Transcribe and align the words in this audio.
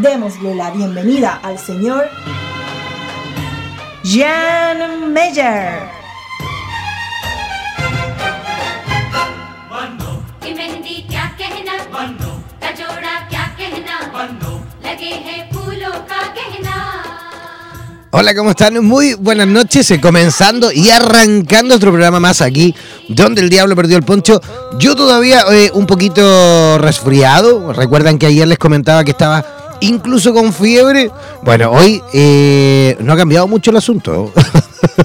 Démosle 0.00 0.54
la 0.54 0.70
bienvenida 0.70 1.40
al 1.42 1.58
señor 1.58 2.08
Jan 4.04 5.12
Meyer. 5.12 5.98
Hola, 18.10 18.34
¿cómo 18.34 18.50
están? 18.50 18.84
Muy 18.84 19.14
buenas 19.14 19.46
noches, 19.46 19.90
eh, 19.90 20.00
comenzando 20.00 20.72
y 20.72 20.90
arrancando 20.90 21.74
otro 21.74 21.90
programa 21.90 22.18
más 22.18 22.40
aquí, 22.40 22.74
donde 23.08 23.42
el 23.42 23.50
diablo 23.50 23.76
perdió 23.76 23.96
el 23.96 24.02
poncho. 24.02 24.40
Yo 24.78 24.94
todavía 24.96 25.44
eh, 25.52 25.70
un 25.74 25.86
poquito 25.86 26.78
resfriado, 26.78 27.72
recuerdan 27.72 28.18
que 28.18 28.26
ayer 28.26 28.48
les 28.48 28.58
comentaba 28.58 29.04
que 29.04 29.10
estaba 29.10 29.57
incluso 29.80 30.32
con 30.32 30.52
fiebre. 30.52 31.10
Bueno, 31.42 31.70
hoy 31.70 32.02
eh, 32.12 32.96
no 33.00 33.12
ha 33.12 33.16
cambiado 33.16 33.46
mucho 33.46 33.70
el 33.70 33.76
asunto. 33.76 34.32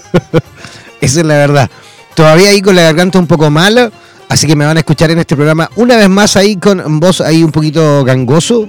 Esa 1.01 1.19
es 1.19 1.25
la 1.25 1.35
verdad. 1.35 1.69
Todavía 2.15 2.49
ahí 2.49 2.61
con 2.61 2.75
la 2.75 2.83
garganta 2.83 3.19
un 3.19 3.27
poco 3.27 3.49
mala, 3.49 3.91
así 4.29 4.47
que 4.47 4.55
me 4.55 4.65
van 4.65 4.77
a 4.77 4.81
escuchar 4.81 5.11
en 5.11 5.19
este 5.19 5.35
programa 5.35 5.69
una 5.75 5.97
vez 5.97 6.09
más 6.09 6.37
ahí 6.37 6.57
con 6.57 6.99
voz 6.99 7.21
ahí 7.21 7.43
un 7.43 7.51
poquito 7.51 8.03
gangoso. 8.03 8.67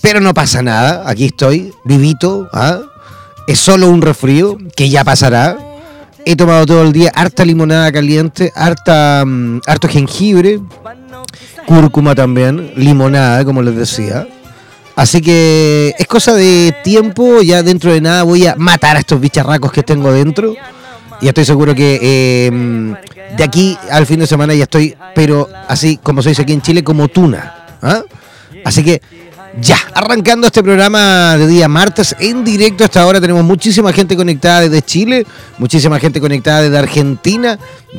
Pero 0.00 0.20
no 0.20 0.32
pasa 0.32 0.62
nada, 0.62 1.02
aquí 1.06 1.26
estoy, 1.26 1.72
vivito, 1.84 2.48
¿ah? 2.52 2.78
es 3.48 3.58
solo 3.58 3.88
un 3.88 4.00
resfrío 4.00 4.56
que 4.76 4.88
ya 4.88 5.02
pasará. 5.04 5.58
He 6.24 6.36
tomado 6.36 6.66
todo 6.66 6.82
el 6.82 6.92
día 6.92 7.10
harta 7.14 7.44
limonada 7.44 7.90
caliente, 7.90 8.52
harta, 8.54 9.24
mm, 9.26 9.60
harto 9.66 9.88
jengibre, 9.88 10.60
cúrcuma 11.66 12.14
también, 12.14 12.72
limonada, 12.76 13.44
como 13.44 13.62
les 13.62 13.74
decía. 13.74 14.28
Así 14.98 15.20
que 15.20 15.94
es 15.96 16.08
cosa 16.08 16.34
de 16.34 16.74
tiempo, 16.82 17.40
ya 17.40 17.62
dentro 17.62 17.92
de 17.92 18.00
nada 18.00 18.24
voy 18.24 18.48
a 18.48 18.56
matar 18.56 18.96
a 18.96 18.98
estos 18.98 19.20
bicharracos 19.20 19.70
que 19.70 19.84
tengo 19.84 20.10
dentro. 20.10 20.56
Y 21.20 21.28
estoy 21.28 21.44
seguro 21.44 21.72
que 21.72 22.00
eh, 22.02 22.96
de 23.36 23.44
aquí 23.44 23.78
al 23.92 24.06
fin 24.06 24.18
de 24.18 24.26
semana 24.26 24.54
ya 24.54 24.64
estoy, 24.64 24.96
pero 25.14 25.48
así 25.68 26.00
como 26.02 26.20
se 26.20 26.30
aquí 26.30 26.52
en 26.52 26.62
Chile, 26.62 26.82
como 26.82 27.06
tuna. 27.06 27.78
¿ah? 27.80 28.02
Así 28.64 28.82
que 28.82 29.00
ya, 29.60 29.78
arrancando 29.94 30.48
este 30.48 30.64
programa 30.64 31.36
de 31.36 31.46
día 31.46 31.68
martes 31.68 32.16
en 32.18 32.42
directo 32.42 32.82
hasta 32.82 33.00
ahora 33.00 33.20
tenemos 33.20 33.44
muchísima 33.44 33.92
gente 33.92 34.16
conectada 34.16 34.62
desde 34.62 34.82
Chile, 34.82 35.24
muchísima 35.58 36.00
gente 36.00 36.20
conectada 36.20 36.62
desde 36.62 36.76
Argentina, 36.76 37.56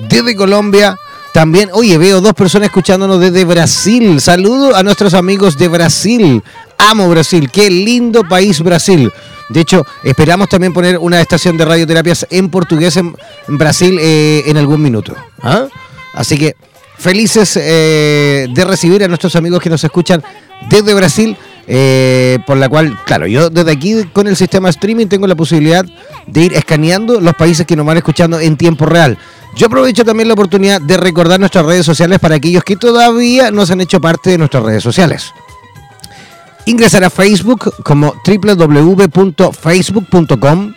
desde 0.09 0.35
Colombia. 0.35 0.97
También, 1.33 1.69
oye, 1.71 1.97
veo 1.97 2.19
dos 2.19 2.33
personas 2.33 2.65
escuchándonos 2.67 3.21
desde 3.21 3.45
Brasil. 3.45 4.19
Saludo 4.19 4.75
a 4.75 4.83
nuestros 4.83 5.13
amigos 5.13 5.57
de 5.57 5.67
Brasil. 5.69 6.43
Amo 6.79 7.09
Brasil, 7.09 7.49
qué 7.51 7.69
lindo 7.69 8.23
país 8.23 8.61
Brasil. 8.61 9.11
De 9.49 9.61
hecho, 9.61 9.85
esperamos 10.03 10.47
también 10.47 10.73
poner 10.73 10.97
una 10.97 11.19
estación 11.19 11.57
de 11.57 11.65
radioterapias 11.65 12.25
en 12.29 12.49
portugués 12.49 12.97
en, 12.97 13.15
Brasil 13.47 13.97
eh, 13.99 14.43
en 14.45 14.57
algún 14.57 14.81
minuto. 14.81 15.15
¿ah? 15.41 15.67
Así 16.13 16.37
que 16.37 16.55
felices 16.97 17.57
eh, 17.61 18.47
de 18.53 18.65
recibir 18.65 19.03
a 19.03 19.07
nuestros 19.07 19.35
amigos 19.35 19.61
que 19.61 19.69
nos 19.69 19.83
escuchan 19.83 20.23
desde 20.69 20.93
Brasil 20.93 21.35
eh, 21.71 22.39
por 22.47 22.57
la 22.57 22.67
cual, 22.67 22.97
claro, 23.05 23.27
yo 23.27 23.49
desde 23.51 23.71
aquí 23.71 24.03
con 24.11 24.27
el 24.27 24.35
sistema 24.35 24.69
streaming 24.69 25.05
tengo 25.05 25.27
la 25.27 25.35
posibilidad 25.35 25.85
de 26.25 26.41
ir 26.41 26.53
escaneando 26.53 27.19
los 27.21 27.35
países 27.35 27.65
que 27.67 27.75
nos 27.75 27.85
van 27.85 27.97
escuchando 27.97 28.39
en 28.39 28.57
tiempo 28.57 28.87
real. 28.87 29.17
Yo 29.55 29.67
aprovecho 29.67 30.03
también 30.03 30.27
la 30.27 30.33
oportunidad 30.33 30.81
de 30.81 30.97
recordar 30.97 31.39
nuestras 31.39 31.65
redes 31.65 31.85
sociales 31.85 32.19
para 32.19 32.35
aquellos 32.35 32.63
que 32.63 32.75
todavía 32.75 33.51
no 33.51 33.65
se 33.65 33.73
han 33.73 33.81
hecho 33.81 34.01
parte 34.01 34.31
de 34.31 34.37
nuestras 34.39 34.63
redes 34.63 34.81
sociales. 34.81 35.31
Ingresar 36.69 37.03
a 37.03 37.09
Facebook 37.09 37.73
como 37.81 38.13
www.facebook.com 38.23 40.73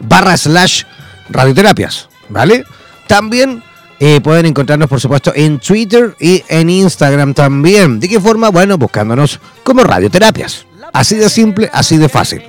barra 0.00 0.36
slash 0.36 0.82
radioterapias, 1.30 2.08
¿vale? 2.28 2.64
También 3.06 3.62
eh, 4.00 4.20
pueden 4.20 4.46
encontrarnos, 4.46 4.88
por 4.88 5.00
supuesto, 5.00 5.32
en 5.32 5.60
Twitter 5.60 6.16
y 6.18 6.42
en 6.48 6.68
Instagram 6.68 7.34
también. 7.34 8.00
¿De 8.00 8.08
qué 8.08 8.20
forma? 8.20 8.48
Bueno, 8.48 8.76
buscándonos 8.78 9.38
como 9.62 9.84
radioterapias. 9.84 10.66
Así 10.92 11.14
de 11.14 11.28
simple, 11.28 11.70
así 11.72 11.98
de 11.98 12.08
fácil. 12.08 12.42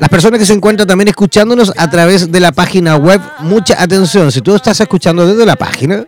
Las 0.00 0.08
personas 0.08 0.40
que 0.40 0.46
se 0.46 0.54
encuentran 0.54 0.88
también 0.88 1.06
escuchándonos 1.06 1.72
a 1.76 1.88
través 1.88 2.32
de 2.32 2.40
la 2.40 2.50
página 2.50 2.96
web, 2.96 3.20
mucha 3.42 3.80
atención, 3.80 4.32
si 4.32 4.40
tú 4.40 4.56
estás 4.56 4.80
escuchando 4.80 5.24
desde 5.24 5.46
la 5.46 5.54
página, 5.54 6.04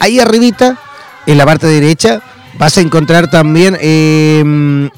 ahí 0.00 0.18
arribita, 0.18 0.76
en 1.24 1.38
la 1.38 1.46
parte 1.46 1.68
derecha, 1.68 2.20
vas 2.58 2.78
a 2.78 2.80
encontrar 2.80 3.30
también 3.30 3.76
em, 3.80 4.90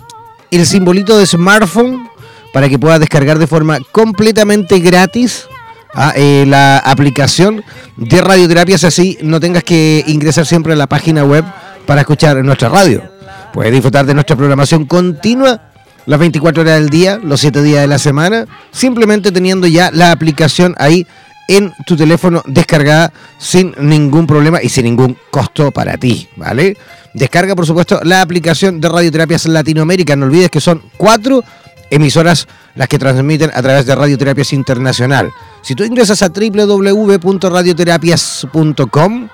el 0.50 0.66
simbolito 0.66 1.18
de 1.18 1.26
smartphone 1.26 2.08
para 2.52 2.68
que 2.68 2.78
puedas 2.78 3.00
descargar 3.00 3.38
de 3.38 3.46
forma 3.46 3.78
completamente 3.92 4.78
gratis 4.80 5.46
Ah, 5.94 6.12
eh, 6.14 6.44
la 6.46 6.78
aplicación 6.78 7.64
de 7.96 8.20
radioterapias 8.20 8.84
así 8.84 9.18
no 9.22 9.40
tengas 9.40 9.64
que 9.64 10.04
ingresar 10.06 10.44
siempre 10.44 10.74
a 10.74 10.76
la 10.76 10.86
página 10.86 11.24
web 11.24 11.44
para 11.86 12.02
escuchar 12.02 12.36
nuestra 12.44 12.68
radio. 12.68 13.02
Puedes 13.52 13.72
disfrutar 13.72 14.04
de 14.04 14.14
nuestra 14.14 14.36
programación 14.36 14.84
continua 14.84 15.62
las 16.04 16.20
24 16.20 16.62
horas 16.62 16.78
del 16.78 16.90
día, 16.90 17.18
los 17.22 17.40
7 17.40 17.62
días 17.62 17.80
de 17.80 17.86
la 17.86 17.98
semana, 17.98 18.46
simplemente 18.70 19.32
teniendo 19.32 19.66
ya 19.66 19.90
la 19.90 20.12
aplicación 20.12 20.74
ahí 20.78 21.06
en 21.48 21.72
tu 21.86 21.96
teléfono 21.96 22.42
descargada 22.46 23.12
sin 23.38 23.74
ningún 23.80 24.26
problema 24.26 24.62
y 24.62 24.68
sin 24.68 24.84
ningún 24.84 25.16
costo 25.30 25.70
para 25.70 25.96
ti, 25.96 26.28
¿vale? 26.36 26.76
Descarga, 27.18 27.56
por 27.56 27.66
supuesto, 27.66 27.98
la 28.04 28.22
aplicación 28.22 28.80
de 28.80 28.88
Radioterapias 28.88 29.46
Latinoamérica. 29.46 30.14
No 30.14 30.26
olvides 30.26 30.50
que 30.50 30.60
son 30.60 30.80
cuatro 30.96 31.42
emisoras 31.90 32.46
las 32.76 32.86
que 32.86 32.96
transmiten 32.96 33.50
a 33.52 33.60
través 33.60 33.86
de 33.86 33.96
Radioterapias 33.96 34.52
Internacional. 34.52 35.32
Si 35.62 35.74
tú 35.74 35.82
ingresas 35.82 36.22
a 36.22 36.28
www.radioterapias.com, 36.28 39.28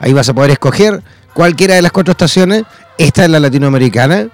ahí 0.00 0.12
vas 0.12 0.28
a 0.28 0.34
poder 0.34 0.50
escoger 0.50 1.04
cualquiera 1.32 1.76
de 1.76 1.82
las 1.82 1.92
cuatro 1.92 2.10
estaciones. 2.10 2.64
Esta 2.98 3.22
es 3.24 3.30
la 3.30 3.38
latinoamericana. 3.38 4.26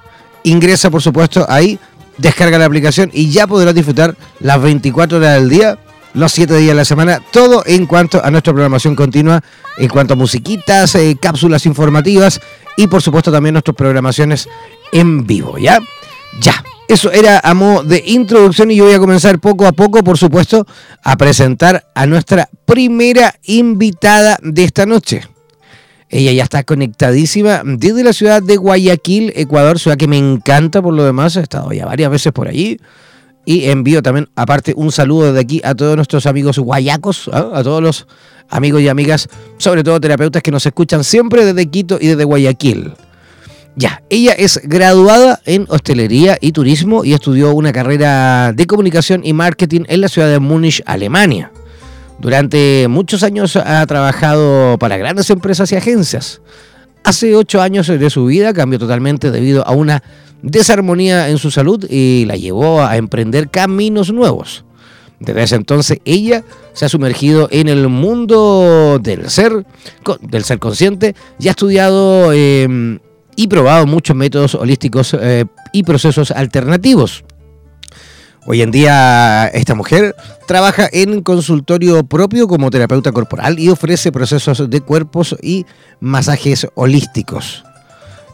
Ingresa, 0.44 0.90
por 0.90 1.02
supuesto, 1.02 1.44
ahí, 1.50 1.78
descarga 2.16 2.58
la 2.58 2.64
aplicación 2.64 3.10
y 3.12 3.30
ya 3.30 3.46
podrás 3.46 3.74
disfrutar 3.74 4.16
las 4.40 4.62
24 4.62 5.18
horas 5.18 5.34
del 5.34 5.50
día 5.50 5.78
los 6.14 6.32
siete 6.32 6.56
días 6.56 6.70
de 6.70 6.74
la 6.74 6.84
semana, 6.84 7.20
todo 7.30 7.62
en 7.66 7.86
cuanto 7.86 8.24
a 8.24 8.30
nuestra 8.30 8.52
programación 8.52 8.96
continua, 8.96 9.42
en 9.78 9.88
cuanto 9.88 10.14
a 10.14 10.16
musiquitas, 10.16 10.94
eh, 10.94 11.16
cápsulas 11.20 11.66
informativas 11.66 12.40
y 12.76 12.86
por 12.86 13.02
supuesto 13.02 13.30
también 13.30 13.54
nuestras 13.54 13.76
programaciones 13.76 14.48
en 14.92 15.26
vivo, 15.26 15.58
¿ya? 15.58 15.78
Ya, 16.40 16.64
eso 16.88 17.12
era 17.12 17.40
a 17.42 17.54
modo 17.54 17.82
de 17.84 18.02
introducción 18.06 18.70
y 18.70 18.76
yo 18.76 18.84
voy 18.84 18.94
a 18.94 18.98
comenzar 18.98 19.38
poco 19.38 19.66
a 19.66 19.72
poco, 19.72 20.02
por 20.02 20.18
supuesto, 20.18 20.66
a 21.02 21.16
presentar 21.16 21.86
a 21.94 22.06
nuestra 22.06 22.48
primera 22.64 23.34
invitada 23.44 24.38
de 24.42 24.64
esta 24.64 24.86
noche. 24.86 25.22
Ella 26.08 26.32
ya 26.32 26.42
está 26.42 26.64
conectadísima 26.64 27.62
desde 27.64 28.02
la 28.02 28.12
ciudad 28.12 28.42
de 28.42 28.56
Guayaquil, 28.56 29.32
Ecuador, 29.36 29.78
ciudad 29.78 29.96
que 29.96 30.08
me 30.08 30.18
encanta 30.18 30.82
por 30.82 30.92
lo 30.92 31.04
demás. 31.04 31.36
He 31.36 31.40
estado 31.40 31.72
ya 31.72 31.86
varias 31.86 32.10
veces 32.10 32.32
por 32.32 32.48
allí. 32.48 32.80
Y 33.44 33.70
envío 33.70 34.02
también, 34.02 34.28
aparte, 34.36 34.74
un 34.76 34.92
saludo 34.92 35.32
de 35.32 35.40
aquí 35.40 35.60
a 35.64 35.74
todos 35.74 35.96
nuestros 35.96 36.26
amigos 36.26 36.58
guayacos, 36.58 37.30
¿ah? 37.32 37.50
a 37.54 37.62
todos 37.62 37.82
los 37.82 38.06
amigos 38.48 38.82
y 38.82 38.88
amigas, 38.88 39.28
sobre 39.58 39.82
todo 39.82 40.00
terapeutas 40.00 40.42
que 40.42 40.50
nos 40.50 40.66
escuchan 40.66 41.04
siempre 41.04 41.44
desde 41.44 41.70
Quito 41.70 41.98
y 42.00 42.08
desde 42.08 42.24
Guayaquil. 42.24 42.92
Ya, 43.76 44.02
ella 44.10 44.32
es 44.32 44.60
graduada 44.64 45.40
en 45.46 45.66
hostelería 45.68 46.36
y 46.40 46.52
turismo 46.52 47.04
y 47.04 47.14
estudió 47.14 47.54
una 47.54 47.72
carrera 47.72 48.52
de 48.52 48.66
comunicación 48.66 49.22
y 49.24 49.32
marketing 49.32 49.82
en 49.88 50.00
la 50.00 50.08
ciudad 50.08 50.28
de 50.28 50.40
Múnich, 50.40 50.82
Alemania. 50.86 51.52
Durante 52.18 52.86
muchos 52.88 53.22
años 53.22 53.56
ha 53.56 53.86
trabajado 53.86 54.76
para 54.78 54.98
grandes 54.98 55.30
empresas 55.30 55.72
y 55.72 55.76
agencias. 55.76 56.42
Hace 57.10 57.34
ocho 57.34 57.60
años 57.60 57.88
de 57.88 58.08
su 58.08 58.26
vida 58.26 58.54
cambió 58.54 58.78
totalmente 58.78 59.32
debido 59.32 59.66
a 59.66 59.72
una 59.72 60.00
desarmonía 60.42 61.28
en 61.28 61.38
su 61.38 61.50
salud 61.50 61.84
y 61.90 62.24
la 62.26 62.36
llevó 62.36 62.82
a 62.82 62.96
emprender 62.96 63.50
caminos 63.50 64.12
nuevos. 64.12 64.64
Desde 65.18 65.42
ese 65.42 65.56
entonces 65.56 65.98
ella 66.04 66.44
se 66.72 66.84
ha 66.84 66.88
sumergido 66.88 67.48
en 67.50 67.68
el 67.68 67.88
mundo 67.88 69.00
del 69.02 69.28
ser, 69.28 69.66
del 70.20 70.44
ser 70.44 70.60
consciente 70.60 71.16
y 71.40 71.48
ha 71.48 71.50
estudiado 71.50 72.32
em, 72.32 73.00
y 73.34 73.48
probado 73.48 73.88
muchos 73.88 74.14
métodos 74.14 74.54
holísticos 74.54 75.16
eh, 75.20 75.46
y 75.72 75.82
procesos 75.82 76.30
alternativos. 76.30 77.24
Hoy 78.46 78.62
en 78.62 78.70
día 78.70 79.48
esta 79.48 79.74
mujer 79.74 80.16
trabaja 80.46 80.88
en 80.92 81.22
consultorio 81.22 82.04
propio 82.04 82.48
como 82.48 82.70
terapeuta 82.70 83.12
corporal 83.12 83.58
y 83.58 83.68
ofrece 83.68 84.12
procesos 84.12 84.70
de 84.70 84.80
cuerpos 84.80 85.36
y 85.42 85.66
masajes 86.00 86.66
holísticos. 86.74 87.64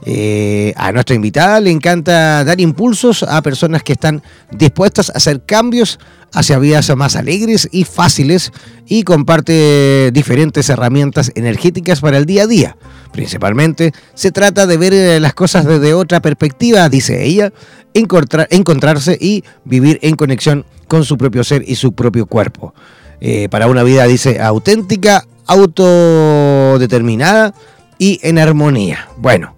Eh, 0.04 0.72
a 0.76 0.92
nuestra 0.92 1.16
invitada 1.16 1.58
le 1.58 1.70
encanta 1.70 2.44
dar 2.44 2.60
impulsos 2.60 3.24
a 3.24 3.42
personas 3.42 3.82
que 3.82 3.94
están 3.94 4.22
dispuestas 4.52 5.10
a 5.10 5.14
hacer 5.14 5.42
cambios 5.44 5.98
hacia 6.36 6.58
vidas 6.58 6.94
más 6.96 7.16
alegres 7.16 7.66
y 7.72 7.84
fáciles 7.84 8.52
y 8.86 9.04
comparte 9.04 10.10
diferentes 10.12 10.68
herramientas 10.68 11.32
energéticas 11.34 12.02
para 12.02 12.18
el 12.18 12.26
día 12.26 12.42
a 12.42 12.46
día. 12.46 12.76
Principalmente 13.10 13.94
se 14.14 14.32
trata 14.32 14.66
de 14.66 14.76
ver 14.76 14.92
eh, 14.92 15.18
las 15.18 15.32
cosas 15.32 15.64
desde 15.64 15.94
otra 15.94 16.20
perspectiva, 16.20 16.90
dice 16.90 17.24
ella, 17.24 17.54
encontrarse 17.94 19.16
y 19.18 19.44
vivir 19.64 19.98
en 20.02 20.14
conexión 20.14 20.66
con 20.88 21.06
su 21.06 21.16
propio 21.16 21.42
ser 21.42 21.64
y 21.66 21.76
su 21.76 21.94
propio 21.94 22.26
cuerpo. 22.26 22.74
Eh, 23.22 23.48
para 23.50 23.66
una 23.66 23.82
vida, 23.82 24.06
dice, 24.06 24.38
auténtica, 24.38 25.24
autodeterminada 25.46 27.54
y 27.98 28.20
en 28.22 28.38
armonía. 28.38 29.08
Bueno, 29.16 29.56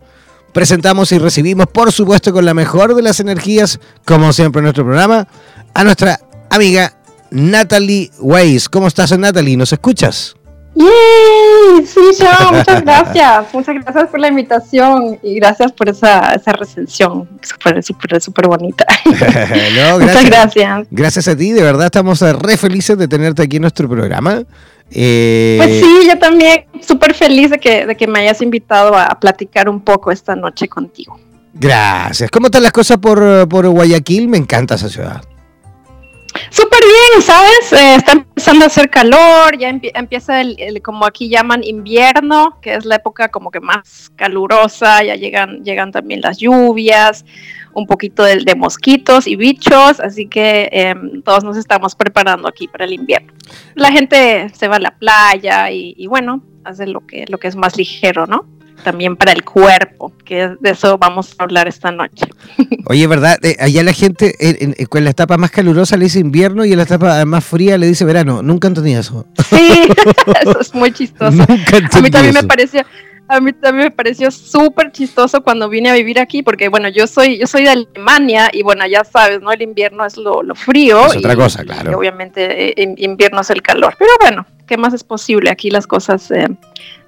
presentamos 0.52 1.10
y 1.10 1.18
recibimos, 1.18 1.66
por 1.66 1.90
supuesto, 1.90 2.32
con 2.32 2.44
la 2.44 2.54
mejor 2.54 2.94
de 2.94 3.02
las 3.02 3.18
energías, 3.18 3.80
como 4.04 4.32
siempre 4.32 4.60
en 4.60 4.66
nuestro 4.66 4.84
programa, 4.84 5.26
a 5.74 5.82
nuestra 5.82 6.20
amiga 6.50 6.92
Natalie 7.30 8.10
Weiss. 8.18 8.68
¿Cómo 8.68 8.86
estás, 8.86 9.16
Natalie? 9.18 9.56
¿Nos 9.56 9.72
escuchas? 9.72 10.34
¡Yay! 10.74 11.86
Sí, 11.86 12.00
yo, 12.20 12.52
muchas 12.52 12.82
gracias. 12.82 13.52
Muchas 13.52 13.74
gracias 13.74 14.08
por 14.08 14.20
la 14.20 14.28
invitación 14.28 15.18
y 15.22 15.34
gracias 15.34 15.72
por 15.72 15.88
esa, 15.88 16.32
esa 16.34 16.52
recensión. 16.52 17.28
Súper, 17.42 17.82
súper, 17.82 18.20
súper 18.20 18.46
bonita. 18.46 18.86
muchas 19.04 20.24
gracias. 20.24 20.86
Gracias 20.90 21.28
a 21.28 21.36
ti, 21.36 21.52
de 21.52 21.62
verdad 21.62 21.86
estamos 21.86 22.20
re 22.20 22.56
felices 22.56 22.96
de 22.96 23.08
tenerte 23.08 23.42
aquí 23.42 23.56
en 23.56 23.62
nuestro 23.62 23.88
programa. 23.88 24.42
Eh, 24.90 25.56
pues 25.58 25.80
sí, 25.80 26.08
yo 26.08 26.18
también 26.18 26.64
súper 26.80 27.12
feliz 27.14 27.50
de 27.50 27.58
que, 27.58 27.84
de 27.84 27.96
que 27.96 28.06
me 28.06 28.20
hayas 28.20 28.40
invitado 28.40 28.96
a, 28.96 29.18
platicar 29.20 29.68
un 29.68 29.80
poco 29.80 30.10
esta 30.12 30.34
noche 30.34 30.68
contigo. 30.68 31.18
Gracias. 31.52 32.30
¿Cómo 32.30 32.46
están 32.46 32.62
las 32.62 32.72
cosas 32.72 32.98
por, 32.98 33.48
por 33.48 33.66
Guayaquil? 33.68 34.28
Me 34.28 34.38
encanta 34.38 34.76
esa 34.76 34.88
ciudad. 34.88 35.22
Súper 36.50 36.80
bien, 36.80 37.22
¿sabes? 37.22 37.72
Eh, 37.72 37.94
está 37.96 38.12
empezando 38.12 38.64
a 38.64 38.68
hacer 38.68 38.90
calor, 38.90 39.56
ya 39.58 39.68
empieza 39.68 40.40
el, 40.40 40.80
como 40.82 41.06
aquí 41.06 41.28
llaman 41.28 41.64
invierno, 41.64 42.58
que 42.60 42.74
es 42.74 42.84
la 42.84 42.96
época 42.96 43.28
como 43.28 43.50
que 43.50 43.60
más 43.60 44.10
calurosa, 44.16 45.02
ya 45.02 45.14
llegan, 45.14 45.64
llegan 45.64 45.90
también 45.92 46.20
las 46.20 46.38
lluvias, 46.38 47.24
un 47.74 47.86
poquito 47.86 48.24
de, 48.24 48.36
de 48.44 48.54
mosquitos 48.54 49.26
y 49.26 49.36
bichos, 49.36 50.00
así 50.00 50.26
que 50.26 50.68
em, 50.72 51.22
todos 51.22 51.44
nos 51.44 51.56
estamos 51.56 51.94
preparando 51.94 52.48
aquí 52.48 52.68
para 52.68 52.84
el 52.84 52.92
invierno. 52.92 53.32
La 53.74 53.90
gente 53.90 54.48
se 54.54 54.68
va 54.68 54.76
a 54.76 54.80
la 54.80 54.96
playa 54.96 55.70
y, 55.70 55.94
y 55.96 56.06
bueno, 56.06 56.42
hace 56.64 56.86
lo 56.86 57.06
que, 57.06 57.24
lo 57.28 57.38
que 57.38 57.48
es 57.48 57.56
más 57.56 57.76
ligero, 57.76 58.26
¿no? 58.26 58.46
También 58.82 59.16
para 59.16 59.32
el 59.32 59.44
cuerpo, 59.44 60.12
que 60.24 60.56
de 60.60 60.70
eso 60.70 60.98
vamos 60.98 61.34
a 61.38 61.44
hablar 61.44 61.68
esta 61.68 61.90
noche. 61.90 62.26
Oye, 62.86 63.06
¿verdad? 63.06 63.38
Eh, 63.42 63.56
allá 63.58 63.82
la 63.82 63.92
gente 63.92 64.34
en, 64.38 64.74
la 65.04 65.10
etapa 65.10 65.36
más 65.36 65.50
calurosa 65.50 65.96
le 65.96 66.04
dice 66.04 66.20
invierno 66.20 66.64
y 66.64 66.72
en 66.72 66.78
la 66.78 66.84
etapa 66.84 67.24
más 67.24 67.44
fría 67.44 67.78
le 67.78 67.86
dice 67.86 68.04
verano. 68.04 68.42
Nunca 68.42 68.68
entendí 68.68 68.92
eso. 68.92 69.26
Sí, 69.48 69.88
eso 70.42 70.60
es 70.60 70.74
muy 70.74 70.92
chistoso. 70.92 71.42
a 71.42 72.00
mí 72.00 72.10
también 72.10 72.34
me 72.34 72.44
pareció 72.44 72.82
a 73.28 73.40
mí 73.40 73.52
también 73.52 73.88
me 73.88 73.90
pareció 73.90 74.30
súper 74.30 74.90
chistoso 74.90 75.42
cuando 75.42 75.68
vine 75.68 75.90
a 75.90 75.94
vivir 75.94 76.18
aquí, 76.18 76.42
porque 76.42 76.68
bueno, 76.68 76.88
yo 76.88 77.06
soy, 77.06 77.38
yo 77.38 77.46
soy 77.46 77.64
de 77.64 77.70
Alemania 77.70 78.48
y 78.50 78.62
bueno, 78.62 78.86
ya 78.86 79.04
sabes, 79.04 79.42
¿no? 79.42 79.52
El 79.52 79.60
invierno 79.60 80.06
es 80.06 80.16
lo, 80.16 80.42
frío. 80.54 81.06
Es 81.06 81.16
otra 81.16 81.36
cosa, 81.36 81.62
claro. 81.62 81.90
Y 81.90 81.94
obviamente 81.94 82.80
eh, 82.82 82.94
invierno 82.96 83.42
es 83.42 83.50
el 83.50 83.60
calor. 83.60 83.94
Pero 83.98 84.12
bueno, 84.20 84.46
¿qué 84.66 84.78
más 84.78 84.94
es 84.94 85.04
posible? 85.04 85.50
Aquí 85.50 85.70
las 85.70 85.86
cosas 85.86 86.30
eh, 86.30 86.48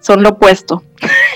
son 0.00 0.22
lo 0.22 0.30
opuesto. 0.30 0.84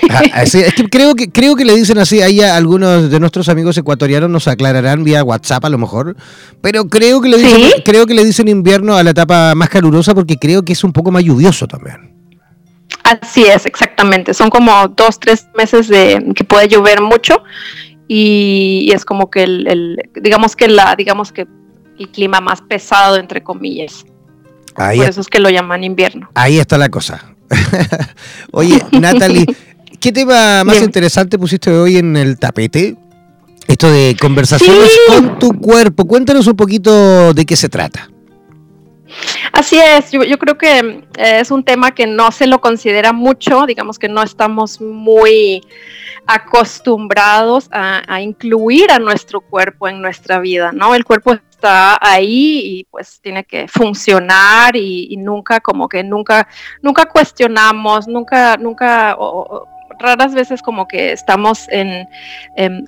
Ah, 0.09 0.43
es 0.43 0.51
que 0.51 0.89
creo 0.89 1.15
que 1.15 1.31
creo 1.31 1.55
que 1.55 1.65
le 1.65 1.75
dicen 1.75 1.97
así, 1.97 2.21
ahí 2.21 2.41
algunos 2.41 3.09
de 3.09 3.19
nuestros 3.19 3.49
amigos 3.49 3.77
ecuatorianos 3.77 4.29
nos 4.29 4.47
aclararán 4.47 5.03
vía 5.03 5.23
WhatsApp 5.23 5.65
a 5.65 5.69
lo 5.69 5.77
mejor, 5.77 6.15
pero 6.61 6.87
creo 6.87 7.21
que 7.21 7.29
le 7.29 7.37
dicen, 7.37 7.81
creo 7.83 8.05
que 8.05 8.13
le 8.13 8.23
dicen 8.23 8.47
invierno 8.47 8.95
a 8.95 9.03
la 9.03 9.11
etapa 9.11 9.55
más 9.55 9.69
calurosa 9.69 10.13
porque 10.13 10.37
creo 10.37 10.63
que 10.63 10.73
es 10.73 10.83
un 10.83 10.93
poco 10.93 11.11
más 11.11 11.23
lluvioso 11.23 11.67
también. 11.67 12.13
Así 13.03 13.43
es, 13.43 13.65
exactamente. 13.65 14.33
Son 14.33 14.49
como 14.49 14.87
dos, 14.87 15.19
tres 15.19 15.47
meses 15.55 15.87
de 15.87 16.23
que 16.35 16.43
puede 16.43 16.67
llover 16.67 17.01
mucho 17.01 17.43
y, 18.07 18.91
es 18.93 19.05
como 19.05 19.29
que 19.29 19.43
el, 19.43 19.97
digamos 20.15 20.55
que 20.55 20.67
la, 20.67 20.95
digamos 20.95 21.31
que 21.31 21.47
el 21.99 22.09
clima 22.09 22.41
más 22.41 22.61
pesado 22.61 23.17
entre 23.17 23.43
comillas. 23.43 24.05
Por 24.75 24.93
eso 24.93 25.21
es 25.21 25.27
que 25.27 25.39
lo 25.39 25.49
llaman 25.49 25.83
invierno. 25.83 26.29
Ahí 26.35 26.57
está 26.57 26.77
la 26.77 26.89
cosa. 26.89 27.35
Oye, 28.51 28.81
Natalie, 28.91 29.45
¿qué 30.05 30.11
tema 30.11 30.63
más 30.63 30.83
interesante 30.83 31.39
pusiste 31.39 31.71
hoy 31.71 31.97
en 31.97 32.15
el 32.15 32.37
tapete? 32.37 32.95
Esto 33.67 33.89
de 33.89 34.15
conversaciones 34.21 34.91
con 35.07 35.39
tu 35.39 35.59
cuerpo. 35.59 36.05
Cuéntanos 36.05 36.45
un 36.45 36.55
poquito 36.55 37.33
de 37.33 37.43
qué 37.43 37.55
se 37.55 37.69
trata. 37.69 38.07
Así 39.51 39.79
es, 39.79 40.11
yo, 40.11 40.37
creo 40.37 40.59
que 40.59 41.07
eh, 41.17 41.39
es 41.39 41.49
un 41.49 41.63
tema 41.63 41.95
que 41.95 42.05
no 42.05 42.31
se 42.31 42.45
lo 42.45 42.61
considera 42.61 43.13
mucho, 43.13 43.65
digamos 43.65 43.97
que 43.97 44.07
no 44.07 44.21
estamos 44.21 44.79
muy 44.79 45.63
acostumbrados 46.27 47.67
a, 47.71 48.21
incluir 48.21 48.91
a 48.91 48.99
nuestro 48.99 49.41
cuerpo 49.41 49.87
en 49.87 50.01
nuestra 50.01 50.37
vida, 50.37 50.71
¿no? 50.71 50.93
El 50.93 51.03
cuerpo 51.03 51.33
está 51.33 51.97
ahí 51.99 52.61
y 52.63 52.83
pues 52.91 53.19
tiene 53.21 53.43
que 53.43 53.67
funcionar 53.67 54.75
y, 54.75 55.15
nunca 55.17 55.59
como 55.61 55.89
que 55.89 56.03
nunca, 56.03 56.47
nunca 56.83 57.05
cuestionamos, 57.05 58.07
nunca, 58.07 58.57
nunca 58.57 59.15
raras 59.99 60.33
veces 60.33 60.61
como 60.61 60.87
que 60.87 61.11
estamos 61.11 61.67
en, 61.69 62.07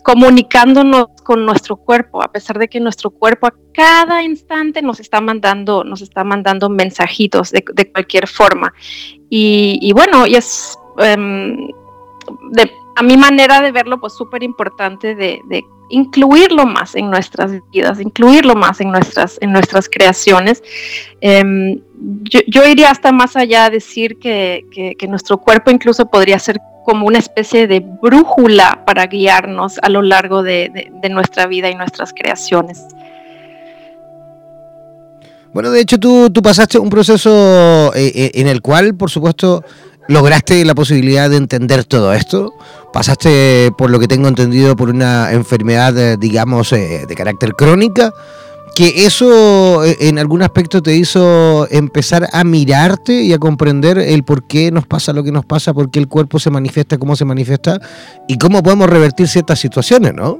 comunicándonos 0.03 1.07
con 1.23 1.45
nuestro 1.45 1.77
cuerpo, 1.77 2.23
a 2.23 2.31
pesar 2.31 2.57
de 2.57 2.67
que 2.67 2.79
nuestro 2.79 3.09
cuerpo 3.09 3.47
a 3.47 3.53
cada 3.73 4.23
instante 4.23 4.81
nos 4.81 4.99
está 4.99 5.21
mandando, 5.21 5.83
nos 5.83 6.01
está 6.01 6.23
mandando 6.23 6.69
mensajitos 6.69 7.51
de, 7.51 7.91
cualquier 7.91 8.27
forma. 8.27 8.73
Y, 9.29 9.91
bueno, 9.93 10.25
y 10.25 10.35
es 10.35 10.77
em, 10.99 11.69
a 12.95 13.03
mi 13.03 13.17
manera 13.17 13.61
de 13.61 13.71
verlo, 13.71 13.99
pues 13.99 14.13
súper 14.13 14.43
importante 14.43 15.15
de, 15.15 15.63
incluirlo 15.89 16.65
más 16.65 16.95
en 16.95 17.09
nuestras 17.09 17.51
vidas, 17.71 17.99
incluirlo 17.99 18.55
más 18.55 18.81
en 18.81 18.91
nuestras, 18.91 19.37
en 19.41 19.51
nuestras 19.51 19.89
creaciones. 19.89 20.63
Em, 21.21 21.79
yo, 22.23 22.65
iría 22.65 22.91
hasta 22.91 23.11
más 23.11 23.35
allá 23.35 23.65
a 23.65 23.69
decir 23.69 24.17
que, 24.19 24.95
que 24.97 25.07
nuestro 25.07 25.37
cuerpo 25.37 25.71
incluso 25.71 26.05
podría 26.09 26.37
ser 26.39 26.59
como 26.87 27.05
una 27.05 27.19
especie 27.19 27.67
de 27.67 27.81
brújula 27.81 28.85
para 28.85 29.07
guiarnos 29.07 29.77
a 29.81 29.89
lo 29.89 30.01
largo 30.01 30.41
de, 30.41 30.89
nuestra 31.09 31.45
vida 31.45 31.69
y 31.69 31.75
nuestras 31.75 32.13
creaciones. 32.13 32.81
Bueno, 35.51 35.69
de 35.69 35.81
hecho 35.81 35.99
tú, 35.99 36.29
tú 36.29 36.41
pasaste 36.41 36.79
un 36.79 36.89
proceso 36.89 37.91
en 37.93 38.47
el 38.47 38.61
cual, 38.61 38.95
por 38.95 39.09
supuesto, 39.09 39.65
lograste 40.07 40.63
la 40.65 40.75
posibilidad 40.75 41.29
de 41.29 41.37
entender 41.37 41.83
todo 41.83 42.13
esto. 42.13 42.53
Pasaste, 42.93 43.71
por 43.77 43.89
lo 43.89 43.99
que 43.99 44.07
tengo 44.07 44.27
entendido, 44.27 44.75
por 44.75 44.89
una 44.89 45.31
enfermedad, 45.31 45.97
eh, 45.97 46.17
digamos, 46.17 46.71
de 46.71 47.13
carácter 47.15 47.53
crónica 47.53 48.13
que 48.77 49.07
eso 49.07 49.83
eh, 49.83 49.97
en 50.01 50.19
algún 50.19 50.43
aspecto 50.43 50.83
te 50.83 50.95
hizo 50.95 51.67
empezar 51.71 52.27
a 52.31 52.43
mirarte 52.43 53.23
y 53.23 53.33
a 53.33 53.39
comprender 53.39 53.97
el 53.97 54.23
por 54.23 54.45
qué 54.47 54.71
nos 54.71 54.85
pasa 54.85 55.13
lo 55.13 55.23
que 55.23 55.31
nos 55.31 55.45
pasa, 55.45 55.73
por 55.73 55.89
qué 55.89 55.97
el 55.97 56.07
cuerpo 56.07 56.37
se 56.37 56.51
manifiesta 56.51 56.99
como 56.99 57.15
se 57.15 57.25
manifiesta 57.25 57.79
y 58.27 58.37
cómo 58.37 58.61
podemos 58.61 58.87
revertir 58.87 59.27
ciertas 59.27 59.57
situaciones, 59.57 60.13
¿no? 60.13 60.37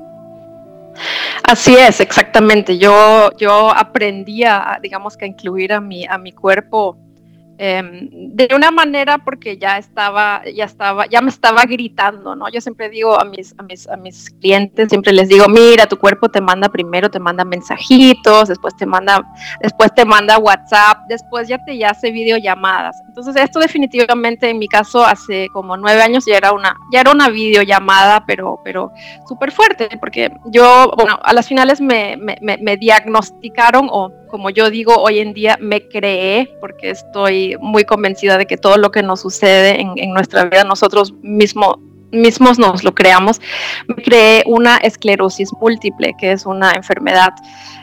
Así 1.42 1.76
es, 1.76 2.00
exactamente. 2.00 2.78
Yo, 2.78 3.32
yo 3.40 3.72
aprendí 3.72 4.44
a, 4.44 4.78
digamos 4.84 5.18
que 5.18 5.26
incluir 5.26 5.74
a 5.74 5.82
mi, 5.82 6.06
a 6.06 6.20
mi 6.20 6.32
cuerpo 6.32 6.96
Em, 7.60 8.10
de 8.12 8.50
una 8.56 8.70
manera 8.70 9.18
porque 9.18 9.58
ya 9.58 9.80
estaba, 9.80 10.44
ya 10.46 10.66
estaba, 10.66 11.08
ya 11.08 11.22
me 11.22 11.30
estaba 11.30 11.64
gritando, 11.64 12.36
¿no? 12.36 12.50
Yo 12.50 12.62
siempre 12.62 12.88
digo 12.88 13.20
a 13.20 13.26
mis, 13.26 13.56
a 13.58 13.64
mis, 13.64 13.88
a 13.90 13.98
mis 13.98 14.30
clientes, 14.30 14.90
siempre 14.90 15.12
les 15.12 15.28
digo, 15.28 15.48
mira, 15.48 15.88
tu 15.88 15.98
cuerpo 15.98 16.30
te 16.30 16.40
manda 16.40 16.70
primero, 16.70 17.10
te 17.10 17.18
manda 17.20 17.44
mensajitos, 17.44 18.50
después 18.50 18.76
te 18.78 18.86
manda, 18.86 19.28
después 19.60 19.92
te 19.96 20.06
manda 20.06 20.38
WhatsApp, 20.38 21.00
después 21.10 21.48
ya 21.48 21.58
te 21.66 21.84
hace 21.84 22.12
videollamadas. 22.12 22.96
Entonces 23.08 23.36
esto 23.38 23.60
definitivamente 23.60 24.52
en 24.52 24.60
mi 24.60 24.68
caso 24.68 25.04
hace 25.04 25.48
como 25.52 25.78
nueve 25.78 26.04
años 26.04 26.26
ya 26.28 26.38
era 26.38 26.52
una, 26.52 26.78
ya 26.92 27.02
era 27.02 27.12
una 27.12 27.30
videollamada, 27.30 28.24
pero, 28.28 28.60
pero 28.64 28.92
súper 29.28 29.52
fuerte, 29.52 29.90
porque 30.00 30.32
yo, 30.46 30.94
bueno, 30.96 31.18
a 31.24 31.34
las 31.34 31.48
finales 31.48 31.82
me, 31.82 32.18
me 32.18 32.78
diagnosticaron 32.78 33.90
o 33.92 34.12
como 34.28 34.50
yo 34.50 34.70
digo 34.70 34.96
hoy 34.96 35.20
en 35.20 35.34
día, 35.34 35.58
me 35.60 35.88
creé, 35.88 36.50
porque 36.60 36.92
estoy 36.92 37.47
muy 37.60 37.86
convencida 37.86 38.38
de 38.38 38.46
que 38.46 38.58
todo 38.58 38.78
lo 38.78 38.92
que 38.92 39.04
nos 39.04 39.22
sucede 39.22 39.80
en, 39.82 40.14
nuestra 40.14 40.46
vida, 40.46 40.64
nosotros 40.64 41.14
mismos 41.22 41.78
mismos 42.10 42.58
nos 42.58 42.86
lo 42.86 42.96
creamos, 42.96 43.42
creé 44.06 44.42
una 44.46 44.78
esclerosis 44.78 45.50
múltiple, 45.60 46.16
que 46.18 46.32
es 46.32 46.46
una 46.46 46.72
enfermedad 46.72 47.34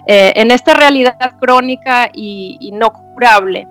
eh, 0.06 0.32
en 0.36 0.50
esta 0.50 0.72
realidad 0.72 1.18
crónica 1.38 2.08
y, 2.10 2.70
no 2.72 2.90
curable. 2.90 3.68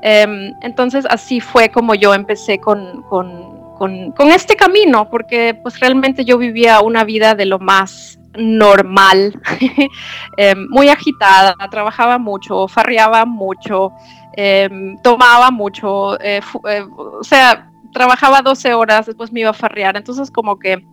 Em, 0.00 0.54
entonces 0.62 1.04
así 1.10 1.40
fue 1.40 1.68
como 1.68 1.94
yo 1.94 2.14
empecé 2.14 2.58
con, 2.58 3.02
con, 3.02 3.56
con, 3.76 4.30
este 4.30 4.56
camino, 4.56 5.08
porque 5.10 5.54
pues 5.54 5.78
realmente 5.80 6.24
yo 6.24 6.38
vivía 6.38 6.80
una 6.80 7.04
vida 7.04 7.34
de 7.34 7.46
lo 7.46 7.58
más 7.58 8.15
normal, 8.38 9.40
em, 10.36 10.68
muy 10.68 10.88
agitada, 10.88 11.54
trabajaba 11.70 12.18
mucho, 12.18 12.68
farreaba 12.68 13.24
mucho, 13.24 13.92
em, 14.36 14.96
tomaba 15.02 15.50
mucho, 15.50 16.20
eh, 16.20 16.40
eh, 16.68 16.86
o 16.96 17.22
sea, 17.22 17.70
trabajaba 17.92 18.42
12 18.42 18.74
horas, 18.74 19.06
después 19.06 19.32
me 19.32 19.40
iba 19.40 19.50
a 19.50 19.54
farrear, 19.54 19.96
entonces 19.96 20.30
como 20.30 20.58
que 20.58 20.84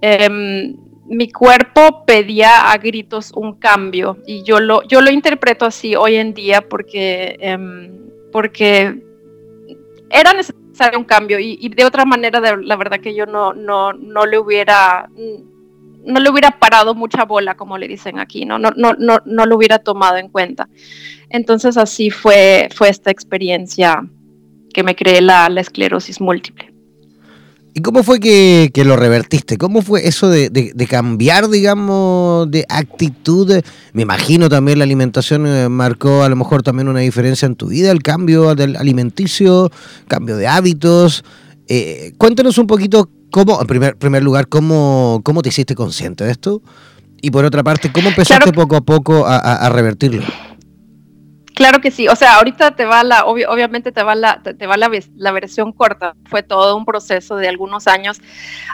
em, 0.00 0.76
mi 1.06 1.30
cuerpo 1.30 2.04
pedía 2.06 2.70
a 2.70 2.78
gritos 2.78 3.32
un 3.34 3.58
cambio 3.58 4.18
y 4.26 4.42
yo 4.42 4.60
lo, 4.60 4.82
yo 4.84 5.00
lo 5.00 5.10
interpreto 5.10 5.66
así 5.66 5.94
hoy 5.96 6.16
en 6.16 6.32
día 6.32 6.62
porque, 6.62 7.38
porque 8.32 9.02
era 10.08 10.32
necesario 10.32 10.98
un 10.98 11.04
cambio 11.04 11.38
y, 11.38 11.68
de 11.68 11.84
otra 11.84 12.04
manera 12.04 12.40
la 12.40 12.76
verdad 12.76 13.00
que 13.00 13.14
yo 13.14 13.26
no, 13.26 13.52
no, 13.52 13.92
no 13.92 14.24
le 14.24 14.38
hubiera 14.38 15.10
no 16.06 16.20
le 16.20 16.30
hubiera 16.30 16.58
parado 16.58 16.94
mucha 16.94 17.24
bola, 17.24 17.56
como 17.56 17.78
le 17.78 17.88
dicen 17.88 18.18
aquí, 18.18 18.44
¿no? 18.44 18.58
No, 18.58 18.70
no, 18.76 18.94
no, 18.98 19.18
no 19.24 19.46
lo 19.46 19.56
hubiera 19.56 19.78
tomado 19.78 20.16
en 20.16 20.28
cuenta. 20.28 20.68
Entonces 21.30 21.76
así 21.76 22.10
fue, 22.10 22.68
fue 22.74 22.88
esta 22.88 23.10
experiencia 23.10 24.02
que 24.72 24.82
me 24.82 24.94
creé 24.94 25.20
la, 25.20 25.46
esclerosis 25.56 26.20
múltiple. 26.20 26.72
¿Y 27.76 27.80
cómo 27.80 28.04
fue 28.04 28.20
que, 28.20 28.70
lo 28.84 28.94
revertiste? 28.94 29.56
¿Cómo 29.58 29.82
fue 29.82 30.06
eso 30.06 30.28
de, 30.28 30.86
cambiar, 30.88 31.48
digamos, 31.48 32.48
de 32.50 32.64
actitud? 32.68 33.52
Me 33.92 34.02
imagino 34.02 34.48
también 34.48 34.78
la 34.78 34.84
alimentación 34.84 35.46
eh, 35.46 35.68
marcó 35.68 36.22
a 36.22 36.28
lo 36.28 36.36
mejor 36.36 36.62
también 36.62 36.88
una 36.88 37.00
diferencia 37.00 37.46
en 37.46 37.56
tu 37.56 37.68
vida, 37.68 37.90
el 37.90 38.02
cambio 38.02 38.54
del 38.54 38.76
alimenticio, 38.76 39.72
cambio 40.06 40.36
de 40.36 40.46
hábitos. 40.46 41.24
Eh, 41.68 42.12
cuéntanos 42.18 42.58
un 42.58 42.66
poquito 42.66 43.08
¿Cómo, 43.34 43.60
en 43.60 43.66
primer, 43.66 43.96
primer 43.96 44.22
lugar, 44.22 44.46
cómo, 44.46 45.20
cómo 45.24 45.42
te 45.42 45.48
hiciste 45.48 45.74
consciente 45.74 46.22
de 46.22 46.30
esto? 46.30 46.62
Y 47.20 47.32
por 47.32 47.44
otra 47.44 47.64
parte, 47.64 47.90
¿cómo 47.90 48.10
empezaste 48.10 48.52
poco 48.52 48.76
a 48.76 48.80
poco 48.80 49.24
a, 49.26 49.68
revertirlo? 49.70 50.22
Claro 51.52 51.80
que 51.80 51.90
sí, 51.90 52.06
o 52.06 52.14
sea, 52.14 52.36
ahorita 52.36 52.76
te 52.76 52.84
va 52.84 53.02
la, 53.02 53.24
obviamente 53.24 53.90
te 53.90 54.04
va 54.04 54.14
la, 54.14 54.40
te, 54.40 54.66
va 54.68 54.76
la, 54.76 54.88
la, 55.16 55.32
versión 55.32 55.72
corta. 55.72 56.14
Fue 56.26 56.44
todo 56.44 56.76
un 56.76 56.84
proceso 56.84 57.34
de 57.34 57.48
algunos 57.48 57.88
años 57.88 58.20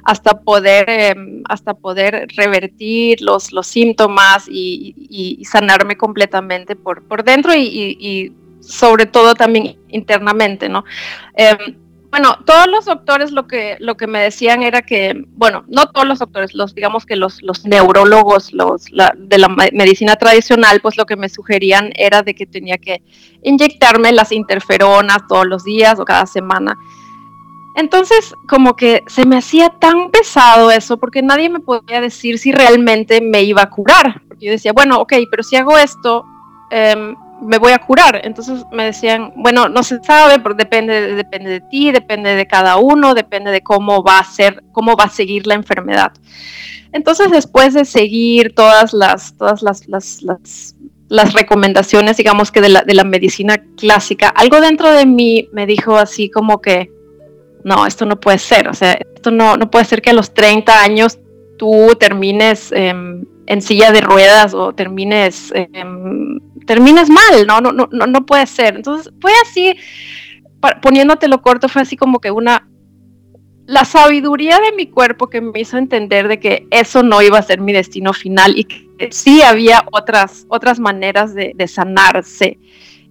hasta 0.04 0.42
poder, 0.42 0.90
em, 0.90 1.42
hasta 1.48 1.72
poder 1.72 2.28
revertir 2.36 3.22
los, 3.22 3.52
los 3.52 3.66
síntomas 3.66 4.44
y, 4.46 5.42
sanarme 5.50 5.96
completamente 5.96 6.76
por, 6.76 7.02
por 7.08 7.24
dentro 7.24 7.54
y, 7.56 8.34
sobre 8.60 9.06
todo 9.06 9.34
también 9.34 9.78
internamente, 9.88 10.68
¿no? 10.68 10.84
Em, 11.32 11.76
bueno, 12.10 12.38
todos 12.44 12.66
los 12.66 12.86
doctores 12.86 13.30
lo 13.30 13.46
que, 13.46 13.76
lo 13.78 13.96
que 13.96 14.08
me 14.08 14.20
decían 14.20 14.64
era 14.64 14.82
que, 14.82 15.24
bueno, 15.28 15.64
no 15.68 15.86
todos 15.90 16.08
los 16.08 16.18
doctores, 16.18 16.54
los 16.54 16.74
digamos 16.74 17.06
que 17.06 17.14
los, 17.14 17.40
los 17.42 17.64
neurólogos 17.64 18.52
los, 18.52 18.86
de 19.16 19.38
la 19.38 19.48
medicina 19.48 20.16
tradicional, 20.16 20.80
pues 20.80 20.96
lo 20.96 21.06
que 21.06 21.16
me 21.16 21.28
sugerían 21.28 21.92
era 21.94 22.22
de 22.22 22.34
que 22.34 22.46
tenía 22.46 22.78
que 22.78 23.02
inyectarme 23.42 24.10
las 24.10 24.32
interferonas 24.32 25.18
todos 25.28 25.46
los 25.46 25.62
días 25.62 26.00
o 26.00 26.04
cada 26.04 26.26
semana. 26.26 26.76
Entonces, 27.76 28.34
como 28.48 28.74
que 28.74 29.04
se 29.06 29.24
me 29.24 29.36
hacía 29.36 29.68
tan 29.68 30.10
pesado 30.10 30.72
eso, 30.72 30.98
porque 30.98 31.22
nadie 31.22 31.48
me 31.48 31.60
podía 31.60 32.00
decir 32.00 32.40
si 32.40 32.50
realmente 32.50 33.20
me 33.20 33.42
iba 33.42 33.62
a 33.62 33.70
curar. 33.70 34.22
Porque 34.26 34.46
yo 34.46 34.52
decía, 34.52 34.72
bueno, 34.72 34.98
ok, 34.98 35.12
pero 35.30 35.44
si 35.44 35.54
hago 35.54 35.78
esto, 35.78 36.24
eh, 36.72 37.14
me 37.40 37.58
voy 37.58 37.72
a 37.72 37.78
curar. 37.78 38.20
Entonces 38.24 38.64
me 38.72 38.84
decían, 38.84 39.32
bueno, 39.36 39.68
no 39.68 39.82
se 39.82 40.02
sabe, 40.02 40.38
pero 40.38 40.54
depende, 40.54 41.14
depende 41.14 41.50
de 41.50 41.60
ti, 41.60 41.90
depende 41.92 42.34
de 42.34 42.46
cada 42.46 42.76
uno, 42.76 43.14
depende 43.14 43.50
de 43.50 43.62
cómo 43.62 44.02
va 44.02 44.18
a 44.18 44.24
ser, 44.24 44.62
cómo 44.72 44.96
va 44.96 45.04
a 45.04 45.10
seguir 45.10 45.46
la 45.46 45.54
enfermedad. 45.54 46.12
Entonces, 46.92 47.30
después 47.30 47.74
de 47.74 47.84
seguir 47.84 48.54
todas 48.54 48.92
las, 48.92 49.36
todas 49.36 49.62
las, 49.62 49.86
las, 49.88 50.22
las, 51.08 51.32
recomendaciones, 51.32 52.16
digamos 52.16 52.50
que 52.50 52.60
de 52.60 52.68
la, 52.68 52.82
de 52.82 52.94
la 52.94 53.04
medicina 53.04 53.62
clásica, 53.76 54.28
algo 54.28 54.60
dentro 54.60 54.90
de 54.92 55.06
mí 55.06 55.48
me 55.52 55.66
dijo 55.66 55.96
así 55.96 56.30
como 56.30 56.60
que, 56.60 56.90
no, 57.62 57.86
esto 57.86 58.06
no 58.06 58.18
puede 58.18 58.38
ser, 58.38 58.68
o 58.68 58.74
sea, 58.74 58.98
esto 59.14 59.30
no, 59.30 59.56
no 59.56 59.70
puede 59.70 59.84
ser 59.84 60.02
que 60.02 60.10
a 60.10 60.14
los 60.14 60.34
30 60.34 60.82
años 60.82 61.18
tú 61.60 61.94
termines 62.00 62.72
em, 62.72 63.22
en 63.46 63.60
silla 63.60 63.92
de 63.92 64.00
ruedas 64.00 64.54
o 64.54 64.72
termines, 64.72 65.52
em, 65.54 66.40
termines 66.66 67.10
mal, 67.10 67.46
¿no? 67.46 67.60
No, 67.60 67.70
no, 67.70 67.86
no, 67.92 68.06
no 68.06 68.24
puede 68.24 68.46
ser. 68.46 68.76
Entonces 68.76 69.12
fue 69.20 69.30
así, 69.42 69.76
poniéndotelo 70.80 71.42
corto, 71.42 71.68
fue 71.68 71.82
así 71.82 71.98
como 71.98 72.18
que 72.18 72.30
una, 72.30 72.66
la 73.66 73.84
sabiduría 73.84 74.58
de 74.58 74.72
mi 74.74 74.86
cuerpo 74.86 75.28
que 75.28 75.42
me 75.42 75.60
hizo 75.60 75.76
entender 75.76 76.28
de 76.28 76.40
que 76.40 76.66
eso 76.70 77.02
no 77.02 77.20
iba 77.20 77.38
a 77.38 77.42
ser 77.42 77.60
mi 77.60 77.74
destino 77.74 78.14
final 78.14 78.58
y 78.58 78.64
que 78.64 79.12
sí 79.12 79.42
había 79.42 79.84
otras, 79.92 80.46
otras 80.48 80.80
maneras 80.80 81.34
de, 81.34 81.52
de 81.54 81.68
sanarse. 81.68 82.58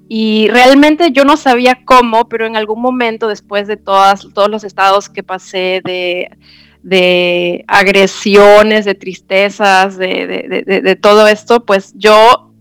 Y 0.07 0.47
realmente 0.47 1.11
yo 1.11 1.23
no 1.23 1.37
sabía 1.37 1.85
cómo, 1.85 2.27
pero 2.27 2.47
en 2.47 2.55
algún 2.55 2.81
momento 2.81 3.27
después 3.27 3.67
de 3.67 3.77
todas, 3.77 4.27
todos 4.33 4.49
los 4.49 4.63
estados 4.63 5.07
que 5.07 5.21
pasé 5.21 5.81
de 5.85 6.31
de 6.81 7.65
agresiones, 7.67 8.85
de 8.85 8.95
tristezas, 8.95 9.97
de, 9.97 10.97
todo 11.01 11.27
esto, 11.27 11.65
pues 11.65 11.93
yo 11.95 12.53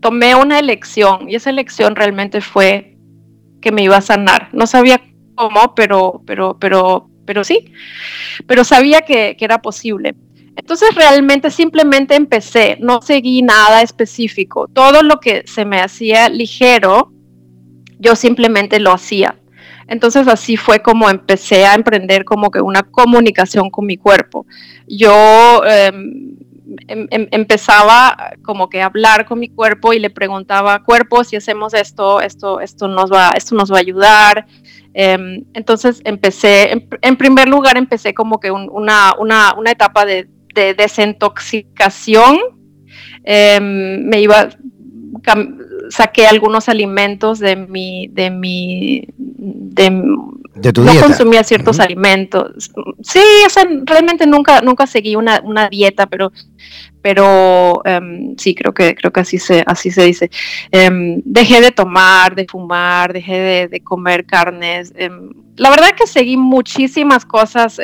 tomé 0.00 0.34
una 0.34 0.58
elección 0.58 1.28
y 1.28 1.34
esa 1.34 1.50
elección 1.50 1.96
realmente 1.96 2.40
fue 2.40 2.96
que 3.60 3.72
me 3.72 3.82
iba 3.82 3.96
a 3.96 4.02
sanar. 4.02 4.48
No 4.52 4.66
sabía 4.66 5.00
cómo, 5.34 5.74
pero, 5.74 6.22
pero, 6.26 6.56
pero, 6.58 7.10
pero 7.24 7.42
sí, 7.42 7.72
pero 8.46 8.64
sabía 8.64 9.02
que, 9.02 9.36
que 9.36 9.44
era 9.44 9.60
posible. 9.60 10.14
Entonces 10.56 10.94
realmente 10.94 11.50
simplemente 11.50 12.14
empecé, 12.14 12.76
no 12.80 13.02
seguí 13.02 13.42
nada 13.42 13.82
específico. 13.82 14.68
Todo 14.68 15.02
lo 15.02 15.18
que 15.18 15.42
se 15.46 15.64
me 15.64 15.80
hacía 15.80 16.28
ligero, 16.28 17.12
yo 17.98 18.14
simplemente 18.14 18.78
lo 18.78 18.92
hacía. 18.92 19.36
Entonces 19.86 20.28
así 20.28 20.56
fue 20.56 20.80
como 20.80 21.10
empecé 21.10 21.66
a 21.66 21.74
emprender 21.74 22.24
como 22.24 22.50
que 22.50 22.60
una 22.60 22.82
comunicación 22.82 23.70
con 23.70 23.86
mi 23.86 23.96
cuerpo. 23.96 24.46
Yo 24.86 25.62
em, 25.66 26.36
em, 26.88 27.06
em, 27.10 27.28
empezaba 27.30 28.32
como 28.42 28.68
que 28.68 28.82
a 28.82 28.86
hablar 28.86 29.26
con 29.26 29.38
mi 29.38 29.48
cuerpo 29.48 29.92
y 29.92 29.98
le 29.98 30.10
preguntaba, 30.10 30.82
cuerpo, 30.82 31.24
si 31.24 31.36
hacemos 31.36 31.74
esto, 31.74 32.20
esto, 32.20 32.60
esto 32.60 32.88
nos 32.88 33.12
va, 33.12 33.30
esto 33.36 33.54
nos 33.54 33.72
va 33.72 33.76
a 33.76 33.80
ayudar. 33.80 34.46
entonces 34.94 36.00
empecé, 36.04 36.86
en, 37.02 37.16
primer 37.16 37.48
lugar 37.48 37.76
empecé 37.76 38.14
como 38.14 38.38
que 38.38 38.50
una, 38.52 39.14
una, 39.18 39.54
una, 39.58 39.70
etapa 39.72 40.04
de, 40.06 40.28
de 40.54 40.74
desintoxicación. 40.74 42.38
me 43.24 44.20
iba 44.20 44.50
saqué 45.90 46.26
algunos 46.26 46.68
alimentos 46.68 47.38
de 47.38 47.56
mi, 47.56 48.08
de 48.08 48.30
mi, 48.30 49.06
de, 49.16 50.72
tu 50.72 50.82
no 50.82 50.92
dieta. 50.92 51.06
consumía 51.06 51.42
ciertos 51.44 51.80
alimentos. 51.80 52.70
Sí, 53.02 53.20
o 53.46 53.50
sea, 53.50 53.66
realmente 53.84 54.26
nunca, 54.26 54.60
nunca 54.60 54.86
seguí 54.86 55.16
una, 55.16 55.40
una 55.42 55.68
dieta, 55.68 56.06
pero, 56.06 56.32
pero 57.02 57.82
em, 57.84 58.36
sí, 58.36 58.54
creo 58.54 58.72
que, 58.72 58.94
creo 58.94 59.12
que 59.12 59.20
así 59.20 59.38
se, 59.38 59.64
así 59.66 59.90
se 59.90 60.04
dice. 60.04 60.30
Em, 60.70 61.20
dejé 61.24 61.60
de 61.60 61.70
tomar, 61.70 62.34
de 62.34 62.46
fumar, 62.46 63.12
dejé 63.12 63.38
de, 63.38 63.68
de 63.68 63.80
comer 63.80 64.26
carnes. 64.26 64.92
em, 64.96 65.30
la 65.56 65.70
verdad 65.70 65.94
que 65.96 66.06
seguí 66.06 66.36
muchísimas 66.36 67.24
cosas 67.24 67.78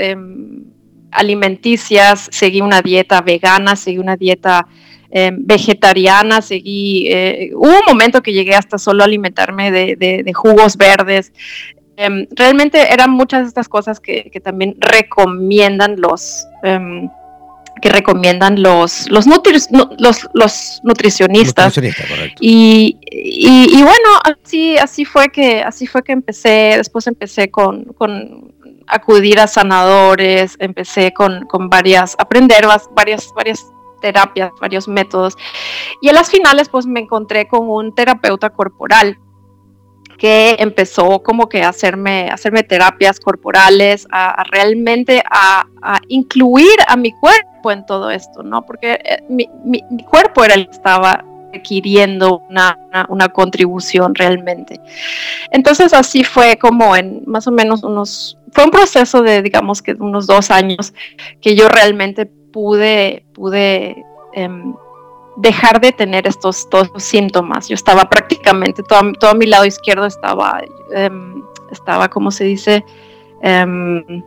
alimenticias, 1.13 2.29
seguí 2.31 2.61
una 2.61 2.83
dieta 2.83 3.21
vegana, 3.21 3.77
seguí 3.77 3.99
una 3.99 4.17
dieta 4.17 4.67
eh, 5.11 5.33
vegetariana, 5.35 6.41
seguí, 6.41 7.09
eh, 7.09 7.51
hubo 7.55 7.69
un 7.71 7.85
momento 7.87 8.23
que 8.23 8.33
llegué 8.33 8.55
hasta 8.55 8.79
solo 8.79 9.03
a 9.03 9.07
alimentarme 9.07 9.71
de, 9.71 9.97
de, 9.97 10.23
de 10.23 10.33
jugos 10.33 10.77
verdes. 10.77 11.33
Eh, 11.97 12.29
realmente 12.31 12.93
eran 12.93 13.11
muchas 13.11 13.43
de 13.43 13.49
estas 13.49 13.69
cosas 13.69 14.01
que, 14.01 14.31
que 14.33 14.41
también 14.41 14.77
recomiendan 14.79 16.01
los, 16.01 16.47
em, 16.63 17.09
que 17.83 17.89
recomiendan 17.89 18.63
los, 18.63 19.11
los, 19.11 19.27
nutri 19.27 19.59
los, 19.99 20.29
los 20.33 20.81
nutricionistas. 20.85 21.77
Nutricionista, 21.77 22.09
correcto. 22.09 22.39
Y, 22.41 22.97
y, 23.11 23.79
y, 23.79 23.83
bueno, 23.83 24.09
así, 24.45 24.77
así 24.79 25.05
fue 25.05 25.29
que, 25.31 25.63
así 25.63 25.87
fue 25.87 26.03
que 26.03 26.13
empecé, 26.13 26.75
después 26.77 27.07
empecé 27.07 27.51
con, 27.51 27.85
con 27.85 28.55
acudir 28.87 29.41
a 29.41 29.47
sanadores, 29.47 30.57
empecé 30.59 31.13
con, 31.13 31.47
con 31.47 31.69
varias, 31.69 32.17
aprender 32.19 32.65
varias, 32.95 33.29
varias 33.35 33.67
terapias, 34.01 34.51
varios 34.61 34.89
métodos. 34.89 35.37
Y 36.01 36.09
a 36.09 36.13
las 36.13 36.31
finales, 36.31 36.69
pues 36.69 36.87
me 36.87 37.01
encontré 37.01 37.49
con 37.49 37.69
un 37.69 37.95
terapeuta 37.95 38.51
corporal 38.51 39.19
que 40.21 40.57
empezó 40.59 41.23
como 41.23 41.49
que 41.49 41.63
a 41.63 41.71
hacerme, 41.71 42.29
hacerme 42.31 42.63
terapias 42.63 43.19
corporales, 43.19 44.07
a, 44.11 44.29
a 44.31 44.45
realmente 44.45 45.23
a, 45.31 45.65
a, 45.81 45.99
incluir 46.09 46.77
a 46.87 46.97
mi 46.97 47.11
cuerpo 47.13 47.73
en 47.73 47.87
todo 47.87 48.11
esto, 48.11 48.43
¿no? 48.43 48.67
Porque 48.67 49.01
eh, 49.03 49.23
mi, 49.31 49.49
mi, 49.65 49.83
mi, 49.91 50.05
cuerpo 50.05 50.45
era 50.45 50.55
el 50.55 50.67
que 50.67 50.73
estaba 50.73 51.25
requiriendo 51.55 52.43
una, 52.51 52.79
una, 52.89 53.07
una, 53.09 53.29
contribución 53.31 54.15
realmente. 54.15 54.79
Entonces 55.53 55.95
así 55.95 56.23
fue 56.23 56.59
como 56.59 56.95
en 56.95 57.23
más 57.27 57.47
o 57.47 57.51
menos 57.51 57.83
unos, 57.83 58.37
fue 58.53 58.65
un 58.65 58.71
proceso 58.71 59.23
de 59.23 59.41
digamos 59.41 59.81
que 59.81 59.93
unos 59.93 60.27
dos 60.27 60.51
años 60.51 60.93
que 61.41 61.57
yo 61.57 61.67
realmente 61.69 62.31
pude, 62.53 63.25
pude 63.33 64.05
eh, 64.35 64.49
dejar 65.37 65.81
de 65.81 65.93
tener 65.93 66.27
estos 66.27 66.69
todos 66.69 66.91
síntomas. 66.97 67.69
Yo 67.69 67.75
estaba 67.75 68.09
prácticamente, 68.09 68.83
todo, 68.83 69.01
todo 69.19 69.35
mi 69.35 69.47
lado 69.47 69.65
izquierdo 69.65 70.07
estaba, 70.07 70.61
eh, 70.95 71.11
estaba, 71.71 72.09
¿cómo 72.09 72.31
se 72.31 72.45
dice? 72.45 72.85
Eh, 73.43 74.23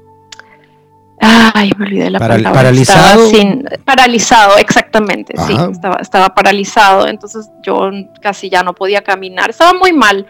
ay, 1.20 1.72
me 1.77 1.86
olvidé 1.86 2.10
la 2.10 2.20
Paral 2.20 2.43
palabra. 2.43 2.62
Paralizado. 2.62 3.25
Sin, 3.27 3.65
paralizado, 3.86 4.58
exactamente, 4.58 5.34
Ajá. 5.38 5.48
sí, 5.48 5.55
estaba, 5.72 5.98
estaba 6.01 6.36
paralizado. 6.36 7.08
Entonces 7.08 7.50
yo 7.63 7.89
casi 8.22 8.50
ya 8.50 8.63
no 8.63 8.74
podía 8.74 9.01
caminar, 9.01 9.50
estaba 9.50 9.74
muy 9.74 9.93
mal. 9.93 10.25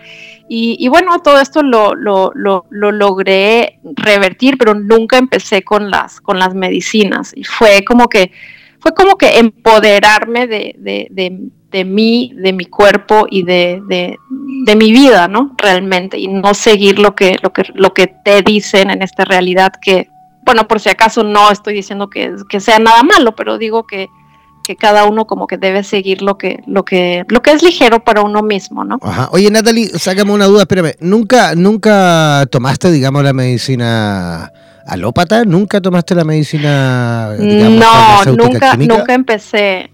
Y, 0.50 0.76
y, 0.80 0.90
bueno, 0.90 1.20
todo 1.20 1.40
esto 1.40 1.64
lo, 1.64 1.96
lo, 1.96 2.32
lo, 2.36 2.66
lo, 2.70 2.92
logré 2.92 3.80
revertir, 3.96 4.58
pero 4.58 4.74
nunca 4.74 5.18
empecé 5.18 5.64
con 5.64 5.90
las, 5.90 6.20
con 6.20 6.38
las 6.38 6.54
medicinas. 6.54 7.32
Y 7.36 7.44
fue 7.46 7.84
como 7.86 8.10
que, 8.10 8.32
fue 8.80 8.94
como 8.94 9.16
que 9.16 9.40
empoderarme 9.40 10.48
de, 10.48 10.76
de, 10.78 11.08
de, 11.10 11.50
de 11.72 11.86
mí, 11.86 12.34
de 12.36 12.54
mi 12.54 12.66
cuerpo 12.66 13.26
y 13.30 13.44
de, 13.44 13.82
de, 13.88 14.76
mi 14.76 14.92
vida, 14.92 15.28
¿no? 15.28 15.56
Realmente. 15.58 16.20
Y 16.20 16.28
no 16.28 16.54
seguir 16.54 17.00
lo 17.00 17.16
que, 17.16 17.38
lo, 17.42 17.52
que, 17.52 17.64
lo 17.74 17.94
que 17.94 18.08
te 18.08 18.42
dicen 18.42 18.92
en 18.92 19.02
esta 19.02 19.26
realidad 19.26 19.72
que, 19.82 20.10
bueno, 20.46 20.68
por 20.68 20.80
si 20.80 20.90
acaso 20.90 21.24
no 21.24 21.52
estoy 21.52 21.74
diciendo 21.74 22.10
que, 22.10 22.36
que 22.50 22.60
sea 22.60 22.80
nada 22.80 23.04
malo, 23.04 23.36
pero 23.36 23.58
digo 23.58 23.84
que, 23.84 24.10
que 24.64 24.76
cada 24.76 25.06
uno 25.06 25.26
como 25.26 25.48
que 25.48 25.58
debe 25.58 25.84
seguir 25.84 26.22
lo 26.22 26.38
que, 26.38 26.64
lo 26.66 26.84
que, 26.84 27.26
lo 27.28 27.42
que 27.42 27.52
es 27.52 27.64
ligero 27.64 28.04
para 28.04 28.22
uno 28.22 28.42
mismo, 28.42 28.84
¿no? 28.84 28.98
Ajá. 29.02 29.30
Oye, 29.32 29.52
Natalie, 29.52 29.90
sácame 29.90 30.32
una 30.32 30.46
duda, 30.46 30.62
espérame. 30.62 30.94
¿Nunca, 31.00 31.56
nunca 31.56 32.46
tomaste, 32.50 32.92
digamos, 32.92 33.24
la 33.24 33.34
medicina 33.34 34.52
alópata? 34.86 35.46
¿Nunca 35.46 35.82
tomaste 35.82 36.16
la 36.16 36.24
medicina, 36.24 37.36
digamos, 37.38 37.80
No, 37.80 38.36
nunca, 38.36 38.76
nunca 38.78 39.14
empecé. 39.14 39.93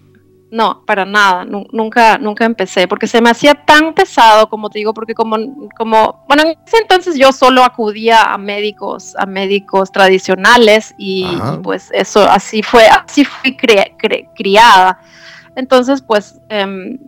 No, 0.52 0.84
para 0.84 1.04
nada, 1.04 1.44
nunca, 1.44 2.18
nunca 2.18 2.44
empecé, 2.44 2.88
porque 2.88 3.06
se 3.06 3.20
me 3.20 3.30
hacía 3.30 3.54
tan 3.54 3.94
pesado, 3.94 4.48
como 4.48 4.68
te 4.68 4.80
digo, 4.80 4.92
porque 4.92 5.14
como, 5.14 5.36
como, 5.76 6.24
bueno, 6.26 6.42
en 6.42 6.58
ese 6.66 6.78
entonces 6.78 7.16
yo 7.16 7.30
solo 7.30 7.62
acudía 7.62 8.22
a 8.32 8.36
médicos, 8.36 9.14
a 9.16 9.26
médicos 9.26 9.92
tradicionales 9.92 10.92
y, 10.98 11.24
y 11.24 11.58
pues 11.62 11.90
eso, 11.92 12.28
así 12.28 12.64
fue, 12.64 12.88
así 12.88 13.24
fui 13.24 13.56
cri, 13.56 13.76
cri, 13.96 14.26
criada. 14.34 15.00
Entonces, 15.54 16.02
pues, 16.02 16.40
eh, 16.48 16.98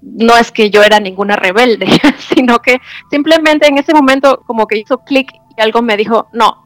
no 0.00 0.36
es 0.36 0.50
que 0.50 0.70
yo 0.70 0.82
era 0.82 1.00
ninguna 1.00 1.36
rebelde, 1.36 1.86
sino 2.34 2.60
que 2.60 2.80
simplemente 3.10 3.66
en 3.66 3.76
ese 3.76 3.92
momento 3.92 4.42
como 4.46 4.66
que 4.66 4.78
hizo 4.78 4.98
clic 5.04 5.30
y 5.56 5.60
algo 5.60 5.82
me 5.82 5.96
dijo, 5.98 6.28
no, 6.32 6.64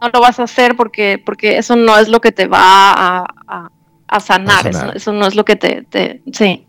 no 0.00 0.08
lo 0.12 0.20
vas 0.20 0.40
a 0.40 0.44
hacer 0.44 0.76
porque, 0.76 1.22
porque 1.24 1.58
eso 1.58 1.76
no 1.76 1.96
es 1.96 2.08
lo 2.08 2.20
que 2.20 2.32
te 2.32 2.46
va 2.46 2.92
a, 2.92 3.26
a 3.46 3.70
a 4.08 4.20
sanar, 4.20 4.68
a 4.68 4.72
sanar. 4.72 4.96
Eso, 4.96 5.10
eso, 5.10 5.12
no 5.12 5.26
es 5.26 5.34
lo 5.34 5.44
que 5.44 5.56
te, 5.56 5.86
te, 5.88 6.22
sí. 6.32 6.66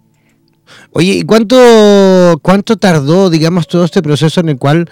Oye, 0.92 1.14
¿y 1.14 1.22
cuánto, 1.24 2.40
cuánto 2.42 2.78
tardó, 2.78 3.30
digamos, 3.30 3.68
todo 3.68 3.86
este 3.86 4.02
proceso 4.02 4.40
en 4.42 4.50
el 4.50 4.58
cual 4.58 4.90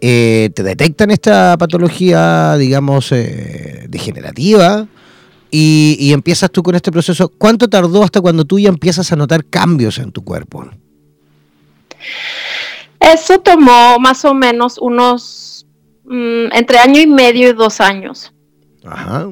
eh, 0.00 0.50
te 0.54 0.62
detectan 0.62 1.10
esta 1.10 1.56
patología, 1.58 2.56
digamos, 2.56 3.12
eh, 3.12 3.86
degenerativa 3.88 4.86
y, 5.50 5.96
y, 5.98 6.12
empiezas 6.12 6.50
tú 6.50 6.62
con 6.62 6.74
este 6.74 6.92
proceso? 6.92 7.28
¿Cuánto 7.28 7.68
tardó 7.68 8.02
hasta 8.02 8.20
cuando 8.20 8.44
tú 8.44 8.58
ya 8.58 8.68
empiezas 8.68 9.12
a 9.12 9.16
notar 9.16 9.44
cambios 9.44 9.98
en 9.98 10.12
tu 10.12 10.24
cuerpo? 10.24 10.68
Eso 13.00 13.38
tomó 13.40 13.98
más 13.98 14.24
o 14.24 14.34
menos 14.34 14.78
unos 14.78 15.66
mmm, 16.04 16.52
entre 16.52 16.78
año 16.78 17.00
y 17.00 17.06
medio 17.06 17.50
y 17.50 17.52
dos 17.52 17.80
años. 17.80 18.32
Ajá. 18.84 19.28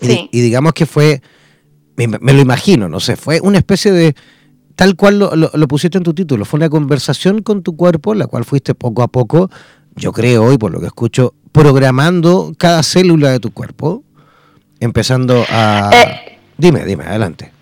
Sí. 0.00 0.28
Y, 0.30 0.38
y, 0.38 0.42
digamos 0.42 0.72
que 0.72 0.86
fue, 0.86 1.22
me, 1.96 2.06
me, 2.06 2.32
lo 2.32 2.40
imagino, 2.40 2.88
no 2.88 3.00
sé, 3.00 3.16
fue 3.16 3.40
una 3.40 3.58
especie 3.58 3.92
de, 3.92 4.14
tal 4.74 4.94
cual 4.96 5.18
lo, 5.18 5.34
lo, 5.34 5.50
lo, 5.52 5.68
pusiste 5.68 5.98
en 5.98 6.04
tu 6.04 6.14
título, 6.14 6.44
fue 6.44 6.58
una 6.58 6.68
conversación 6.68 7.42
con 7.42 7.62
tu 7.62 7.76
cuerpo, 7.76 8.14
la 8.14 8.26
cual 8.26 8.44
fuiste 8.44 8.74
poco 8.74 9.02
a 9.02 9.08
poco, 9.08 9.50
yo 9.94 10.12
creo 10.12 10.44
hoy, 10.44 10.58
por 10.58 10.70
lo 10.70 10.80
que 10.80 10.86
escucho, 10.86 11.34
programando 11.52 12.52
cada 12.58 12.82
célula 12.82 13.30
de 13.30 13.40
tu 13.40 13.50
cuerpo, 13.50 14.04
empezando 14.80 15.44
a... 15.48 15.90
Eh, 15.94 16.38
dime, 16.58 16.84
dime, 16.84 17.04
adelante. 17.04 17.52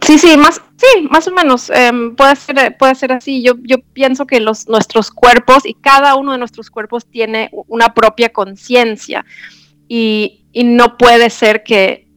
Sí, 0.00 0.18
sí, 0.18 0.36
más, 0.36 0.62
sí, 0.76 1.08
más 1.10 1.26
o 1.28 1.32
menos. 1.32 1.70
Eh, 1.70 1.90
puede, 2.16 2.36
ser, 2.36 2.76
puede 2.78 2.94
ser 2.94 3.12
así. 3.12 3.42
Yo, 3.42 3.54
yo 3.62 3.78
pienso 3.92 4.26
que 4.26 4.40
los, 4.40 4.68
nuestros 4.68 5.10
cuerpos 5.10 5.66
y 5.66 5.74
cada 5.74 6.14
uno 6.14 6.32
de 6.32 6.38
nuestros 6.38 6.70
cuerpos 6.70 7.06
tiene 7.06 7.50
una 7.68 7.92
propia 7.92 8.30
conciencia. 8.30 9.24
Y, 9.88 10.39
y 10.52 10.64
no 10.64 10.96
puede 10.96 11.30
ser 11.30 11.62
que 11.62 12.08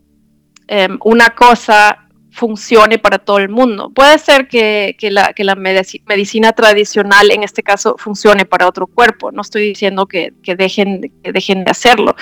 um, 0.69 0.97
una 1.03 1.31
cosa 1.31 2.03
funcione 2.33 2.97
para 2.97 3.19
todo 3.19 3.37
el 3.37 3.49
mundo. 3.49 3.91
Puede 3.93 4.17
ser 4.17 4.47
que, 4.47 4.95
que, 4.97 5.11
la, 5.11 5.33
que 5.33 5.43
la 5.43 5.55
medicina 5.55 6.51
tradicional, 6.51 7.29
en 7.29 7.43
este 7.43 7.61
caso, 7.61 7.95
funcione 7.99 8.43
para 8.45 8.67
otro 8.67 8.87
cuerpo. 8.87 9.31
No 9.31 9.41
estoy 9.41 9.67
diciendo 9.67 10.07
que, 10.07 10.33
que 10.41 10.55
dejen, 10.55 11.11
que 11.23 11.31
dejen 11.31 11.63
de 11.63 11.69
hacerlo. 11.69 12.15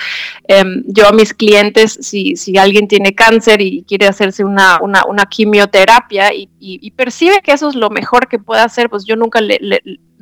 Um, 0.48 0.82
yo 0.86 1.08
a 1.08 1.12
mis 1.12 1.32
clientes, 1.32 1.98
si, 2.02 2.36
si, 2.36 2.58
alguien 2.58 2.88
tiene 2.88 3.14
cáncer 3.14 3.62
y 3.62 3.84
quiere 3.88 4.06
hacerse 4.06 4.44
una, 4.44 4.78
una, 4.82 5.02
una 5.08 5.24
quimioterapia 5.24 6.34
y, 6.34 6.50
y, 6.60 6.90
percibe 6.90 7.40
que 7.42 7.52
eso 7.52 7.70
es 7.70 7.74
lo 7.74 7.88
mejor 7.88 8.28
que 8.28 8.38
puede 8.38 8.60
hacer, 8.60 8.90
pues 8.90 9.04
yo 9.06 9.16
nunca 9.16 9.40
le 9.40 9.58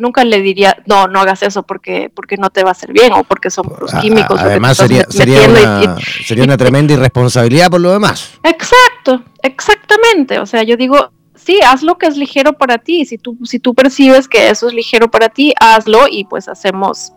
nunca 0.00 0.24
le 0.24 0.40
diría, 0.40 0.76
no, 0.86 1.06
no 1.06 1.20
hagas 1.20 1.42
eso 1.42 1.62
porque, 1.62 2.10
porque 2.14 2.36
no 2.36 2.50
te 2.50 2.62
va 2.62 2.70
a 2.70 2.72
hacer 2.72 2.92
bien 2.92 3.12
o 3.12 3.24
porque 3.24 3.50
son 3.50 3.66
los 3.80 3.92
químicos. 3.94 4.40
Además, 4.40 4.76
sería, 4.76 5.04
sería, 5.08 5.42
una, 5.48 5.96
y, 5.96 6.24
sería 6.24 6.44
una 6.44 6.56
tremenda 6.56 6.94
irresponsabilidad 6.94 7.70
por 7.70 7.80
lo 7.80 7.92
demás. 7.92 8.32
Exacto, 8.42 9.22
exactamente. 9.42 10.38
O 10.38 10.46
sea, 10.46 10.62
yo 10.62 10.76
digo, 10.76 11.12
sí, 11.34 11.60
haz 11.66 11.82
lo 11.82 11.98
que 11.98 12.06
es 12.06 12.16
ligero 12.16 12.54
para 12.54 12.78
ti. 12.78 13.04
Si 13.04 13.18
tú, 13.18 13.38
si 13.44 13.58
tú 13.58 13.74
percibes 13.74 14.28
que 14.28 14.50
eso 14.50 14.68
es 14.68 14.74
ligero 14.74 15.10
para 15.10 15.28
ti, 15.28 15.54
hazlo 15.60 16.06
y 16.10 16.24
pues 16.24 16.48
hacemos 16.48 17.12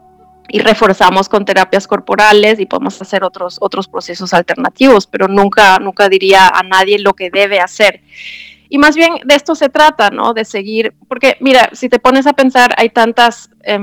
y 0.49 0.59
reforzamos 0.59 1.29
con 1.29 1.45
terapias 1.45 1.87
corporales 1.87 2.59
y 2.59 2.65
podemos 2.65 3.01
hacer 3.01 3.23
otros, 3.23 3.57
otros 3.61 3.87
procesos 3.87 4.33
alternativos, 4.33 5.07
pero 5.07 5.27
nunca, 5.27 5.79
nunca 5.79 6.09
diría 6.09 6.47
a 6.47 6.63
nadie 6.63 6.99
lo 6.99 7.13
que 7.13 7.29
debe 7.29 7.59
hacer. 7.59 8.01
Y 8.73 8.79
más 8.79 8.95
bien 8.95 9.13
de 9.23 9.35
esto 9.35 9.53
se 9.53 9.69
trata, 9.69 10.09
¿no? 10.09 10.33
De 10.33 10.45
seguir, 10.45 10.95
porque 11.07 11.37
mira, 11.41 11.69
si 11.73 11.89
te 11.89 11.99
pones 11.99 12.25
a 12.25 12.33
pensar, 12.33 12.73
hay 12.75 12.89
tantas, 12.89 13.51
eh, 13.65 13.77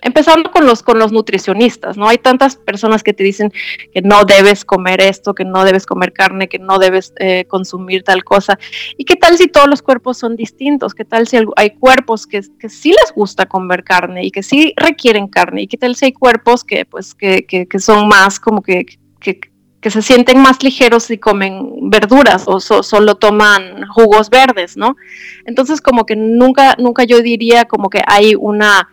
empezando 0.00 0.52
con 0.52 0.64
los, 0.64 0.84
con 0.84 1.00
los 1.00 1.10
nutricionistas, 1.10 1.96
¿no? 1.96 2.06
Hay 2.06 2.18
tantas 2.18 2.54
personas 2.54 3.02
que 3.02 3.12
te 3.12 3.24
dicen 3.24 3.52
que 3.92 4.02
no 4.02 4.24
debes 4.24 4.64
comer 4.64 5.00
esto, 5.00 5.34
que 5.34 5.44
no 5.44 5.64
debes 5.64 5.86
comer 5.86 6.12
carne, 6.12 6.48
que 6.48 6.60
no 6.60 6.78
debes 6.78 7.14
eh, 7.18 7.46
consumir 7.48 8.04
tal 8.04 8.22
cosa. 8.22 8.60
¿Y 8.96 9.04
qué 9.04 9.16
tal 9.16 9.36
si 9.38 9.48
todos 9.48 9.66
los 9.66 9.82
cuerpos 9.82 10.18
son 10.18 10.36
distintos? 10.36 10.94
¿Qué 10.94 11.04
tal 11.04 11.26
si 11.26 11.38
hay 11.56 11.70
cuerpos 11.70 12.28
que, 12.28 12.42
que 12.60 12.68
sí 12.68 12.90
les 12.90 13.12
gusta 13.12 13.46
comer 13.46 13.82
carne 13.82 14.24
y 14.24 14.30
que 14.30 14.44
sí 14.44 14.72
requieren 14.76 15.26
carne? 15.26 15.62
¿Y 15.62 15.66
qué 15.66 15.78
tal 15.78 15.96
si 15.96 16.04
hay 16.04 16.12
cuerpos 16.12 16.62
que, 16.62 16.84
pues, 16.84 17.12
que, 17.12 17.44
que, 17.44 17.66
que 17.66 17.80
son 17.80 18.06
más 18.06 18.38
como 18.38 18.62
que, 18.62 18.86
que 19.18 19.40
que 19.86 19.90
se 19.92 20.02
sienten 20.02 20.40
más 20.42 20.64
ligeros 20.64 21.04
si 21.04 21.16
comen 21.16 21.88
verduras 21.90 22.42
o 22.46 22.58
solo 22.58 23.14
toman 23.14 23.86
jugos 23.86 24.30
verdes, 24.30 24.76
¿no? 24.76 24.96
Entonces 25.44 25.80
como 25.80 26.04
que 26.04 26.16
nunca, 26.16 26.74
nunca 26.76 27.04
yo 27.04 27.22
diría 27.22 27.66
como 27.66 27.88
que 27.88 28.02
hay 28.04 28.34
una, 28.34 28.88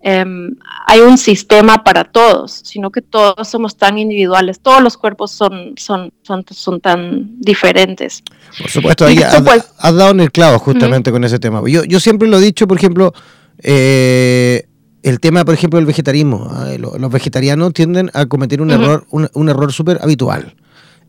em, 0.00 0.56
hay 0.88 1.02
un 1.02 1.18
sistema 1.18 1.84
para 1.84 2.02
todos, 2.02 2.50
sino 2.64 2.90
que 2.90 3.00
todos 3.00 3.46
somos 3.46 3.76
tan 3.76 3.96
individuales, 3.96 4.58
todos 4.58 4.82
los 4.82 4.96
cuerpos 4.96 5.30
son, 5.30 5.74
son, 5.76 6.12
son, 6.24 6.44
son 6.50 6.80
tan 6.80 7.40
diferentes. 7.40 8.24
Por 8.58 8.68
supuesto, 8.68 9.06
ahí 9.06 9.18
has, 9.18 9.40
pues 9.40 9.72
dado 9.80 10.10
en 10.10 10.18
el 10.18 10.32
clavo 10.32 10.58
justamente 10.58 11.12
con 11.12 11.22
ese 11.22 11.38
tema. 11.38 11.62
Yo, 11.68 11.84
yo 11.84 12.00
siempre 12.00 12.26
lo 12.26 12.38
he 12.38 12.42
dicho, 12.42 12.66
por 12.66 12.76
ejemplo, 12.76 13.14
eh, 13.62 14.66
el 15.04 15.20
tema, 15.20 15.44
por 15.44 15.52
ejemplo, 15.52 15.78
del 15.78 15.86
vegetarismo. 15.86 16.48
¿ah? 16.50 16.66
Los 16.78 17.10
vegetarianos 17.12 17.74
tienden 17.74 18.10
a 18.14 18.24
cometer 18.24 18.62
un 18.62 18.70
error, 18.70 19.06
un, 19.10 19.48
error 19.50 19.70
súper 19.70 19.98
habitual. 20.00 20.56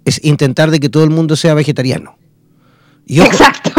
Es 0.03 0.19
intentar 0.23 0.69
de 0.69 0.81
que 0.81 0.89
todo 0.89 1.05
el 1.05 1.11
mundo 1.11 1.37
sea 1.37 1.53
vegetariano. 1.53 2.17
Y 3.05 3.21
ojo, 3.21 3.29
Exacto. 3.31 3.71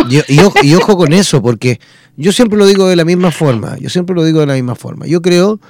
Y, 0.62 0.74
ojo 0.74 0.96
con 0.96 1.12
eso, 1.12 1.42
porque 1.42 1.80
yo 2.16 2.32
siempre 2.32 2.58
lo 2.58 2.66
digo 2.66 2.88
de 2.88 2.96
la 2.96 3.04
misma 3.04 3.30
forma. 3.30 3.76
Yo 3.78 3.90
siempre 3.90 4.16
lo 4.16 4.24
digo 4.24 4.40
de 4.40 4.46
la 4.46 4.54
misma 4.54 4.74
forma. 4.74 5.06
Yo 5.06 5.20
creo 5.20 5.60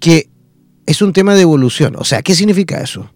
que 0.00 0.30
es 0.86 1.02
un 1.02 1.12
tema 1.12 1.34
de 1.34 1.42
evolución. 1.42 1.94
O 1.98 2.04
sea, 2.04 2.22
¿qué 2.22 2.34
significa 2.34 2.80
eso? 2.80 3.10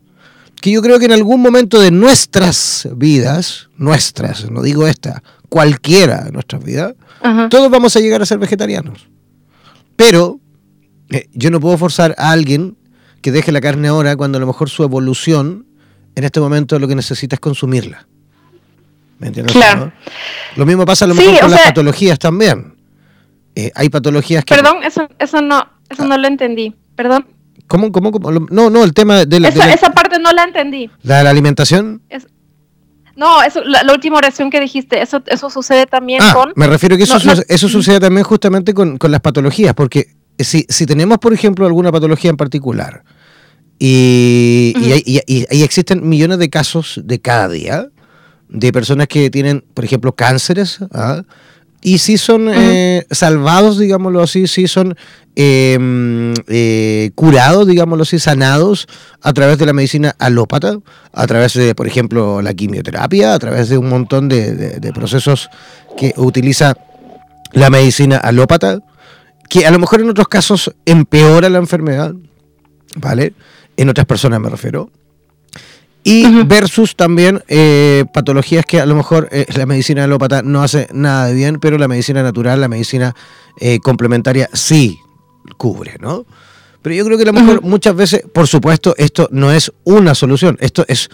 Que 0.61 0.71
yo 0.71 0.83
creo 0.83 0.99
que 0.99 1.07
en 1.07 1.13
algún 1.13 1.41
momento 1.41 1.81
de 1.81 1.91
nuestras 1.91 2.87
vidas, 2.95 3.71
nuestras, 3.79 4.51
no 4.51 4.61
digo 4.61 4.87
esta, 4.87 5.23
cualquiera 5.49 6.25
de 6.25 6.33
nuestras 6.33 6.63
vidas, 6.63 6.93
todos 7.49 7.71
vamos 7.71 7.97
a 7.97 8.01
llegar 8.01 8.21
a 8.21 8.27
ser 8.27 8.39
vegetarianos. 8.39 9.09
Pero 9.97 10.39
eh, 11.11 11.29
yo 11.33 11.51
no 11.51 11.61
puedo 11.61 11.79
forzar 11.79 12.15
a 12.19 12.31
alguien 12.31 12.77
que 13.23 13.33
deje 13.33 13.53
la 13.53 13.61
carne 13.61 13.89
ahora 13.89 14.17
cuando 14.17 14.39
a 14.39 14.41
lo 14.41 14.47
mejor 14.47 14.71
su 14.71 14.83
evolución 14.83 15.67
en 16.15 16.25
este 16.25 16.41
momento 16.41 16.79
lo 16.79 16.89
que 16.89 16.95
necesita 16.95 17.37
es 17.37 17.41
consumirla. 17.41 18.07
¿Me 19.19 19.29
entiendes? 19.29 19.55
Claro. 19.55 19.93
Lo 20.57 20.67
mismo 20.67 20.85
pasa 20.85 21.05
a 21.05 21.09
lo 21.09 21.15
mejor 21.15 21.41
con 21.41 21.51
las 21.51 21.63
patologías 21.63 22.19
también. 22.19 22.75
Eh, 23.55 23.71
hay 23.75 23.89
patologías 23.89 24.45
que... 24.45 24.55
Perdón, 24.55 24.83
eso, 24.83 25.09
eso, 25.19 25.41
no, 25.41 25.67
eso 25.89 26.05
no 26.05 26.19
lo 26.19 26.27
entendí. 26.27 26.75
Perdón. 26.95 27.27
¿Cómo, 27.67 27.91
cómo, 27.91 28.13
cómo? 28.13 28.31
No, 28.31 28.71
no, 28.71 28.85
el 28.85 28.93
tema 28.93 29.25
de 29.25 29.41
la... 29.41 29.49
Esa, 29.49 29.91
parte 29.93 30.19
no 30.19 30.33
la 30.33 30.45
entendí. 30.45 30.91
¿La 31.03 31.19
de 31.19 31.25
la 31.25 31.31
alimentación? 31.31 32.03
no, 33.17 33.43
eso, 33.43 33.63
la, 33.65 33.91
última 33.93 34.19
oración 34.19 34.51
que 34.51 34.61
dijiste, 34.61 35.01
eso, 35.01 35.23
eso 35.27 35.49
sucede 35.49 35.87
también 35.87 36.21
ah, 36.23 36.35
con... 36.35 36.53
Me 36.55 36.67
refiero 36.67 36.97
que 36.99 37.05
eso, 37.05 37.19
eso 37.49 37.69
sucede 37.69 37.99
también 37.99 38.25
justamente 38.25 38.75
con, 38.75 38.99
con 38.99 39.11
las 39.11 39.21
patologías, 39.21 39.75
porque 39.75 40.11
si, 40.39 40.67
si 40.69 40.87
tenemos, 40.87 41.19
por 41.19 41.33
ejemplo, 41.33 41.67
alguna 41.67 41.93
patología 41.93 42.31
en 42.31 42.37
particular, 42.37 43.03
y, 43.79 44.75
y, 44.77 45.63
existen 45.63 46.09
millones 46.09 46.39
de 46.39 46.49
casos 46.49 47.01
de 47.05 47.21
cada 47.21 47.49
día 47.49 47.89
de 48.49 48.73
personas 48.73 49.07
que 49.09 49.29
tienen, 49.29 49.65
por 49.75 49.85
ejemplo, 49.85 50.15
cánceres, 50.15 50.79
¿ah? 50.93 51.23
y 51.83 51.99
si 51.99 52.17
son 52.17 52.49
eh, 52.49 53.07
salvados, 53.11 53.79
digámoslo 53.79 54.23
así, 54.23 54.47
si 54.47 54.67
son 54.67 54.97
em, 55.35 56.33
eh, 56.49 57.11
curados, 57.15 57.67
digámoslo 57.67 58.03
así, 58.03 58.19
sanados 58.19 58.87
a 59.21 59.33
través 59.35 59.59
de 59.59 59.67
la 59.67 59.73
medicina 59.73 60.15
alópata, 60.19 60.79
a 61.13 61.27
través 61.27 61.55
de, 61.55 61.75
por 61.75 61.87
ejemplo, 61.87 62.41
la 62.41 62.55
quimioterapia, 62.55 63.35
a 63.35 63.39
través 63.39 63.69
de 63.69 63.79
un 63.79 63.89
montón 63.89 64.29
de, 64.29 64.55
de 64.55 64.93
procesos 64.93 65.51
que 65.99 66.15
utiliza 66.17 66.77
la 67.53 67.69
medicina 67.69 68.17
alópata 68.17 68.81
que 69.49 69.67
a 69.67 69.71
lo 69.71 69.79
mejor 69.79 70.01
en 70.01 70.11
otros 70.11 70.29
casos 70.29 70.75
empeora 70.85 71.49
la 71.49 71.59
enfermedad, 71.59 72.15
¿vale? 72.97 73.35
En 73.77 73.89
otras 73.89 74.07
personas 74.07 74.41
me 74.41 74.49
refiero. 74.49 74.91
Y 76.09 76.45
versus 76.45 76.95
también 76.95 77.43
eh, 77.49 78.05
patologías 78.13 78.65
que 78.65 78.81
a 78.81 78.87
lo 78.87 78.95
mejor 78.95 79.29
eh, 79.33 79.45
la 79.57 79.67
medicina 79.67 80.05
alópata 80.05 80.41
no 80.41 80.63
hace 80.63 80.87
nada 80.93 81.27
de 81.27 81.35
bien, 81.35 81.59
pero 81.59 81.79
la 81.79 81.89
medicina 81.89 82.23
natural, 82.23 82.61
la 82.61 82.69
medicina 82.69 83.17
eh, 83.59 83.81
complementaria 83.81 84.49
sí 84.53 85.01
cubre, 85.57 85.97
¿no? 85.99 86.25
Pero 86.81 86.95
yo 86.95 87.05
creo 87.05 87.17
que 87.17 87.25
a 87.25 87.27
lo 87.27 87.33
mejor 87.33 87.63
muchas 87.63 87.97
veces, 87.97 88.23
por 88.33 88.47
supuesto, 88.47 88.95
esto 88.99 89.29
no 89.33 89.51
es 89.51 89.73
una 89.83 90.15
solución, 90.15 90.57
esto 90.61 90.85
es 90.87 91.09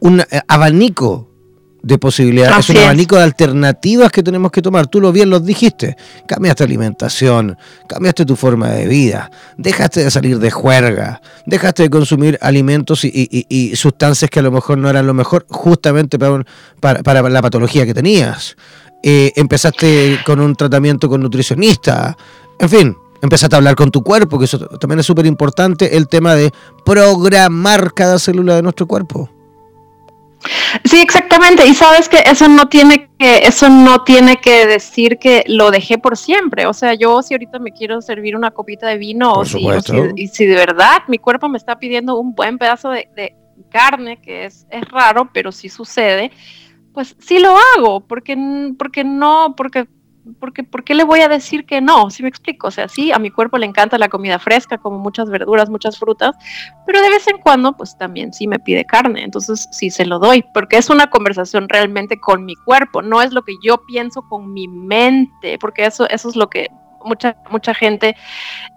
un 0.00 0.22
abanico 0.48 1.28
de 1.82 1.98
posibilidades, 1.98 2.58
es 2.58 2.70
un 2.70 2.78
abanico 2.78 3.16
de 3.16 3.24
alternativas 3.24 4.10
que 4.12 4.22
tenemos 4.22 4.52
que 4.52 4.62
tomar. 4.62 4.86
Tú 4.86 5.00
lo 5.00 5.12
bien 5.12 5.30
lo 5.30 5.40
dijiste. 5.40 5.96
Cambiaste 6.26 6.64
alimentación, 6.64 7.56
cambiaste 7.88 8.24
tu 8.24 8.36
forma 8.36 8.68
de 8.68 8.86
vida, 8.86 9.30
dejaste 9.56 10.04
de 10.04 10.10
salir 10.10 10.38
de 10.38 10.50
juerga, 10.50 11.20
dejaste 11.46 11.84
de 11.84 11.90
consumir 11.90 12.38
alimentos 12.40 13.04
y, 13.04 13.72
sustancias 13.74 14.30
que 14.30 14.40
a 14.40 14.42
lo 14.42 14.52
mejor 14.52 14.78
no 14.78 14.88
eran 14.88 15.06
lo 15.06 15.14
mejor 15.14 15.46
justamente 15.48 16.18
para, 16.18 16.44
para, 17.02 17.22
la 17.28 17.42
patología 17.42 17.84
que 17.84 17.94
tenías. 17.94 18.56
Eh, 19.02 19.32
empezaste 19.34 20.20
con 20.24 20.40
un 20.40 20.54
tratamiento 20.54 21.08
con 21.08 21.20
nutricionista, 21.20 22.16
en 22.60 22.68
fin, 22.68 22.96
empezaste 23.20 23.56
a 23.56 23.58
hablar 23.58 23.74
con 23.74 23.90
tu 23.90 24.02
cuerpo, 24.02 24.38
que 24.38 24.44
eso 24.44 24.58
también 24.78 25.00
es 25.00 25.06
súper 25.06 25.26
importante, 25.26 25.96
el 25.96 26.06
tema 26.06 26.34
de 26.34 26.52
programar 26.84 27.92
cada 27.94 28.18
célula 28.18 28.54
de 28.54 28.62
nuestro 28.62 28.86
cuerpo. 28.86 29.30
Sí, 30.84 31.00
exactamente. 31.00 31.66
Y 31.66 31.74
sabes 31.74 32.08
que 32.08 32.18
eso 32.26 32.48
no 32.48 32.68
tiene 32.68 33.08
que, 33.18 33.38
eso 33.46 33.68
no 33.68 34.02
tiene 34.04 34.36
que 34.36 34.66
decir 34.66 35.18
que 35.18 35.44
lo 35.46 35.70
dejé 35.70 35.98
por 35.98 36.16
siempre. 36.16 36.66
O 36.66 36.72
sea, 36.72 36.94
yo 36.94 37.22
si 37.22 37.34
ahorita 37.34 37.58
me 37.58 37.72
quiero 37.72 38.00
servir 38.00 38.36
una 38.36 38.50
copita 38.50 38.88
de 38.88 38.98
vino 38.98 39.32
o 39.32 39.44
si, 39.44 39.64
y 40.16 40.28
si 40.28 40.46
de 40.46 40.54
verdad 40.54 41.02
mi 41.08 41.18
cuerpo 41.18 41.48
me 41.48 41.58
está 41.58 41.78
pidiendo 41.78 42.18
un 42.18 42.34
buen 42.34 42.58
pedazo 42.58 42.90
de, 42.90 43.08
de 43.14 43.34
carne, 43.70 44.20
que 44.20 44.46
es, 44.46 44.66
es 44.70 44.84
raro, 44.88 45.30
pero 45.32 45.52
sí 45.52 45.68
sucede, 45.68 46.30
pues 46.92 47.16
sí 47.18 47.38
lo 47.38 47.56
hago, 47.76 48.00
porque, 48.00 48.36
porque 48.78 49.04
no, 49.04 49.54
porque 49.56 49.86
porque 50.38 50.62
¿por 50.62 50.84
qué 50.84 50.94
le 50.94 51.04
voy 51.04 51.20
a 51.20 51.28
decir 51.28 51.66
que 51.66 51.80
no? 51.80 52.10
Si 52.10 52.22
me 52.22 52.28
explico, 52.28 52.68
o 52.68 52.70
sea, 52.70 52.88
sí, 52.88 53.12
a 53.12 53.18
mi 53.18 53.30
cuerpo 53.30 53.58
le 53.58 53.66
encanta 53.66 53.98
la 53.98 54.08
comida 54.08 54.38
fresca, 54.38 54.78
como 54.78 54.98
muchas 54.98 55.28
verduras, 55.28 55.68
muchas 55.68 55.98
frutas, 55.98 56.36
pero 56.86 57.00
de 57.00 57.10
vez 57.10 57.26
en 57.28 57.38
cuando, 57.38 57.76
pues 57.76 57.96
también 57.96 58.32
sí 58.32 58.46
me 58.46 58.58
pide 58.58 58.84
carne, 58.84 59.24
entonces 59.24 59.68
sí 59.72 59.90
se 59.90 60.06
lo 60.06 60.18
doy, 60.18 60.44
porque 60.54 60.76
es 60.76 60.90
una 60.90 61.08
conversación 61.08 61.68
realmente 61.68 62.20
con 62.20 62.44
mi 62.44 62.54
cuerpo, 62.54 63.02
no 63.02 63.20
es 63.22 63.32
lo 63.32 63.42
que 63.42 63.54
yo 63.62 63.84
pienso 63.86 64.22
con 64.22 64.52
mi 64.52 64.68
mente, 64.68 65.58
porque 65.58 65.86
eso, 65.86 66.08
eso 66.08 66.28
es 66.28 66.36
lo 66.36 66.48
que 66.48 66.68
mucha, 67.04 67.36
mucha 67.50 67.74
gente 67.74 68.16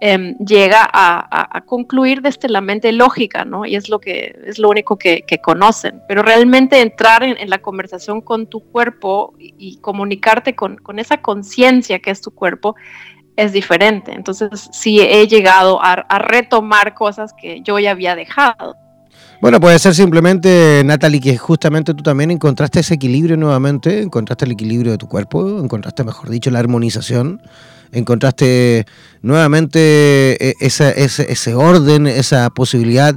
em, 0.00 0.36
llega 0.38 0.88
a, 0.92 1.62
concluir 1.66 2.22
desde 2.22 2.48
la 2.48 2.60
mente 2.60 2.92
lógica, 2.92 3.44
¿no? 3.44 3.66
Y 3.66 3.76
es 3.76 3.88
lo 3.88 3.98
que 3.98 4.36
es 4.46 4.58
lo 4.58 4.68
único 4.68 4.96
que, 4.96 5.24
conocen. 5.42 6.02
Pero 6.08 6.22
realmente 6.22 6.80
entrar 6.80 7.22
en, 7.22 7.50
la 7.50 7.58
conversación 7.58 8.20
con 8.20 8.46
tu 8.46 8.60
cuerpo 8.60 9.34
y, 9.38 9.78
comunicarte 9.80 10.54
con, 10.54 10.78
esa 10.98 11.18
conciencia 11.18 11.98
que 11.98 12.10
es 12.10 12.20
tu 12.20 12.30
cuerpo 12.30 12.74
es 13.36 13.52
diferente. 13.52 14.12
Entonces 14.12 14.68
sí 14.72 15.00
he 15.00 15.26
llegado 15.26 15.80
a, 15.82 16.18
retomar 16.18 16.94
cosas 16.94 17.32
que 17.32 17.60
yo 17.62 17.78
ya 17.78 17.90
había 17.92 18.16
dejado. 18.16 18.76
Bueno, 19.40 19.60
puede 19.60 19.78
ser 19.78 19.94
simplemente, 19.94 20.82
Natalie, 20.84 21.20
que 21.20 21.36
justamente 21.36 21.92
tú 21.92 22.02
también 22.02 22.30
encontraste 22.30 22.80
ese 22.80 22.94
equilibrio 22.94 23.36
nuevamente, 23.36 24.00
encontraste 24.00 24.46
el 24.46 24.52
equilibrio 24.52 24.92
de 24.92 24.98
tu 24.98 25.08
cuerpo, 25.08 25.60
encontraste, 25.60 26.04
mejor 26.04 26.30
dicho, 26.30 26.50
la 26.50 26.58
armonización 26.58 27.42
encontraste 27.92 28.86
nuevamente 29.22 30.48
eh, 30.50 30.54
ese, 30.60 30.94
ese 31.04 31.54
orden, 31.54 32.06
esa 32.06 32.50
posibilidad 32.50 33.14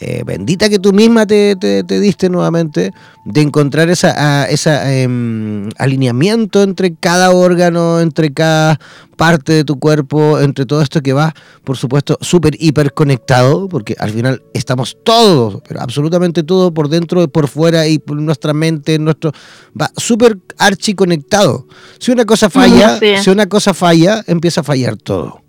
eh, 0.00 0.22
bendita 0.26 0.68
que 0.68 0.78
tú 0.78 0.92
misma 0.92 1.26
te, 1.26 1.54
diste 1.86 2.28
nuevamente 2.28 2.92
de 3.24 3.40
encontrar 3.40 3.88
esa, 3.88 4.48
esa 4.48 4.92
em, 4.92 5.68
alineamiento 5.78 6.62
entre 6.62 6.94
cada 6.94 7.30
órgano, 7.30 8.00
entre 8.00 8.32
cada 8.32 8.78
parte 9.16 9.52
de 9.52 9.64
tu 9.64 9.78
cuerpo, 9.78 10.38
entre 10.40 10.66
todo 10.66 10.82
esto 10.82 11.00
que 11.00 11.12
va, 11.12 11.34
por 11.64 11.76
supuesto, 11.76 12.18
súper 12.20 12.56
hiper 12.58 12.92
conectado, 12.92 13.68
porque 13.68 13.96
al 13.98 14.10
final 14.10 14.42
estamos 14.52 14.98
todos, 15.04 15.62
pero 15.66 15.80
absolutamente 15.80 16.42
todo 16.42 16.74
por 16.74 16.88
dentro 16.88 17.22
y 17.22 17.28
por 17.28 17.48
fuera 17.48 17.86
y 17.86 17.98
por 17.98 18.20
nuestra 18.20 18.52
mente, 18.52 18.98
nuestro 18.98 19.32
va 19.80 19.90
súper 19.96 20.38
archi 20.58 20.94
conectado. 20.94 21.66
Si 21.98 22.10
una 22.10 22.24
cosa 22.24 22.50
falla, 22.50 22.98
si 23.22 23.30
una 23.30 23.46
cosa 23.46 23.72
falla, 23.72 24.22
empieza 24.26 24.60
a 24.60 24.64
fallar 24.64 24.96
todo. 24.96 25.45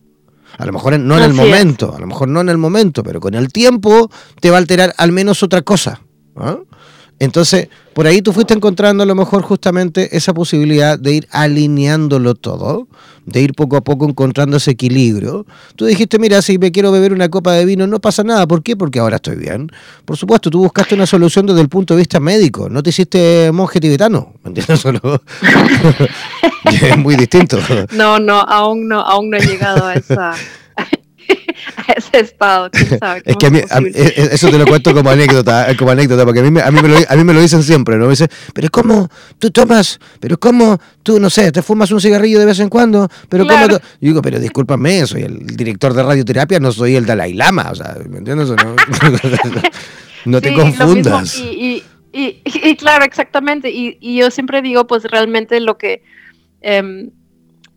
A 0.58 0.66
lo 0.66 0.74
mejor 0.74 1.00
no 1.00 1.18
en 1.18 1.24
el 1.24 1.34
momento, 1.34 1.94
a 1.96 2.00
lo 2.00 2.08
mejor 2.08 2.28
no 2.28 2.42
en 2.42 2.50
el 2.50 2.58
momento, 2.58 3.04
pero 3.04 3.20
con 3.20 3.36
el 3.36 3.52
tiempo 3.52 4.10
te 4.42 4.50
va 4.50 4.58
a 4.58 4.60
alterar 4.60 4.94
al 4.98 5.12
menos 5.12 5.44
otra 5.44 5.62
cosa. 5.62 6.02
¿ah? 6.36 6.58
Entonces, 7.20 7.70
por 7.94 8.06
ahí 8.06 8.22
tú 8.22 8.32
fuiste 8.32 8.54
encontrando 8.54 9.02
a 9.02 9.06
lo 9.06 9.16
mejor 9.16 9.42
justamente 9.42 10.16
esa 10.16 10.34
posibilidad 10.34 11.00
de 11.00 11.14
ir 11.16 11.28
alineándolo 11.32 12.36
todo, 12.36 12.88
de 13.26 13.42
ir 13.42 13.54
poco 13.54 13.76
a 13.76 13.82
poco 13.82 14.08
encontrando 14.08 14.58
ese 14.58 14.72
equilibrio. 14.72 15.46
Tú 15.76 15.86
dijiste, 15.86 16.20
mira, 16.20 16.42
si 16.42 16.60
me 16.60 16.72
quiero 16.72 16.92
beber 16.92 17.14
una 17.14 17.30
copa 17.30 17.54
de 17.54 17.66
vino, 17.66 17.88
no 17.88 18.00
pasa 18.00 18.24
nada. 18.24 18.48
¿Por 18.48 18.62
qué? 18.62 18.78
Porque 18.78 19.00
ahora 19.00 19.16
estoy 19.16 19.38
bien. 19.38 19.72
Por 20.06 20.16
supuesto, 20.16 20.52
tú 20.52 20.60
buscaste 20.60 20.94
una 20.94 21.08
solución 21.08 21.48
desde 21.48 21.62
el 21.62 21.70
punto 21.70 21.96
de 21.96 22.00
vista 22.00 22.20
médico. 22.20 22.70
No 22.70 22.84
te 22.84 22.92
hiciste 22.92 23.52
monje 23.52 23.80
tibetano, 23.80 24.34
¿me 24.44 24.50
entiendes? 24.50 24.86
es 26.82 26.98
muy 26.98 27.16
distinto. 27.16 27.58
No, 27.94 28.20
no, 28.20 28.40
aún 28.42 28.88
no, 28.88 29.02
aún 29.02 29.32
no 29.32 29.38
he 29.38 29.46
llegado 29.46 29.86
a 29.86 29.96
esa 29.96 30.34
ese 31.96 32.20
estado. 32.20 32.70
es 33.26 33.38
que 33.38 33.48
a 33.48 33.50
mí, 33.50 33.60
e, 33.60 33.92
e, 33.94 34.30
eso 34.32 34.50
te 34.50 34.58
lo 34.58 34.66
cuento 34.66 34.94
como 34.94 35.10
anécdota, 35.10 35.68
como 35.78 35.92
anécdota, 35.92 36.26
porque 36.26 36.40
a 36.40 36.44
mí, 36.44 36.52
me, 36.52 36.62
a, 36.62 36.72
mí 36.72 36.82
me 36.82 36.88
lo, 36.88 36.98
a 37.08 37.16
mí 37.16 37.24
me 37.24 37.34
lo 37.34 37.42
dicen 37.42 37.64
siempre, 37.64 37.98
¿no? 37.98 38.06
Me 38.06 38.12
dicen, 38.12 38.30
pero 38.54 38.70
¿cómo 38.70 39.10
tú 39.40 39.52
tomas? 39.52 40.00
¿Pero 40.20 40.38
cómo 40.40 40.80
tú, 41.04 41.20
no 41.20 41.30
sé, 41.30 41.52
te 41.52 41.62
fumas 41.62 41.92
un 41.92 42.02
cigarrillo 42.02 42.40
de 42.40 42.46
vez 42.46 42.60
en 42.60 42.70
cuando? 42.70 43.10
¿Pero 43.30 43.46
cómo? 43.46 43.68
Yo 43.68 43.80
digo, 44.00 44.22
pero 44.22 44.40
discúlpame, 44.40 45.06
soy 45.06 45.24
el 45.24 45.46
director 45.46 45.94
de 45.94 46.04
radioterapia, 46.04 46.60
no 46.60 46.72
soy 46.72 46.96
el 46.96 47.06
Dalai 47.06 47.34
Lama, 47.34 47.70
o 47.72 47.76
sea, 47.76 47.98
¿me 48.10 48.20
entiendes 48.20 48.50
o 48.50 48.56
no? 48.56 48.76
no 50.26 50.42
te 50.42 50.54
confundas. 50.54 51.38
Y, 51.38 51.84
y, 52.14 52.42
y, 52.44 52.76
claro, 52.76 53.06
exactamente, 53.06 53.70
y, 53.70 54.18
yo 54.18 54.32
siempre 54.32 54.62
digo, 54.62 54.88
pues 54.88 55.04
realmente 55.04 55.60
lo 55.60 55.78
que... 55.78 56.04
Eh, 56.62 57.10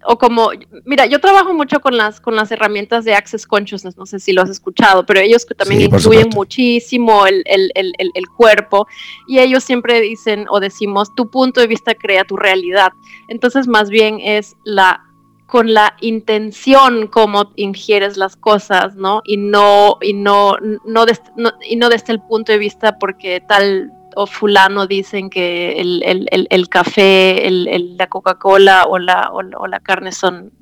o 0.04 0.18
como, 0.18 0.50
mira, 0.84 1.06
yo 1.06 1.20
trabajo 1.20 1.52
mucho 1.52 1.80
con 1.80 1.96
las, 1.96 2.20
con 2.20 2.34
las 2.34 2.50
herramientas 2.50 3.04
de 3.04 3.14
Access 3.14 3.46
Consciousness, 3.46 3.96
no 3.96 4.06
sé 4.06 4.18
si 4.18 4.32
lo 4.32 4.42
has 4.42 4.50
escuchado, 4.50 5.04
pero 5.04 5.20
ellos 5.20 5.46
también 5.56 5.82
incluyen 5.82 6.30
muchísimo 6.34 7.26
el, 7.26 7.42
el, 7.46 7.70
el, 7.74 7.94
el, 7.98 8.28
cuerpo 8.28 8.86
y 9.26 9.38
ellos 9.38 9.64
siempre 9.64 10.00
dicen 10.00 10.46
o 10.48 10.60
decimos, 10.60 11.14
tu 11.14 11.30
punto 11.30 11.60
de 11.60 11.66
vista 11.66 11.94
crea 11.94 12.24
tu 12.24 12.36
realidad. 12.36 12.92
Entonces, 13.28 13.68
más 13.68 13.90
bien 13.90 14.20
es 14.20 14.56
la 14.64 15.04
con 15.46 15.74
la 15.74 15.96
intención 16.00 17.08
como 17.08 17.50
ingieres 17.56 18.16
las 18.16 18.36
cosas, 18.36 18.94
¿no? 18.94 19.20
Y 19.24 19.36
no, 19.36 19.98
y 20.00 20.12
no, 20.12 20.56
no, 20.84 21.04
no, 21.36 21.52
y 21.68 21.74
no 21.74 21.88
desde 21.88 22.12
el 22.12 22.22
punto 22.22 22.52
de 22.52 22.58
vista 22.58 22.98
porque 22.98 23.40
tal 23.40 23.90
o 24.16 24.26
fulano 24.26 24.86
dicen 24.86 25.30
que 25.30 25.80
el, 25.80 26.02
el, 26.04 26.46
el, 26.50 26.68
café, 26.68 27.48
la 27.50 28.08
Coca-Cola 28.08 28.84
o 28.88 28.98
la, 28.98 29.30
o, 29.32 29.66
la 29.66 29.80
carne 29.80 30.12
son, 30.12 30.52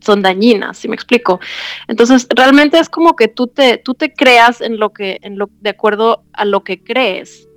son 0.00 0.22
dañinas, 0.22 0.78
¿sí 0.78 0.88
me 0.88 0.94
explico? 0.94 1.40
Entonces, 1.88 2.26
realmente 2.34 2.78
es 2.78 2.88
como 2.88 3.16
que 3.16 3.28
tú 3.28 3.46
te, 3.46 3.78
tú 3.78 3.94
te 3.94 4.12
creas 4.12 4.60
en 4.60 4.78
lo 4.78 4.92
que, 4.92 5.18
en 5.22 5.38
lo, 5.38 5.50
de 5.60 5.70
acuerdo 5.70 6.24
a 6.32 6.44
lo 6.44 6.64
que 6.64 6.82
crees. 6.82 7.48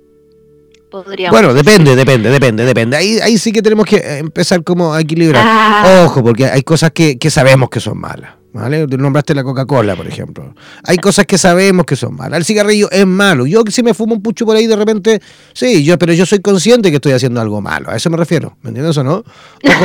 bueno, 1.30 1.54
depende, 1.54 1.96
depende, 1.96 2.30
depende, 2.30 2.64
depende. 2.64 2.96
Ahí, 2.96 3.18
ahí 3.20 3.38
sí 3.38 3.52
que 3.52 3.62
tenemos 3.62 3.86
que 3.86 4.18
empezar 4.18 4.62
como 4.64 4.94
a 4.94 5.00
equilibrar. 5.00 5.44
Ah. 5.46 6.04
Ojo, 6.04 6.22
porque 6.22 6.46
hay 6.46 6.62
cosas 6.62 6.92
que, 6.92 7.18
que 7.18 7.30
sabemos 7.30 7.68
que 7.70 7.80
son 7.80 7.98
malas. 7.98 8.37
¿Vale? 8.58 8.86
Nombraste 8.88 9.34
la 9.34 9.44
Coca-Cola, 9.44 9.94
por 9.94 10.06
ejemplo. 10.06 10.52
Hay 10.84 10.96
cosas 10.98 11.26
que 11.26 11.38
sabemos 11.38 11.86
que 11.86 11.94
son 11.94 12.16
malas. 12.16 12.38
El 12.38 12.44
cigarrillo 12.44 12.90
es 12.90 13.06
malo. 13.06 13.46
Yo 13.46 13.62
si 13.68 13.84
me 13.84 13.94
fumo 13.94 14.14
un 14.14 14.22
pucho 14.22 14.44
por 14.44 14.56
ahí 14.56 14.66
de 14.66 14.74
repente, 14.74 15.22
sí, 15.52 15.84
yo, 15.84 15.96
pero 15.96 16.12
yo 16.12 16.26
soy 16.26 16.40
consciente 16.40 16.90
que 16.90 16.96
estoy 16.96 17.12
haciendo 17.12 17.40
algo 17.40 17.60
malo. 17.60 17.88
A 17.88 17.96
eso 17.96 18.10
me 18.10 18.16
refiero. 18.16 18.56
¿Me 18.62 18.70
entiendes 18.70 18.96
o 18.96 19.04
no? 19.04 19.22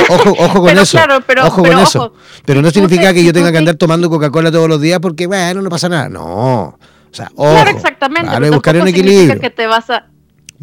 Ojo, 0.08 0.34
ojo, 0.38 0.60
con 0.62 0.76
eso. 0.76 0.98
pero, 1.24 1.46
ojo 1.46 1.62
con 1.62 1.78
eso. 1.78 2.14
Pero 2.44 2.62
no 2.62 2.70
significa 2.70 3.12
que 3.14 3.22
yo 3.22 3.32
tenga 3.32 3.52
que 3.52 3.58
andar 3.58 3.76
tomando 3.76 4.10
Coca-Cola 4.10 4.50
todos 4.50 4.68
los 4.68 4.80
días 4.80 4.98
porque, 4.98 5.28
bueno, 5.28 5.62
no 5.62 5.70
pasa 5.70 5.88
nada. 5.88 6.08
No. 6.08 6.64
O 6.64 6.78
sea, 7.12 7.30
ojo. 7.36 7.52
Claro, 7.52 7.70
exactamente. 7.70 8.28
Vale, 8.28 8.50
buscar 8.50 8.76
un 8.76 8.88
equilibrio. 8.88 9.38
que 9.38 9.50
te 9.50 9.68
vas 9.68 9.88
a 9.90 10.06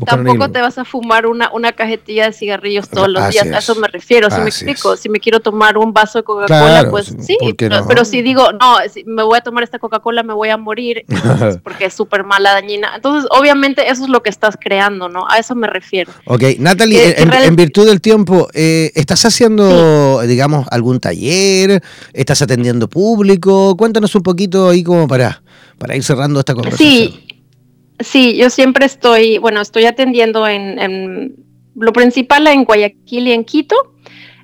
Tampoco 0.06 0.50
te 0.50 0.62
vas 0.62 0.78
a 0.78 0.86
fumar 0.86 1.26
una, 1.26 1.52
una 1.52 1.74
cajetilla 1.74 2.26
de 2.26 2.34
cigarrillos 2.34 2.90
todos 2.90 3.10
los 3.10 3.30
días, 3.30 3.46
a 3.48 3.58
eso 3.60 3.76
me 3.76 3.88
refiero, 3.88 4.30
si 4.32 4.40
me 4.40 4.48
explico, 4.48 4.96
si 4.96 5.10
me 5.10 5.20
quiero 5.20 5.42
tomar 5.42 5.78
un 5.78 5.94
vaso 5.94 6.20
de 6.20 6.24
Coca-Cola, 6.24 6.88
pues 6.90 7.14
sí, 7.20 7.38
pero, 7.58 8.06
si 8.06 8.22
digo, 8.22 8.52
no, 8.54 8.78
si 8.92 9.04
me 9.04 9.24
voy 9.24 9.38
a 9.38 9.42
tomar 9.42 9.64
esta 9.64 9.80
Coca-Cola, 9.80 10.24
me 10.24 10.34
voy 10.34 10.50
a 10.50 10.58
morir, 10.58 11.06
porque 11.64 11.86
es 11.86 11.94
súper 11.94 12.24
mala, 12.24 12.54
dañina. 12.54 12.96
Entonces, 12.96 13.30
obviamente, 13.32 13.90
eso 13.90 14.04
es 14.04 14.10
lo 14.10 14.24
que 14.24 14.30
estás 14.30 14.58
creando, 14.60 15.10
¿no? 15.10 15.28
A 15.30 15.38
eso 15.38 15.56
me 15.56 15.68
refiero. 15.68 16.12
Ok, 16.26 16.44
Natalie, 16.60 17.16
en, 17.18 17.56
virtud 17.56 17.88
del 17.88 18.00
tiempo, 18.00 18.48
eh, 18.54 18.92
¿estás 18.96 19.26
haciendo, 19.26 20.22
digamos, 20.22 20.68
algún 20.72 21.00
taller? 21.00 21.84
¿Estás 22.14 22.42
atendiendo 22.42 22.90
público? 22.90 23.76
Cuéntanos 23.76 24.16
un 24.16 24.24
poquito 24.24 24.70
ahí 24.70 24.84
como 24.84 25.08
para, 25.08 25.42
para 25.78 25.96
ir 25.96 26.04
cerrando 26.04 26.40
esta 26.40 26.54
conversación. 26.54 26.90
Sí, 26.90 27.31
Sí, 28.04 28.36
yo 28.38 28.50
siempre 28.50 28.86
estoy, 28.86 29.38
bueno, 29.38 29.62
estoy 29.62 29.86
atendiendo 29.86 30.48
en, 30.48 31.36
lo 31.76 31.94
principal 31.94 32.48
en 32.48 32.64
Guayaquil 32.64 33.28
y 33.28 33.32
en 33.32 33.44
Quito. 33.44 33.76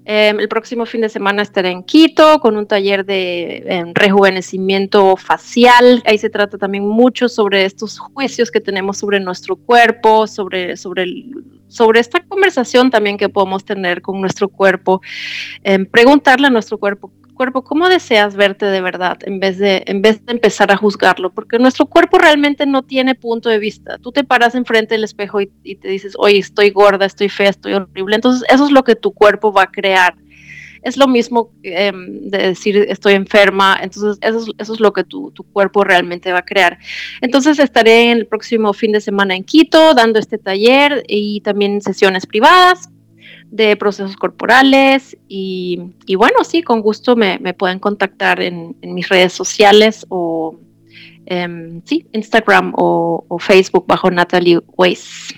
Em, 0.10 0.40
el 0.40 0.48
próximo 0.48 0.86
fin 0.86 1.02
de 1.02 1.10
semana 1.10 1.42
estaré 1.42 1.70
en 1.70 1.84
Quito 1.84 2.40
con 2.40 2.56
un 2.56 2.66
taller 2.66 3.06
de 3.06 3.92
rejuvenecimiento 3.94 5.18
facial. 5.18 6.02
Ahí 6.06 6.18
se 6.18 6.30
trata 6.30 6.58
también 6.58 6.88
mucho 6.88 7.28
sobre 7.28 7.66
estos 7.66 8.00
juicios 8.00 8.50
que 8.50 8.62
tenemos 8.62 8.98
sobre 8.98 9.20
nuestro 9.20 9.58
cuerpo, 9.58 10.26
sobre, 10.28 10.78
sobre, 10.78 11.26
sobre 11.68 12.00
esta 12.00 12.24
conversación 12.24 12.90
también 12.90 13.18
que 13.18 13.28
podemos 13.28 13.66
tener 13.66 14.02
con 14.02 14.22
nuestro 14.22 14.48
cuerpo. 14.48 15.02
Preguntarle 15.92 16.48
a 16.48 16.52
nuestro 16.52 16.78
cuerpo 16.78 17.12
cuerpo, 17.38 17.64
¿cómo 17.64 17.88
deseas 17.88 18.36
verte 18.36 18.66
de 18.66 18.82
verdad 18.82 19.18
en 19.26 19.40
vez 19.40 19.58
de, 19.58 19.84
en 19.86 20.02
vez 20.02 20.26
de 20.26 20.34
empezar 20.34 20.72
a 20.72 20.78
juzgarlo? 20.78 21.32
Porque 21.32 21.60
nuestro 21.60 21.86
cuerpo 21.86 22.18
realmente 22.18 22.66
no 22.66 22.84
tiene 22.84 23.16
punto 23.16 23.48
de 23.48 23.60
vista. 23.60 23.98
Tú 24.00 24.12
te 24.12 24.24
paras 24.26 24.56
enfrente 24.56 24.96
del 24.96 25.06
espejo 25.06 25.40
y, 25.40 25.48
te 25.76 25.88
dices, 25.88 26.14
oye, 26.18 26.40
estoy 26.40 26.72
gorda, 26.72 27.06
estoy 27.06 27.30
fea, 27.30 27.50
estoy 27.50 27.74
horrible. 27.74 28.16
Entonces, 28.16 28.44
eso 28.50 28.66
es 28.66 28.72
lo 28.72 28.84
que 28.84 28.96
tu 28.96 29.14
cuerpo 29.14 29.54
va 29.54 29.64
a 29.64 29.72
crear. 29.72 30.16
Es 30.82 30.98
lo 30.98 31.08
mismo 31.08 31.52
em, 31.64 32.30
de 32.30 32.38
decir 32.50 32.78
estoy 32.78 33.14
enferma, 33.14 33.78
entonces 33.82 34.18
eso 34.22 34.40
es, 34.40 34.46
eso 34.58 34.74
es 34.74 34.80
lo 34.80 34.94
que 34.94 35.04
tu, 35.04 35.32
tu, 35.32 35.44
cuerpo 35.44 35.84
realmente 35.84 36.32
va 36.32 36.40
a 36.40 36.46
crear. 36.46 36.78
Entonces 37.22 37.60
estaré 37.60 38.12
el 38.12 38.28
próximo 38.28 38.74
fin 38.74 38.92
de 38.92 39.02
semana 39.02 39.36
en 39.36 39.44
Quito 39.44 39.94
dando 39.94 40.20
este 40.20 40.38
taller 40.38 41.04
y 41.08 41.42
también 41.42 41.82
sesiones 41.82 42.26
privadas 42.26 42.90
de 43.52 43.76
procesos 43.76 44.16
corporales 44.16 45.18
y, 45.28 45.94
bueno, 46.18 46.44
sí, 46.44 46.64
con 46.64 46.82
gusto 46.82 47.16
me, 47.16 47.40
pueden 47.54 47.80
contactar 47.80 48.42
en, 48.42 48.76
mis 48.82 49.08
redes 49.10 49.34
sociales 49.34 50.06
o 50.10 50.56
em, 51.26 51.82
sí, 51.86 52.06
Instagram 52.14 52.74
o, 52.76 53.38
Facebook 53.40 53.86
bajo 53.88 54.12
Natalie 54.12 54.60
Weiss. 54.78 55.34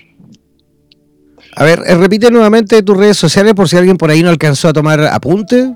A 1.56 1.64
ver, 1.64 1.80
eh, 1.86 1.96
repite 1.96 2.30
nuevamente 2.30 2.82
tus 2.82 2.96
redes 2.96 3.16
sociales 3.16 3.54
por 3.54 3.68
si 3.68 3.76
alguien 3.76 3.96
por 3.96 4.10
ahí 4.10 4.22
no 4.22 4.30
alcanzó 4.30 4.68
a 4.68 4.72
tomar 4.72 5.00
apunte. 5.00 5.74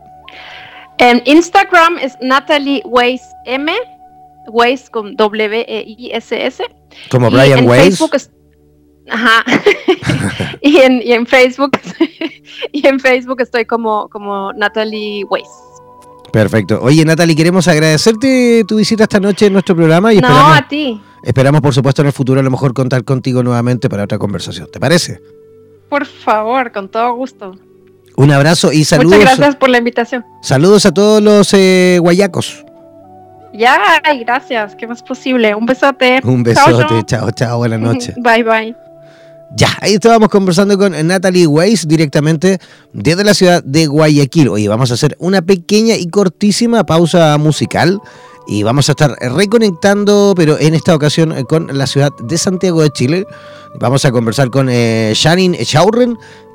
En 0.98 1.22
Instagram 1.24 1.98
es 1.98 2.16
Natalie 2.20 2.82
Weiss 2.84 3.22
M, 3.46 3.72
Weiss 4.48 4.88
con 4.90 5.16
W-E-I-S-S. 5.16 6.62
Como 7.10 7.30
Brian 7.30 7.66
Weiss. 7.66 8.00
Ajá. 9.10 9.44
y, 10.84 10.86
en, 10.86 11.02
y, 11.02 11.12
en, 11.12 11.26
Facebook 11.26 11.72
y 12.72 12.86
en 12.86 13.00
Facebook 13.00 13.40
estoy 13.40 13.64
como, 13.64 14.08
como 14.08 14.52
Natalie 14.52 15.24
Weiss. 15.24 15.48
Perfecto. 16.32 16.80
Oye, 16.82 17.04
Natalie, 17.04 17.36
queremos 17.36 17.68
agradecerte 17.68 18.64
tu 18.66 18.76
visita 18.76 19.04
esta 19.04 19.20
noche 19.20 19.46
en 19.46 19.52
nuestro 19.52 19.76
programa 19.76 20.12
y 20.12 20.16
esperamos, 20.16 20.48
no, 20.48 20.54
a 20.54 20.68
ti. 20.68 21.00
esperamos, 21.22 21.60
por 21.60 21.72
supuesto, 21.72 22.02
en 22.02 22.08
el 22.08 22.12
futuro 22.12 22.40
a 22.40 22.42
lo 22.42 22.50
mejor 22.50 22.74
contar 22.74 23.04
contigo 23.04 23.42
nuevamente 23.42 23.88
para 23.88 24.02
otra 24.02 24.18
conversación. 24.18 24.68
¿Te 24.72 24.80
parece? 24.80 25.20
Por 25.88 26.06
favor, 26.06 26.72
con 26.72 26.88
todo 26.88 27.14
gusto. 27.14 27.56
Un 28.16 28.32
abrazo 28.32 28.72
y 28.72 28.84
saludos. 28.84 29.18
Muchas 29.18 29.36
gracias 29.36 29.56
por 29.56 29.68
la 29.68 29.78
invitación. 29.78 30.24
Saludos 30.42 30.86
a 30.86 30.92
todos 30.92 31.22
los 31.22 31.54
eh, 31.54 31.98
guayacos. 32.00 32.64
Ya, 33.52 33.78
gracias. 34.24 34.74
¿Qué 34.74 34.88
más 34.88 35.02
posible? 35.02 35.54
Un 35.54 35.66
besote. 35.66 36.20
Un 36.24 36.42
besote. 36.42 37.04
Chao, 37.06 37.30
chao. 37.30 37.58
Buenas 37.58 37.80
noches. 37.80 38.14
Bye, 38.16 38.42
bye. 38.42 38.83
Ya, 39.56 39.68
ahí 39.80 39.94
estábamos 39.94 40.30
conversando 40.30 40.76
con 40.76 40.94
Natalie 41.06 41.46
Weiss 41.46 41.86
directamente 41.86 42.58
desde 42.92 43.24
la 43.24 43.34
ciudad 43.34 43.62
de 43.62 43.86
Guayaquil. 43.86 44.48
Oye, 44.48 44.68
vamos 44.68 44.90
a 44.90 44.94
hacer 44.94 45.16
una 45.20 45.42
pequeña 45.42 45.94
y 45.96 46.08
cortísima 46.08 46.84
pausa 46.84 47.36
musical 47.38 48.00
y 48.46 48.62
vamos 48.62 48.88
a 48.88 48.92
estar 48.92 49.12
reconectando, 49.20 50.34
pero 50.36 50.58
en 50.58 50.74
esta 50.74 50.94
ocasión 50.94 51.32
eh, 51.32 51.44
con 51.44 51.76
la 51.76 51.86
ciudad 51.86 52.10
de 52.22 52.36
Santiago 52.36 52.82
de 52.82 52.90
Chile. 52.90 53.26
Vamos 53.78 54.04
a 54.04 54.12
conversar 54.12 54.50
con 54.50 54.68
eh, 54.70 55.14
Janine. 55.16 55.58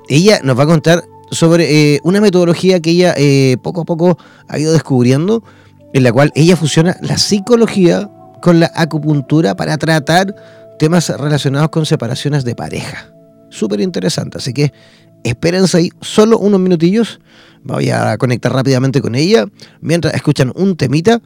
Ella 0.10 0.40
nos 0.44 0.58
va 0.58 0.64
a 0.64 0.68
contar 0.68 1.04
sobre 1.32 1.96
eh, 1.96 2.00
una 2.04 2.22
metodología 2.22 2.80
que 2.80 2.92
ella 2.92 3.14
eh, 3.18 3.58
poco 3.62 3.82
a 3.82 3.86
poco 3.86 4.18
ha 4.48 4.60
ido 4.60 4.74
descubriendo, 4.74 5.44
en 5.94 6.04
la 6.04 6.12
cual 6.12 6.32
ella 6.36 6.56
fusiona 6.56 6.98
la 7.02 7.18
psicología 7.18 8.10
con 8.42 8.60
la 8.60 8.72
acupuntura 8.76 9.56
para 9.56 9.78
tratar 9.78 10.36
temas 10.80 11.10
relacionados 11.10 11.70
con 11.70 11.86
separaciones 11.86 12.44
de 12.44 12.56
pareja. 12.56 13.14
Súper 13.50 13.82
interesante, 13.82 14.40
así 14.40 14.54
que 14.54 14.74
espérense 15.24 15.78
ahí 15.78 15.90
solo 16.02 16.40
unos 16.40 16.60
minutillos. 16.60 17.20
Voy 17.64 17.90
a 17.92 18.18
conectar 18.18 18.52
rápidamente 18.52 19.02
con 19.02 19.14
ella 19.14 19.46
mientras 19.82 20.14
escuchan 20.16 20.52
un 20.56 20.78
temita 20.78 21.22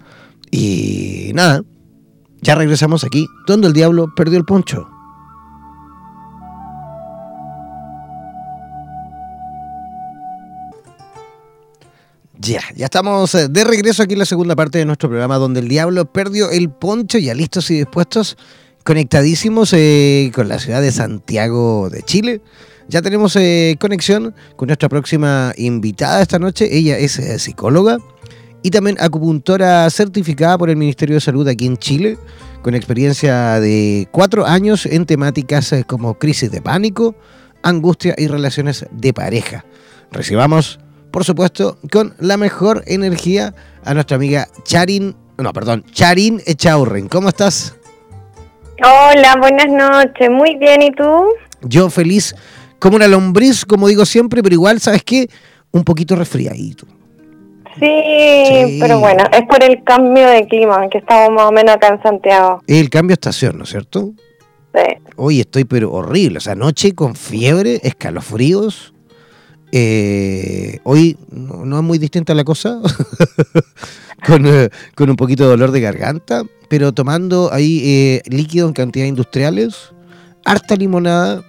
y 0.51 1.31
nada, 1.33 1.61
ya 2.41 2.55
regresamos 2.55 3.03
aquí 3.03 3.27
donde 3.47 3.67
el 3.67 3.73
diablo 3.73 4.13
perdió 4.15 4.37
el 4.37 4.45
poncho. 4.45 4.89
Ya, 12.39 12.61
ya 12.75 12.85
estamos 12.85 13.33
eh, 13.35 13.47
de 13.47 13.63
regreso 13.63 14.03
aquí 14.03 14.13
en 14.13 14.19
la 14.19 14.25
segunda 14.25 14.53
parte 14.53 14.77
de 14.77 14.85
nuestro 14.85 15.07
programa 15.07 15.37
donde 15.37 15.61
el 15.61 15.69
diablo 15.69 16.11
perdió 16.11 16.49
el 16.49 16.69
poncho, 16.69 17.17
ya 17.17 17.33
listos 17.33 17.71
y 17.71 17.75
dispuestos 17.75 18.35
conectadísimos 18.84 19.74
eh, 19.74 20.32
con 20.34 20.48
la 20.48 20.60
ciudad 20.60 20.82
de 20.82 20.91
Santiago 20.91 21.89
de 21.89 22.02
Chile. 22.04 22.41
Ya 22.88 23.02
tenemos 23.02 23.36
eh, 23.36 23.78
conexión 23.80 24.36
con 24.56 24.67
nuestra 24.67 24.89
próxima 24.89 25.54
invitada 25.58 26.22
esta 26.22 26.39
noche. 26.39 26.67
Ella 26.76 26.98
es 26.98 27.13
psicóloga 27.41 27.98
y 28.62 28.72
también 28.72 28.98
acupuntora 29.00 29.89
certificada 29.89 30.58
por 30.58 30.69
el 30.69 30.76
Ministerio 30.76 31.15
de 31.15 31.22
Salud 31.22 31.48
aquí 31.48 31.65
en 31.65 31.78
Chile, 31.78 32.17
con 32.62 32.76
experiencia 32.76 33.60
de 33.60 34.08
cuatro 34.12 34.46
años 34.46 34.86
en 34.86 35.06
temáticas 35.06 35.74
como 35.88 36.19
crisis 36.19 36.52
de 36.52 36.62
pánico, 36.62 37.15
angustia 37.62 38.15
y 38.17 38.28
relaciones 38.28 38.86
de 38.91 39.13
pareja. 39.13 39.65
Recibamos 40.12 40.80
por 41.13 41.24
supuesto, 41.24 41.78
con 41.91 42.15
la 42.17 42.38
mejor 42.38 42.84
energía 42.88 43.54
a 43.86 43.93
nuestra 43.93 44.15
amiga 44.15 44.48
Charin, 44.63 45.15
no, 45.38 45.54
perdón, 45.54 45.86
Charin 45.91 46.41
Echaurren. 46.48 47.08
¿Cómo 47.08 47.30
estás? 47.30 47.76
Hola, 48.86 49.36
buenas 49.39 49.67
noches. 49.67 50.30
Muy 50.30 50.56
bien, 50.58 50.82
¿y 50.82 50.91
tú? 50.91 51.26
Yo 51.62 51.89
feliz 51.89 52.36
como 52.80 52.98
una 52.98 53.08
lombriz, 53.08 53.63
como 53.63 53.88
digo 53.88 54.06
siempre, 54.06 54.43
pero 54.43 54.54
igual, 54.54 54.82
¿sabes 54.82 55.04
qué? 55.04 55.30
Un 55.72 55.86
poquito 55.86 56.17
resfriadito. 56.17 56.86
Sí, 57.80 58.78
pero 58.80 59.00
bueno, 59.00 59.24
es 59.32 59.43
por 59.48 59.63
el 59.63 59.84
cambio 59.84 60.28
de 60.28 60.46
clima, 60.48 60.88
que 60.89 60.98
estamos 60.98 61.32
más 61.32 61.46
o 61.46 61.52
menos 61.52 61.76
acá 61.76 61.88
en 61.88 62.04
Santiago. 62.04 62.62
El 62.67 62.89
cambio 62.89 63.10
de 63.10 63.13
estación, 63.15 63.58
¿no 63.58 63.63
es 63.63 63.69
cierto? 63.69 64.12
Sí. 64.76 64.82
Hoy 65.15 65.39
estoy 65.39 65.63
pero 65.63 65.91
horrible, 65.91 66.38
o 66.38 66.41
sea, 66.41 66.56
noche 66.56 66.93
con 66.93 67.15
fiebre, 67.15 67.80
escalofríos, 67.84 68.93
eh, 69.72 70.80
hoy 70.84 71.17
no, 71.32 71.78
es 71.78 71.84
muy 71.84 71.98
distinta 71.98 72.36
la 72.36 72.43
cosa, 72.43 72.80
eh, 74.27 74.69
con, 74.95 75.09
un 75.09 75.15
poquito 75.15 75.43
de 75.43 75.49
dolor 75.49 75.71
de 75.71 75.81
garganta, 75.81 76.43
pero 76.69 76.93
tomando 76.93 77.51
ahí 77.51 77.81
eh, 77.83 78.21
líquido 78.25 78.67
en 78.67 78.73
cantidades 78.73 79.09
industriales, 79.09 79.93
harta 80.45 80.75
limonada, 80.75 81.43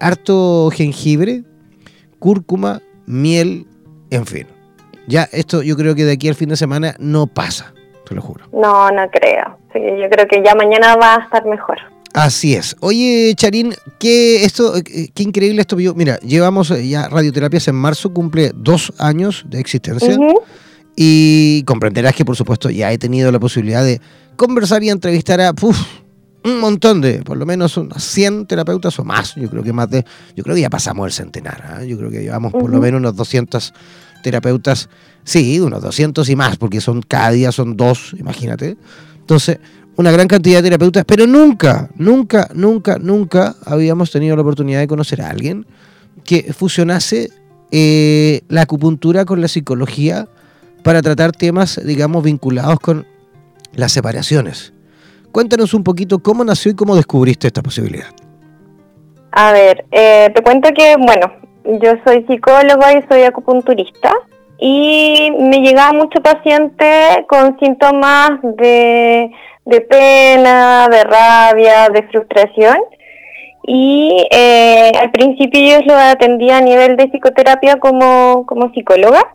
harto 0.00 0.70
jengibre, 0.70 1.44
cúrcuma, 2.18 2.80
miel, 3.06 3.66
en 4.10 4.26
fin. 4.26 4.46
Ya 5.06 5.28
esto 5.32 5.62
yo 5.62 5.76
creo 5.76 5.94
que 5.94 6.04
de 6.04 6.12
aquí 6.12 6.28
al 6.28 6.34
fin 6.34 6.48
de 6.48 6.56
semana 6.56 6.94
no 6.98 7.26
pasa, 7.26 7.74
te 8.08 8.14
lo 8.14 8.22
juro. 8.22 8.46
No, 8.52 8.90
no 8.90 9.10
creo. 9.10 9.58
yo 9.74 10.08
creo 10.08 10.26
que 10.26 10.42
ya 10.42 10.54
mañana 10.54 10.96
va 10.96 11.16
a 11.16 11.24
estar 11.24 11.44
mejor. 11.44 11.78
Así 12.14 12.54
es. 12.54 12.76
Oye, 12.78 13.34
Charín, 13.34 13.74
qué, 13.98 14.44
esto, 14.44 14.76
eh, 14.76 15.10
qué 15.12 15.22
increíble 15.24 15.60
esto. 15.60 15.76
Mira, 15.76 16.16
llevamos 16.20 16.70
eh, 16.70 16.86
ya 16.88 17.08
radioterapias 17.08 17.66
en 17.66 17.74
marzo, 17.74 18.14
cumple 18.14 18.52
dos 18.54 18.92
años 18.98 19.44
de 19.48 19.58
existencia. 19.58 20.16
Y 20.96 21.62
comprenderás 21.64 22.14
que, 22.14 22.24
por 22.24 22.36
supuesto, 22.36 22.70
ya 22.70 22.92
he 22.92 22.98
tenido 22.98 23.32
la 23.32 23.40
posibilidad 23.40 23.84
de 23.84 24.00
conversar 24.36 24.82
y 24.84 24.90
entrevistar 24.90 25.40
a 25.40 25.52
un 26.44 26.60
montón 26.60 27.00
de, 27.00 27.22
por 27.22 27.36
lo 27.36 27.46
menos 27.46 27.76
unos 27.76 28.02
100 28.04 28.46
terapeutas 28.46 28.98
o 28.98 29.04
más. 29.04 29.34
Yo 29.34 29.48
creo 29.48 29.62
que 29.62 29.72
más 29.72 29.90
de, 29.90 30.04
yo 30.36 30.44
creo 30.44 30.54
que 30.54 30.60
ya 30.60 30.70
pasamos 30.70 31.06
el 31.06 31.12
centenar. 31.12 31.62
¿ah? 31.66 31.84
Yo 31.84 31.96
creo 31.96 32.10
que 32.10 32.22
llevamos 32.22 32.52
por 32.52 32.70
lo 32.70 32.80
menos 32.80 33.00
unos 33.00 33.16
200 33.16 33.72
terapeutas. 34.22 34.88
Sí, 35.24 35.58
unos 35.58 35.82
200 35.82 36.28
y 36.28 36.36
más, 36.36 36.56
porque 36.56 36.80
son 36.80 37.00
cada 37.02 37.30
día 37.30 37.50
son 37.50 37.76
dos, 37.76 38.14
imagínate. 38.18 38.76
Entonces, 39.18 39.58
una 39.96 40.10
gran 40.10 40.28
cantidad 40.28 40.58
de 40.58 40.64
terapeutas, 40.64 41.04
pero 41.06 41.26
nunca, 41.26 41.88
nunca, 41.96 42.50
nunca, 42.54 42.98
nunca 42.98 43.56
habíamos 43.64 44.10
tenido 44.10 44.36
la 44.36 44.42
oportunidad 44.42 44.80
de 44.80 44.88
conocer 44.88 45.22
a 45.22 45.30
alguien 45.30 45.66
que 46.24 46.52
fusionase 46.52 47.30
eh, 47.70 48.42
la 48.48 48.62
acupuntura 48.62 49.24
con 49.24 49.40
la 49.40 49.48
psicología 49.48 50.28
para 50.84 51.02
tratar 51.02 51.32
temas, 51.32 51.80
digamos, 51.84 52.22
vinculados 52.22 52.78
con 52.78 53.06
las 53.72 53.90
separaciones. 53.92 54.72
Cuéntanos 55.32 55.74
un 55.74 55.82
poquito 55.82 56.20
cómo 56.20 56.44
nació 56.44 56.70
y 56.70 56.76
cómo 56.76 56.94
descubriste 56.94 57.48
esta 57.48 57.62
posibilidad. 57.62 58.06
A 59.32 59.52
ver, 59.52 59.84
eh, 59.90 60.30
te 60.32 60.42
cuento 60.42 60.68
que, 60.72 60.94
bueno, 60.96 61.32
yo 61.82 61.94
soy 62.06 62.24
psicóloga 62.28 62.96
y 62.96 63.02
soy 63.08 63.22
acupunturista 63.22 64.12
y 64.58 65.32
me 65.40 65.58
llegaba 65.58 65.92
mucho 65.92 66.22
paciente 66.22 67.26
con 67.28 67.58
síntomas 67.58 68.38
de 68.56 69.32
de 69.64 69.80
pena, 69.80 70.88
de 70.88 71.04
rabia, 71.04 71.88
de 71.88 72.02
frustración. 72.08 72.78
Y 73.66 74.26
eh, 74.30 74.92
al 75.00 75.10
principio 75.10 75.60
yo 75.60 75.80
lo 75.86 75.94
atendía 75.94 76.58
a 76.58 76.60
nivel 76.60 76.96
de 76.96 77.08
psicoterapia 77.08 77.76
como, 77.76 78.44
como 78.46 78.70
psicóloga, 78.72 79.34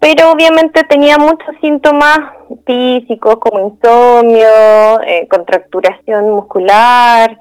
pero 0.00 0.32
obviamente 0.32 0.82
tenía 0.84 1.18
muchos 1.18 1.54
síntomas 1.60 2.18
físicos 2.66 3.36
como 3.36 3.68
insomnio, 3.68 5.00
eh, 5.06 5.28
contracturación 5.28 6.30
muscular. 6.30 7.38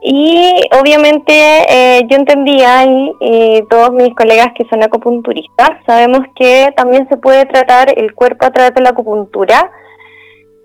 Y 0.00 0.60
obviamente 0.80 1.32
eh, 1.32 2.06
yo 2.08 2.16
entendía 2.16 2.84
y, 2.84 3.62
todos 3.68 3.90
mis 3.90 4.14
colegas 4.14 4.48
que 4.56 4.64
son 4.70 4.82
acupunturistas 4.82 5.70
sabemos 5.86 6.20
que 6.36 6.72
también 6.76 7.08
se 7.08 7.16
puede 7.16 7.44
tratar 7.46 7.92
el 7.98 8.14
cuerpo 8.14 8.46
a 8.46 8.52
través 8.52 8.74
de 8.74 8.82
la 8.82 8.90
acupuntura 8.90 9.70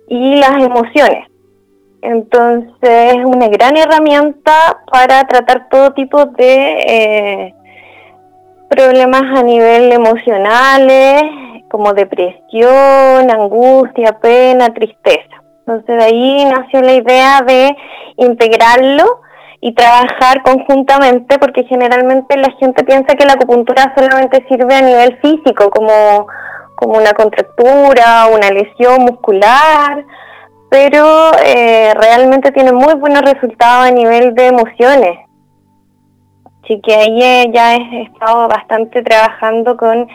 y 0.08 0.36
las 0.36 0.62
emociones. 0.62 1.28
Entonces 2.02 3.16
es 3.16 3.26
una 3.26 3.48
gran 3.48 3.76
herramienta 3.76 4.84
para 4.92 5.24
tratar 5.24 5.70
todo 5.70 5.94
tipo 5.94 6.26
de 6.26 6.80
eh, 6.86 7.54
problemas 8.76 9.22
a 9.22 9.44
nivel 9.44 9.92
emocionales, 9.92 11.24
como 11.70 11.94
depresión, 11.94 13.30
angustia, 13.32 14.20
pena, 14.20 14.74
tristeza. 14.74 15.42
Entonces 15.60 15.98
de 15.98 16.04
ahí 16.04 16.46
nació 16.46 16.82
la 16.82 16.94
idea 16.94 17.42
de 17.42 17.76
integrarlo 18.18 19.22
y 19.62 19.74
trabajar 19.74 20.44
conjuntamente, 20.44 21.40
porque 21.40 21.64
generalmente 21.64 22.36
la 22.38 22.52
gente 22.60 22.84
piensa 22.84 23.16
que 23.16 23.26
la 23.26 23.34
acupuntura 23.34 23.94
solamente 23.96 24.46
sirve 24.50 24.76
a 24.76 24.82
nivel 24.82 25.18
físico, 25.22 25.70
como 25.70 26.28
como 26.76 26.98
una 26.98 27.14
contractura, 27.14 28.28
una 28.28 28.50
lesión 28.52 29.04
muscular, 29.04 30.06
pero 30.70 31.32
eh, 31.46 31.94
realmente 31.94 32.52
tiene 32.52 32.74
muy 32.74 32.94
buenos 32.96 33.22
resultados 33.22 33.88
a 33.88 33.92
nivel 33.92 34.34
de 34.34 34.48
emociones. 34.48 35.23
Así 36.64 36.80
que 36.82 36.96
ahí 36.96 37.22
eh, 37.22 37.52
ya 37.54 37.76
he 37.76 38.04
estado 38.04 38.48
bastante 38.48 39.02
trabajando 39.04 39.76
con, 39.76 40.08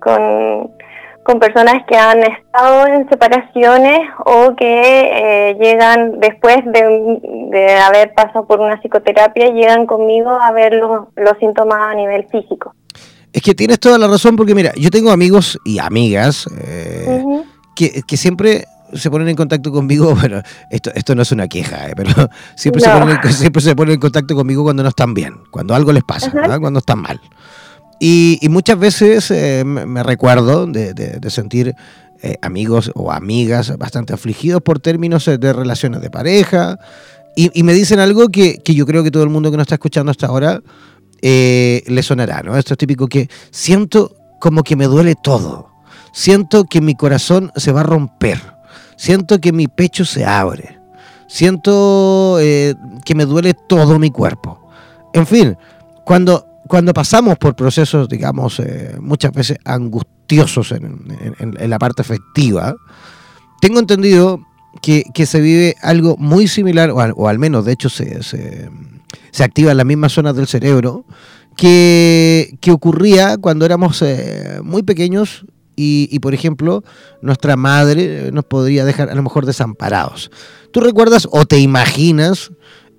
con, 0.00 1.38
personas 1.38 1.84
que 1.88 1.96
han 1.96 2.22
estado 2.22 2.86
en 2.86 3.08
separaciones 3.08 4.00
o 4.24 4.54
que 4.56 4.64
eh, 4.70 5.56
llegan 5.60 6.20
después 6.20 6.58
de, 6.66 7.20
de, 7.50 7.76
haber 7.76 8.12
pasado 8.14 8.46
por 8.46 8.60
una 8.60 8.80
psicoterapia, 8.80 9.48
llegan 9.48 9.86
conmigo 9.86 10.30
a 10.30 10.52
ver 10.52 10.74
los, 10.74 11.08
los 11.16 11.38
síntomas 11.38 11.80
a 11.80 11.94
nivel 11.94 12.26
físico. 12.28 12.74
Es 13.34 13.42
que 13.42 13.52
tienes 13.52 13.80
toda 13.80 13.98
la 13.98 14.06
razón, 14.06 14.36
porque 14.36 14.54
mira, 14.54 14.72
yo 14.76 14.90
tengo 14.90 15.10
amigos 15.10 15.58
y 15.64 15.80
amigas 15.80 16.46
eh, 16.68 17.24
que, 17.74 18.16
siempre 18.16 18.64
se 18.94 19.10
ponen 19.10 19.28
en 19.28 19.36
contacto 19.36 19.72
conmigo, 19.72 20.14
bueno, 20.20 20.42
esto, 20.70 20.90
esto 20.94 21.14
no 21.14 21.22
es 21.22 21.32
una 21.32 21.48
queja, 21.48 21.88
eh, 21.88 21.92
pero 21.96 22.12
siempre, 22.56 22.82
se 22.82 22.90
ponen, 22.90 23.18
siempre 23.32 23.62
se 23.62 23.76
ponen 23.76 23.94
en 23.94 24.00
contacto 24.00 24.34
conmigo 24.34 24.62
cuando 24.62 24.82
no 24.82 24.88
están 24.88 25.14
bien, 25.14 25.34
cuando 25.50 25.74
algo 25.74 25.92
les 25.92 26.04
pasa, 26.04 26.30
cuando 26.58 26.78
están 26.78 27.00
mal. 27.00 27.20
Y, 28.00 28.38
muchas 28.50 28.78
veces 28.78 29.30
eh, 29.30 29.64
me 29.64 30.02
recuerdo 30.02 30.66
de, 30.66 31.20
sentir 31.28 31.74
amigos 32.42 32.90
o 32.94 33.12
amigas 33.12 33.76
bastante 33.76 34.14
afligidos 34.14 34.62
por 34.62 34.80
términos 34.80 35.26
de 35.26 35.52
relaciones 35.52 36.00
de 36.00 36.10
pareja, 36.10 36.78
y, 37.36 37.50
y, 37.58 37.62
me 37.62 37.72
dicen 37.72 38.00
algo 38.00 38.28
que, 38.28 38.58
que 38.58 38.74
yo 38.74 38.86
creo 38.86 39.02
que 39.02 39.10
todo 39.10 39.22
el 39.22 39.30
mundo 39.30 39.50
que 39.50 39.56
nos 39.56 39.64
está 39.64 39.76
escuchando 39.76 40.10
hasta 40.10 40.26
ahora 40.26 40.62
eh, 41.26 41.82
le 41.86 42.02
sonará, 42.02 42.42
¿no? 42.42 42.54
Esto 42.54 42.74
es 42.74 42.78
típico 42.78 43.06
que 43.06 43.30
siento 43.50 44.14
como 44.40 44.62
que 44.62 44.76
me 44.76 44.84
duele 44.84 45.14
todo. 45.14 45.70
Siento 46.12 46.64
que 46.64 46.82
mi 46.82 46.94
corazón 46.94 47.50
se 47.56 47.72
va 47.72 47.80
a 47.80 47.84
romper. 47.84 48.53
Siento 48.96 49.40
que 49.40 49.52
mi 49.52 49.68
pecho 49.68 50.04
se 50.04 50.24
abre. 50.24 50.78
Siento 51.26 52.38
eh, 52.40 52.74
que 53.04 53.14
me 53.14 53.24
duele 53.24 53.54
todo 53.54 53.98
mi 53.98 54.10
cuerpo. 54.10 54.68
En 55.12 55.26
fin, 55.26 55.56
cuando, 56.04 56.46
cuando 56.68 56.92
pasamos 56.92 57.38
por 57.38 57.56
procesos, 57.56 58.08
digamos, 58.08 58.60
eh, 58.60 58.96
muchas 59.00 59.32
veces 59.32 59.58
angustiosos 59.64 60.72
en, 60.72 61.70
la 61.70 61.78
parte 61.78 62.02
afectiva, 62.02 62.74
tengo 63.60 63.78
entendido 63.78 64.40
que, 64.82 65.04
se 65.26 65.40
vive 65.40 65.76
algo 65.82 66.16
muy 66.18 66.48
similar, 66.48 66.90
o 66.90 67.28
al, 67.28 67.38
menos 67.38 67.64
de 67.64 67.72
hecho 67.72 67.88
se, 67.88 68.22
se 68.22 69.44
activa 69.44 69.70
en 69.70 69.76
las 69.76 69.86
mismas 69.86 70.12
zonas 70.12 70.36
del 70.36 70.46
cerebro, 70.46 71.04
que, 71.56 72.58
ocurría 72.72 73.36
cuando 73.36 73.64
éramos 73.64 74.02
eh, 74.02 74.60
muy 74.62 74.82
pequeños 74.82 75.46
y, 75.76 76.18
por 76.20 76.34
ejemplo, 76.34 76.84
nuestra 77.20 77.56
madre 77.56 78.30
nos 78.32 78.44
podría 78.44 78.84
dejar 78.84 79.10
a 79.10 79.14
lo 79.14 79.22
mejor 79.22 79.46
desamparados. 79.46 80.30
¿Tú 80.70 80.80
recuerdas 80.80 81.28
o 81.30 81.46
te 81.46 81.58
imaginas 81.58 82.52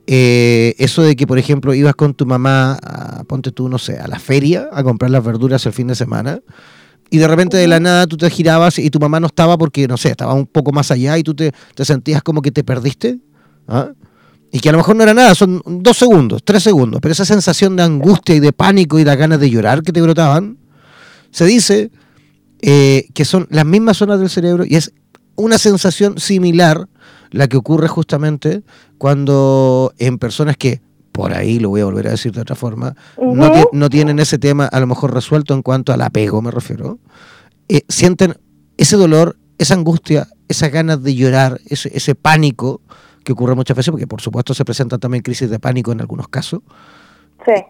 eh, 0.08 0.76
eso 0.78 1.02
de 1.02 1.16
que, 1.16 1.26
por 1.26 1.40
ejemplo, 1.40 1.74
ibas 1.74 1.96
con 1.96 2.14
tu 2.14 2.26
mamá, 2.26 2.78
a, 2.82 3.24
ponte 3.24 3.52
tú, 3.52 3.70
no 3.70 3.78
sé, 3.78 3.98
a 3.98 4.08
la 4.08 4.20
feria 4.20 4.70
a 4.72 4.84
comprar 4.84 5.12
las 5.12 5.24
verduras 5.24 5.66
el 5.66 5.74
fin 5.74 5.88
de 5.88 5.96
semana? 5.96 6.42
y 7.10 7.18
de 7.18 7.28
repente 7.28 7.58
de 7.58 7.68
la 7.68 7.80
nada 7.80 8.08
tú 8.08 8.18
te 8.18 8.30
girabas 8.30 8.80
y 8.80 8.90
tu 8.90 9.00
mamá 9.00 9.20
no 9.20 9.28
estaba 9.28 9.58
porque, 9.58 9.88
no 9.88 9.98
sé, 9.98 10.10
estaba 10.10 10.34
un 10.34 10.46
poco 10.46 10.72
más 10.72 10.92
allá 10.92 11.18
y 11.18 11.24
tú 11.24 11.36
te, 11.36 11.54
sentías 11.78 12.24
como 12.24 12.42
que 12.42 12.52
te 12.52 12.64
perdiste. 12.64 13.20
¿ah? 13.68 13.92
Y 14.52 14.60
que 14.60 14.70
a 14.70 14.72
lo 14.72 14.80
mejor 14.80 14.96
no 14.96 15.04
era 15.04 15.14
nada, 15.14 15.36
son 15.36 15.62
dos 15.66 15.98
segundos, 15.98 16.42
tres 16.44 16.64
segundos, 16.64 17.00
pero 17.02 17.12
esa 17.12 17.26
sensación 17.26 17.76
de 17.76 17.84
angustia 17.84 18.36
y 18.36 18.40
de 18.40 18.54
pánico 18.54 18.98
y 19.00 19.04
de 19.04 19.16
ganas 19.16 19.40
de 19.40 19.50
llorar 19.50 19.84
que 19.84 19.92
te 19.92 20.02
brotaban, 20.02 20.58
se 21.32 21.46
dice 21.46 21.92
eh, 22.68 23.10
que 23.14 23.26
son 23.26 23.46
las 23.52 23.64
mismas 23.64 23.98
zonas 23.98 24.20
del 24.20 24.28
cerebro 24.28 24.66
y 24.66 24.76
es 24.76 24.92
una 25.36 25.60
sensación 25.60 26.18
similar 26.18 26.90
la 27.30 27.48
que 27.48 27.58
ocurre 27.58 27.88
justamente 27.88 28.64
cuando 28.98 29.94
en 30.00 30.18
personas 30.18 30.58
que, 30.58 30.82
por 31.12 31.34
ahí 31.34 31.60
lo 31.60 31.70
voy 31.70 31.82
a 31.82 31.86
volver 31.86 32.08
a 32.08 32.12
decir 32.12 32.32
de 32.32 32.42
otra 32.42 32.56
forma, 32.56 32.96
no, 33.22 33.90
tienen 33.92 34.18
ese 34.18 34.40
tema 34.40 34.66
a 34.66 34.80
lo 34.80 34.88
mejor 34.88 35.14
resuelto 35.14 35.54
en 35.54 35.62
cuanto 35.62 35.94
al 35.94 36.02
apego, 36.02 36.42
me 36.42 36.50
refiero, 36.50 36.98
eh, 37.70 37.82
sienten 37.88 38.36
ese 38.78 38.98
dolor, 38.98 39.38
esa 39.60 39.76
angustia, 39.76 40.28
esas 40.48 40.72
ganas 40.72 41.04
de 41.04 41.14
llorar, 41.14 41.62
ese, 41.68 41.92
ese 41.96 42.16
pánico 42.16 42.82
que 43.24 43.34
ocurre 43.34 43.54
muchas 43.54 43.78
veces, 43.78 43.92
porque 43.92 44.08
por 44.08 44.22
supuesto 44.22 44.56
se 44.56 44.66
presentan 44.66 45.00
también 45.00 45.22
crisis 45.22 45.52
de 45.52 45.60
pánico 45.60 45.92
en 45.92 46.02
algunos 46.02 46.30
casos. 46.30 46.62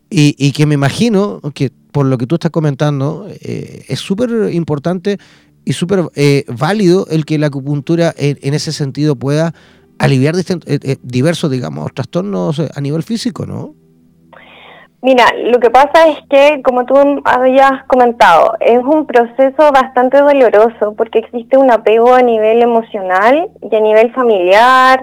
Y, 0.09 0.35
y, 0.37 0.51
que 0.51 0.65
me 0.65 0.75
imagino 0.75 1.41
que 1.53 1.71
por 1.91 2.05
lo 2.05 2.17
que 2.17 2.27
tú 2.27 2.35
estás 2.35 2.51
comentando, 2.51 3.27
eh, 3.29 3.85
es 3.87 3.99
súper 3.99 4.53
importante 4.53 5.17
y 5.63 5.73
súper 5.73 6.03
eh, 6.15 6.43
válido 6.47 7.07
el 7.09 7.25
que 7.25 7.37
la 7.37 7.47
acupuntura 7.47 8.13
en, 8.17 8.53
ese 8.53 8.71
sentido 8.71 9.15
pueda 9.15 9.53
aliviar 9.97 10.35
eh, 10.37 10.97
diversos, 11.03 11.49
digamos, 11.49 11.93
trastornos 11.93 12.59
a 12.59 12.81
nivel 12.81 13.03
físico, 13.03 13.45
¿no? 13.45 13.75
Mira, 15.05 15.25
lo 15.37 15.59
que 15.59 15.69
pasa 15.69 16.07
es 16.07 16.17
que, 16.31 16.63
como 16.63 16.83
tú 16.85 16.95
habías 17.25 17.83
comentado, 17.85 18.57
es 18.59 18.79
un 18.79 19.05
proceso 19.05 19.71
bastante 19.71 20.17
doloroso 20.17 20.95
porque 20.97 21.19
existe 21.19 21.59
un 21.59 21.69
apego 21.69 22.15
a 22.15 22.23
nivel 22.23 22.63
emocional 22.63 23.51
y 23.61 23.75
a 23.75 23.79
nivel 23.81 24.11
familiar 24.13 24.99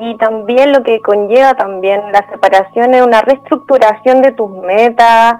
y 0.00 0.16
también 0.18 0.70
lo 0.70 0.84
que 0.84 1.00
conlleva 1.00 1.54
también 1.54 2.00
la 2.12 2.24
separación 2.30 2.94
es 2.94 3.04
una 3.04 3.22
reestructuración 3.22 4.22
de 4.22 4.30
tus 4.30 4.50
metas, 4.50 5.34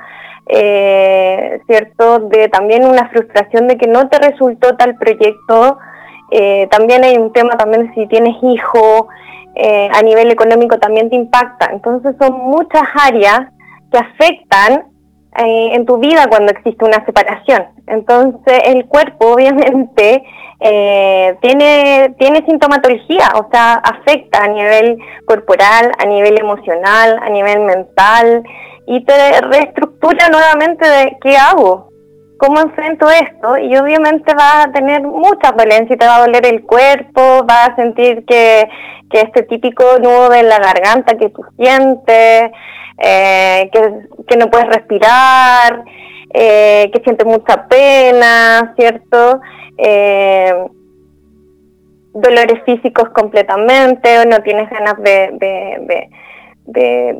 eh, 0.49 1.61
¿cierto? 1.69 2.19
De 2.19 2.49
también 2.49 2.89
una 2.89 3.09
frustración 3.11 3.69
de 3.69 3.79
que 3.79 3.87
no 3.87 4.09
te 4.09 4.19
resultó 4.19 4.77
tal 4.77 4.97
proyecto. 4.97 5.79
Eh, 6.33 6.67
también 6.69 7.05
hay 7.05 7.17
un 7.17 7.33
tema 7.33 7.57
también 7.57 7.95
si 7.95 8.09
tienes 8.09 8.35
hijo, 8.43 9.07
eh, 9.55 9.89
a 9.95 10.03
nivel 10.03 10.33
económico 10.33 10.81
también 10.81 11.11
te 11.11 11.15
impacta. 11.15 11.71
Entonces 11.73 12.17
son 12.19 12.33
muchas 12.33 12.83
áreas 13.01 13.43
que 13.91 13.99
afectan 13.99 14.84
eh, 15.36 15.74
en 15.74 15.86
tu 15.86 15.99
vida 15.99 16.26
cuando 16.28 16.53
existe 16.53 16.84
una 16.84 17.05
separación. 17.05 17.66
Entonces 17.86 18.62
el 18.64 18.86
cuerpo 18.86 19.34
obviamente 19.34 20.24
eh, 20.61 21.36
tiene, 21.41 22.14
tiene 22.18 22.45
sintomatología, 22.47 23.28
o 23.36 23.49
sea, 23.51 23.74
afecta 23.74 24.45
a 24.45 24.49
nivel 24.49 24.99
corporal, 25.26 25.93
a 25.99 26.05
nivel 26.07 26.38
emocional, 26.38 27.18
a 27.22 27.30
nivel 27.30 27.61
mental 27.61 28.43
y 28.86 29.05
te 29.05 29.41
reestructura 29.41 30.28
nuevamente 30.28 30.86
de 30.86 31.16
qué 31.22 31.36
hago, 31.36 31.89
cómo 32.41 32.59
enfrento 32.59 33.07
esto 33.11 33.59
y 33.59 33.76
obviamente 33.76 34.32
vas 34.34 34.66
a 34.66 34.72
tener 34.72 35.03
mucha 35.03 35.53
dolencia 35.53 35.95
y 35.95 35.99
te 35.99 36.07
va 36.07 36.16
a 36.16 36.26
doler 36.26 36.47
el 36.47 36.62
cuerpo, 36.62 37.45
vas 37.45 37.68
a 37.68 37.76
sentir 37.76 38.24
que, 38.24 38.66
que 39.11 39.20
este 39.20 39.43
típico 39.43 39.84
nudo 39.99 40.32
en 40.32 40.49
la 40.49 40.59
garganta 40.59 41.18
que 41.18 41.28
tú 41.28 41.45
sientes, 41.59 42.51
eh, 42.97 43.70
que, 44.26 44.36
no 44.38 44.51
puedes 44.51 44.68
respirar, 44.68 45.84
eh, 46.32 46.91
que 46.95 47.03
sientes 47.03 47.26
mucha 47.26 47.68
pena, 47.68 48.72
¿cierto? 48.74 49.41
Eh, 49.76 50.64
dolores 52.14 52.62
físicos 52.64 53.11
completamente, 53.11 54.18
o 54.18 54.24
no 54.24 54.38
tienes 54.38 54.70
ganas 54.70 54.97
de, 55.03 56.09
de, 56.64 57.18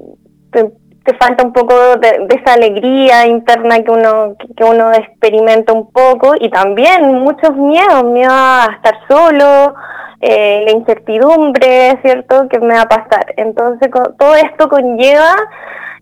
falta 1.15 1.45
un 1.45 1.53
poco 1.53 1.75
de, 1.97 2.27
esa 2.31 2.55
alegría 2.55 3.27
interna 3.27 3.81
que 3.83 3.91
uno 3.91 4.37
que 4.57 4.65
uno 4.65 4.93
experimenta 4.93 5.73
un 5.73 5.91
poco 5.91 6.35
y 6.39 6.51
también 6.51 7.21
muchos 7.21 7.55
miedos, 7.57 8.05
miedo 8.05 8.33
a 8.33 8.69
estar 8.77 8.95
solo, 9.09 9.75
eh, 10.21 10.63
la 10.67 10.73
incertidumbre, 10.73 11.99
¿cierto? 12.03 12.49
¿Qué 12.49 12.61
me 12.61 12.75
va 12.75 12.83
a 12.83 12.89
pasar? 12.89 13.35
Entonces, 13.37 13.91
todo 14.19 14.35
esto 14.35 14.69
conlleva 14.69 15.35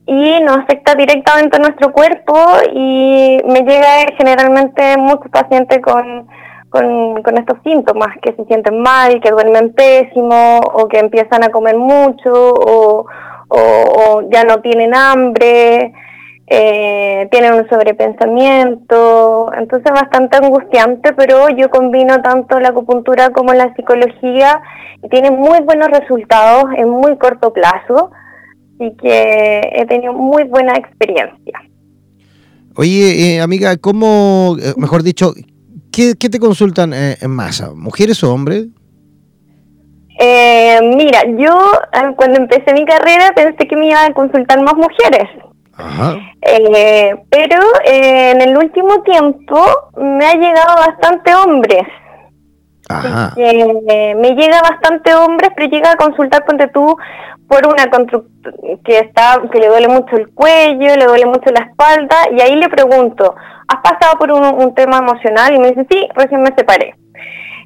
y 0.06 0.40
nos 0.40 0.58
afecta 0.58 0.94
directamente 0.94 1.56
a 1.56 1.60
nuestro 1.60 1.92
cuerpo 1.92 2.34
y 2.72 3.38
me 3.44 3.60
llega 3.60 4.06
generalmente 4.16 4.96
muchos 4.96 5.30
pacientes 5.30 5.80
con, 5.82 6.26
con, 6.70 7.38
estos 7.38 7.58
síntomas, 7.62 8.08
que 8.22 8.32
se 8.32 8.44
sienten 8.46 8.80
mal, 8.80 9.20
que 9.20 9.30
duermen 9.30 9.72
pésimo 9.72 10.60
o 10.60 10.88
que 10.88 10.98
empiezan 10.98 11.44
a 11.44 11.50
comer 11.50 11.76
mucho 11.76 12.32
o, 12.32 13.06
o 13.48 14.22
ya 14.30 14.44
no 14.44 14.60
tienen 14.60 14.94
hambre 14.94 15.92
eh, 16.50 17.28
tienen 17.30 17.52
un 17.52 17.68
sobrepensamiento, 17.68 19.52
entonces 19.52 19.92
bastante 19.92 20.38
angustiante, 20.38 21.12
pero 21.12 21.50
yo 21.50 21.68
combino 21.68 22.22
tanto 22.22 22.58
la 22.58 22.70
acupuntura 22.70 23.30
como 23.30 23.52
la 23.52 23.74
psicología 23.74 24.62
y 25.02 25.08
tiene 25.10 25.30
muy 25.30 25.60
buenos 25.60 25.88
resultados 25.88 26.64
en 26.74 26.88
muy 26.88 27.18
corto 27.18 27.52
plazo, 27.52 28.12
y 28.80 28.96
que 28.96 29.60
he 29.72 29.84
tenido 29.86 30.14
muy 30.14 30.44
buena 30.44 30.74
experiencia. 30.74 31.60
Oye, 32.76 33.34
eh, 33.34 33.40
amiga, 33.40 33.76
¿cómo, 33.76 34.56
eh, 34.58 34.72
mejor 34.78 35.02
dicho, 35.02 35.34
qué, 35.92 36.14
te 36.14 36.38
consultan 36.38 36.94
en 36.94 37.30
masa, 37.30 37.74
mujeres 37.74 38.24
o 38.24 38.32
hombres? 38.32 38.68
Mira, 40.18 41.22
yo 41.36 41.70
cuando 42.16 42.38
empecé 42.38 42.72
mi 42.72 42.84
carrera 42.84 43.32
pensé 43.34 43.68
que 43.68 43.76
me 43.76 43.88
iban 43.88 44.10
a 44.10 44.14
consultar 44.14 44.60
más 44.62 44.74
mujeres 44.74 45.28
eh, 46.42 47.14
pero 47.30 47.60
eh, 47.84 48.32
en 48.32 48.40
el 48.40 48.56
último 48.56 49.02
tiempo 49.02 49.64
me 49.96 50.26
ha 50.26 50.34
llegado 50.34 50.76
bastante 50.76 51.34
hombres. 51.34 51.86
Eh, 53.36 54.14
me 54.16 54.30
llega 54.34 54.62
bastante 54.62 55.14
hombres, 55.14 55.50
pero 55.54 55.68
llega 55.68 55.92
a 55.92 55.96
consultar 55.96 56.44
ponte 56.46 56.68
tú 56.68 56.96
por 57.46 57.66
una 57.66 57.84
que 58.84 58.98
está 58.98 59.40
que 59.52 59.58
le 59.58 59.68
duele 59.68 59.88
mucho 59.88 60.16
el 60.16 60.28
cuello, 60.30 60.96
le 60.96 61.04
duele 61.04 61.26
mucho 61.26 61.50
la 61.50 61.66
espalda 61.66 62.16
y 62.32 62.40
ahí 62.40 62.56
le 62.56 62.68
pregunto, 62.68 63.34
¿has 63.68 63.80
pasado 63.82 64.18
por 64.18 64.32
un 64.32 64.74
tema 64.74 64.98
emocional? 64.98 65.54
Y 65.54 65.58
me 65.58 65.68
dice, 65.68 65.86
sí, 65.90 66.08
recién 66.14 66.42
me 66.42 66.54
separé 66.56 66.94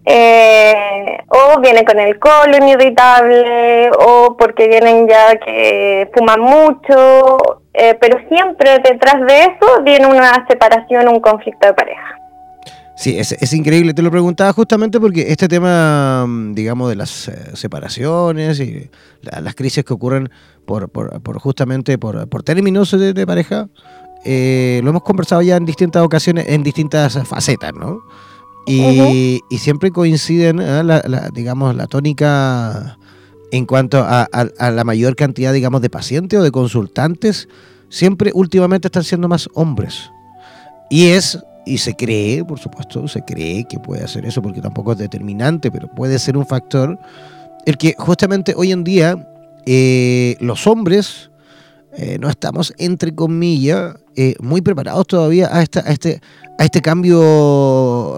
eh, 0.05 1.18
o 1.28 1.61
viene 1.61 1.84
con 1.84 1.98
el 1.98 2.18
colon 2.18 2.68
irritable, 2.68 3.90
o 3.98 4.36
porque 4.36 4.66
vienen 4.66 5.09
ya 5.09 5.36
que 5.36 6.11
fuman 6.14 6.40
mucho, 6.40 7.61
eh, 7.72 7.96
pero 8.00 8.18
siempre 8.28 8.78
detrás 8.84 9.24
de 9.26 9.42
eso 9.42 9.82
viene 9.84 10.07
una 10.07 10.44
separación, 10.48 11.09
un 11.09 11.20
conflicto 11.20 11.68
de 11.68 11.74
pareja. 11.74 12.18
Sí, 12.96 13.18
es, 13.18 13.32
es, 13.32 13.53
increíble. 13.53 13.94
Te 13.94 14.03
lo 14.03 14.11
preguntaba 14.11 14.53
justamente 14.53 15.00
porque 15.00 15.32
este 15.32 15.48
tema, 15.48 16.24
mm, 16.26 16.55
digamos, 16.55 16.88
de 16.88 16.96
las 16.96 17.28
eh, 17.28 17.57
separaciones 17.57 18.61
y 18.61 18.90
las 19.22 19.55
crisis 19.55 19.84
que 19.84 19.94
ocurren 19.94 20.30
por, 20.66 20.88
por, 20.88 21.20
por 21.22 21.38
justamente 21.38 21.96
por, 21.96 22.28
por 22.28 22.42
términos 22.42 22.90
de, 22.90 23.26
pareja, 23.26 23.68
lo 24.24 24.90
hemos 24.90 25.03
conversado 25.03 25.42
ya 25.42 25.57
en 25.57 25.64
distintas 25.64 26.03
ocasiones, 26.03 26.46
en 26.48 26.62
distintas 26.62 27.18
facetas, 27.26 27.72
¿no? 27.72 28.03
Y, 28.66 29.40
siempre 29.58 29.90
coinciden, 29.90 30.60
¿eh? 30.60 30.84
la, 30.84 31.30
digamos, 31.34 31.74
la 31.74 31.86
tónica 31.86 32.98
en 33.50 33.66
cuanto 33.66 33.98
a, 33.98 34.28
la 34.58 34.84
mayor 34.84 35.14
cantidad, 35.14 35.52
digamos, 35.52 35.82
de 35.82 35.90
pacientes 35.90 36.38
o 36.38 36.42
de 36.42 36.50
consultantes, 36.50 37.48
siempre 37.90 38.30
últimamente 38.34 38.88
están 38.88 39.04
siendo 39.04 39.28
más 39.28 39.48
hombres. 39.54 40.10
Y 40.88 41.08
es, 41.08 41.38
y 41.66 41.78
se 41.78 41.94
cree, 41.94 42.44
por 42.44 42.58
supuesto, 42.58 43.06
se 43.08 43.22
cree 43.22 43.66
que 43.68 43.78
puede 43.78 44.04
hacer 44.04 44.24
eso, 44.24 44.40
porque 44.40 44.60
tampoco 44.60 44.92
es 44.92 44.98
determinante, 44.98 45.70
pero 45.70 45.88
puede 45.88 46.18
ser 46.18 46.36
un 46.36 46.46
factor, 46.46 46.98
el 47.66 47.76
que 47.76 47.94
justamente 47.98 48.54
hoy 48.56 48.72
en 48.72 48.84
día 48.84 49.28
eh, 49.66 50.36
los 50.40 50.66
hombres 50.66 51.30
eh, 51.96 52.16
no 52.18 52.30
estamos, 52.30 52.72
entre 52.78 53.14
comillas, 53.14 53.96
muy 54.40 54.60
preparados 54.60 55.06
todavía 55.06 55.48
a, 55.50 55.62
esta, 55.62 55.80
a, 55.80 55.92
este, 55.92 56.20
a 56.58 56.64
este 56.64 56.80
cambio 56.80 57.20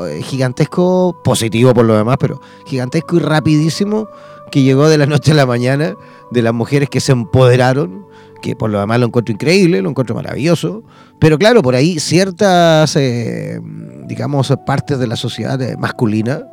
eh, 0.07 0.23
gigantesco, 0.23 1.21
positivo 1.23 1.75
por 1.75 1.85
lo 1.85 1.97
demás, 1.97 2.17
pero 2.19 2.41
gigantesco 2.67 3.17
y 3.17 3.19
rapidísimo 3.21 4.09
que 4.51 4.63
llegó 4.63 4.89
de 4.89 4.99
la 4.99 5.07
noche 5.07 5.33
a 5.33 5.35
la 5.35 5.47
mañana, 5.47 5.95
de 6.31 6.43
las 6.43 6.55
mujeres 6.55 6.89
que 6.89 7.01
se 7.01 7.13
empoderaron, 7.13 8.07
que 8.43 8.55
por 8.57 8.71
lo 8.71 8.79
demás 8.81 9.01
lo 9.01 9.07
encuentro 9.07 9.33
increíble, 9.33 9.83
lo 9.83 9.91
encuentro 9.91 10.15
maravilloso, 10.15 10.85
pero 11.19 11.39
claro, 11.39 11.63
por 11.63 11.75
ahí 11.75 11.99
ciertas, 11.99 12.95
eh, 12.97 13.61
digamos, 14.07 14.53
partes 14.67 14.99
de 14.99 15.07
la 15.07 15.17
sociedad 15.17 15.59
masculina 15.79 16.45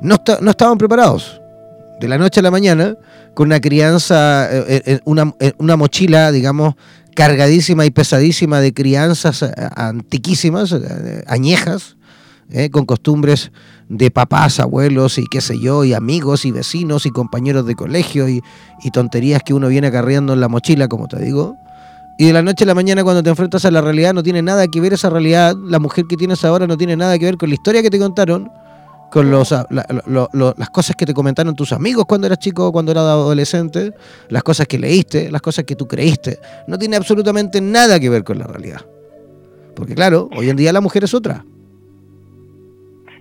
no, 0.00 0.16
no 0.40 0.50
estaban 0.50 0.78
preparados. 0.78 1.40
De 2.00 2.08
la 2.08 2.18
noche 2.18 2.40
a 2.40 2.42
la 2.42 2.50
mañana, 2.50 2.96
con 3.34 3.46
una 3.48 3.60
crianza, 3.60 4.48
eh, 4.50 5.00
una, 5.04 5.32
una 5.58 5.76
mochila, 5.76 6.32
digamos, 6.32 6.74
cargadísima 7.14 7.86
y 7.86 7.90
pesadísima 7.90 8.60
de 8.60 8.74
crianzas 8.74 9.42
eh, 9.42 9.52
antiquísimas, 9.76 10.72
eh, 10.72 11.24
añejas, 11.26 11.96
¿eh? 12.50 12.70
con 12.70 12.84
costumbres 12.84 13.52
de 13.88 14.10
papás, 14.10 14.60
abuelos 14.60 15.18
y 15.18 15.26
qué 15.26 15.40
sé 15.40 15.58
yo, 15.58 15.84
y 15.84 15.94
amigos 15.94 16.44
y 16.44 16.50
vecinos 16.52 17.06
y 17.06 17.10
compañeros 17.10 17.66
de 17.66 17.74
colegio 17.74 18.28
y, 18.28 18.42
tonterías 18.92 19.42
que 19.42 19.54
uno 19.54 19.68
viene 19.68 19.88
acarreando 19.88 20.34
en 20.34 20.40
la 20.40 20.48
mochila, 20.48 20.88
como 20.88 21.08
te 21.08 21.18
digo. 21.18 21.56
Y 22.18 22.26
de 22.26 22.32
la 22.32 22.42
noche 22.42 22.64
a 22.64 22.66
la 22.66 22.74
mañana 22.74 23.02
cuando 23.02 23.22
te 23.22 23.30
enfrentas 23.30 23.64
a 23.64 23.70
la 23.70 23.80
realidad 23.80 24.14
no 24.14 24.22
tiene 24.22 24.40
nada 24.40 24.68
que 24.68 24.80
ver 24.80 24.92
esa 24.92 25.10
realidad, 25.10 25.56
la 25.56 25.80
mujer 25.80 26.04
que 26.08 26.16
tienes 26.16 26.44
ahora 26.44 26.66
no 26.66 26.76
tiene 26.76 26.96
nada 26.96 27.18
que 27.18 27.24
ver 27.24 27.36
con 27.36 27.48
la 27.48 27.54
historia 27.54 27.82
que 27.82 27.90
te 27.90 27.98
contaron, 27.98 28.50
con 29.10 29.30
los, 29.30 29.50
las 29.50 30.70
cosas 30.70 30.96
que 30.96 31.06
te 31.06 31.14
comentaron 31.14 31.54
tus 31.54 31.72
amigos 31.72 32.04
cuando 32.06 32.26
eras 32.26 32.38
chico, 32.38 32.70
cuando 32.72 32.92
eras 32.92 33.04
adolescente, 33.04 33.92
las 34.28 34.42
cosas 34.42 34.66
que 34.68 34.78
leíste, 34.78 35.30
las 35.30 35.40
cosas 35.42 35.64
que 35.64 35.76
tú 35.76 35.86
creíste. 35.86 36.38
No 36.68 36.78
tiene 36.78 36.96
absolutamente 36.96 37.60
nada 37.60 37.98
que 37.98 38.10
ver 38.10 38.22
con 38.22 38.38
la 38.38 38.46
realidad. 38.46 38.80
Porque 39.74 39.94
claro, 39.94 40.28
hoy 40.36 40.50
en 40.50 40.56
día 40.56 40.72
la 40.72 40.80
mujer 40.80 41.04
es 41.04 41.14
otra. 41.14 41.44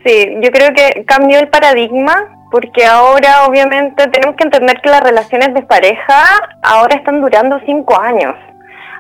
Sí, 0.05 0.37
yo 0.41 0.51
creo 0.51 0.73
que 0.73 1.05
cambió 1.05 1.39
el 1.39 1.47
paradigma 1.47 2.45
porque 2.51 2.85
ahora 2.85 3.45
obviamente 3.47 4.07
tenemos 4.09 4.35
que 4.35 4.43
entender 4.43 4.79
que 4.81 4.89
las 4.89 5.01
relaciones 5.01 5.53
de 5.53 5.63
pareja 5.63 6.23
ahora 6.61 6.95
están 6.95 7.21
durando 7.21 7.59
cinco 7.65 7.99
años. 7.99 8.35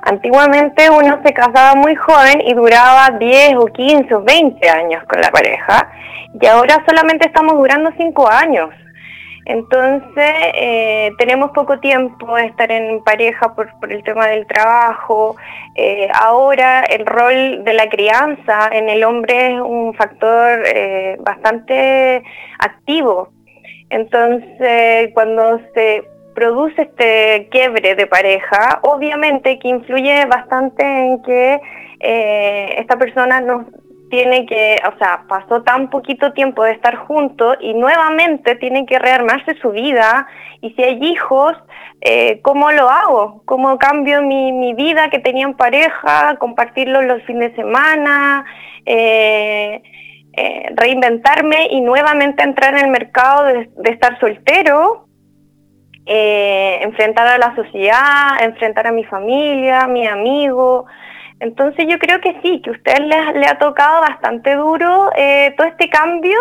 Antiguamente 0.01 0.89
uno 0.89 1.19
se 1.23 1.33
casaba 1.33 1.75
muy 1.75 1.95
joven 1.95 2.41
y 2.45 2.53
duraba 2.53 3.11
10 3.17 3.55
o 3.57 3.65
15 3.67 4.15
o 4.15 4.21
20 4.21 4.69
años 4.69 5.03
con 5.05 5.21
la 5.21 5.29
pareja 5.29 5.89
y 6.41 6.45
ahora 6.45 6.83
solamente 6.85 7.27
estamos 7.27 7.53
durando 7.53 7.91
5 7.95 8.29
años. 8.29 8.69
Entonces 9.45 10.33
eh, 10.53 11.11
tenemos 11.17 11.51
poco 11.51 11.79
tiempo 11.79 12.35
de 12.35 12.45
estar 12.45 12.71
en 12.71 13.03
pareja 13.03 13.53
por, 13.55 13.69
el 13.89 14.03
tema 14.03 14.27
del 14.27 14.47
trabajo. 14.47 15.35
Eh, 15.75 16.07
ahora 16.13 16.83
el 16.83 17.05
rol 17.05 17.63
de 17.63 17.73
la 17.73 17.89
crianza 17.89 18.69
en 18.71 18.89
el 18.89 19.03
hombre 19.03 19.55
es 19.55 19.61
un 19.61 19.93
factor 19.95 20.63
eh, 20.65 21.17
bastante 21.19 22.23
activo. 22.59 23.29
Entonces 23.89 25.11
cuando 25.13 25.59
se 25.73 26.03
produce 26.33 26.83
este 26.83 27.47
quiebre 27.51 27.95
de 27.95 28.07
pareja, 28.07 28.79
obviamente 28.83 29.59
que 29.59 29.67
influye 29.67 30.25
bastante 30.25 30.83
en 30.83 31.21
que 31.21 31.59
eh, 31.99 32.75
esta 32.77 32.97
persona 32.97 33.39
no 33.41 33.65
tiene 34.13 34.45
que, 34.45 34.79
o 34.87 34.95
sea, 34.99 35.23
pasó 35.27 35.63
tan 35.63 35.89
poquito 35.89 36.33
tiempo 36.33 36.63
de 36.63 36.73
estar 36.73 36.97
juntos 36.97 37.57
y 37.59 37.73
nuevamente 37.73 38.53
tiene 38.57 38.85
que 38.85 38.99
rearmarse 38.99 39.55
su 39.59 39.71
vida 39.71 40.27
y 40.61 40.69
si 40.73 40.83
hay 40.83 41.03
hijos, 41.03 41.53
eh, 42.01 42.39
¿cómo 42.43 42.71
lo 42.71 42.91
hago? 42.91 43.41
¿Cómo 43.45 43.79
cambio 43.79 44.21
mi, 44.21 44.75
vida 44.75 45.09
que 45.09 45.17
tenía 45.17 45.45
en 45.45 45.55
pareja, 45.55 46.35
compartirlo 46.37 47.01
los 47.01 47.23
fines 47.23 47.55
de 47.55 47.55
semana? 47.55 48.45
Eh, 48.85 49.81
reinventarme 50.75 51.69
y 51.71 51.81
nuevamente 51.81 52.43
entrar 52.43 52.75
en 52.75 52.85
el 52.85 52.91
mercado 52.91 53.45
de, 53.45 53.67
estar 53.85 54.19
soltero 54.19 55.07
eh, 56.05 56.79
enfrentar 56.83 57.25
a 57.25 57.39
la 57.39 57.55
sociedad, 57.55 58.43
enfrentar 58.43 58.85
a 58.85 58.91
mi 58.91 59.05
familia, 59.05 59.81
a 59.81 59.87
mi 59.87 60.05
amigo. 60.05 60.85
Entonces 61.43 61.85
yo 61.89 61.99
creo 61.99 62.21
que 62.21 62.39
sí, 62.41 62.61
que 62.61 62.69
a 62.69 62.73
usted 62.73 62.99
le, 62.99 63.45
ha 63.45 63.57
tocado 63.59 63.99
bastante 63.99 64.55
duro 64.55 65.09
eh, 65.17 65.53
todo 65.57 65.67
este 65.67 65.89
cambio 65.89 66.39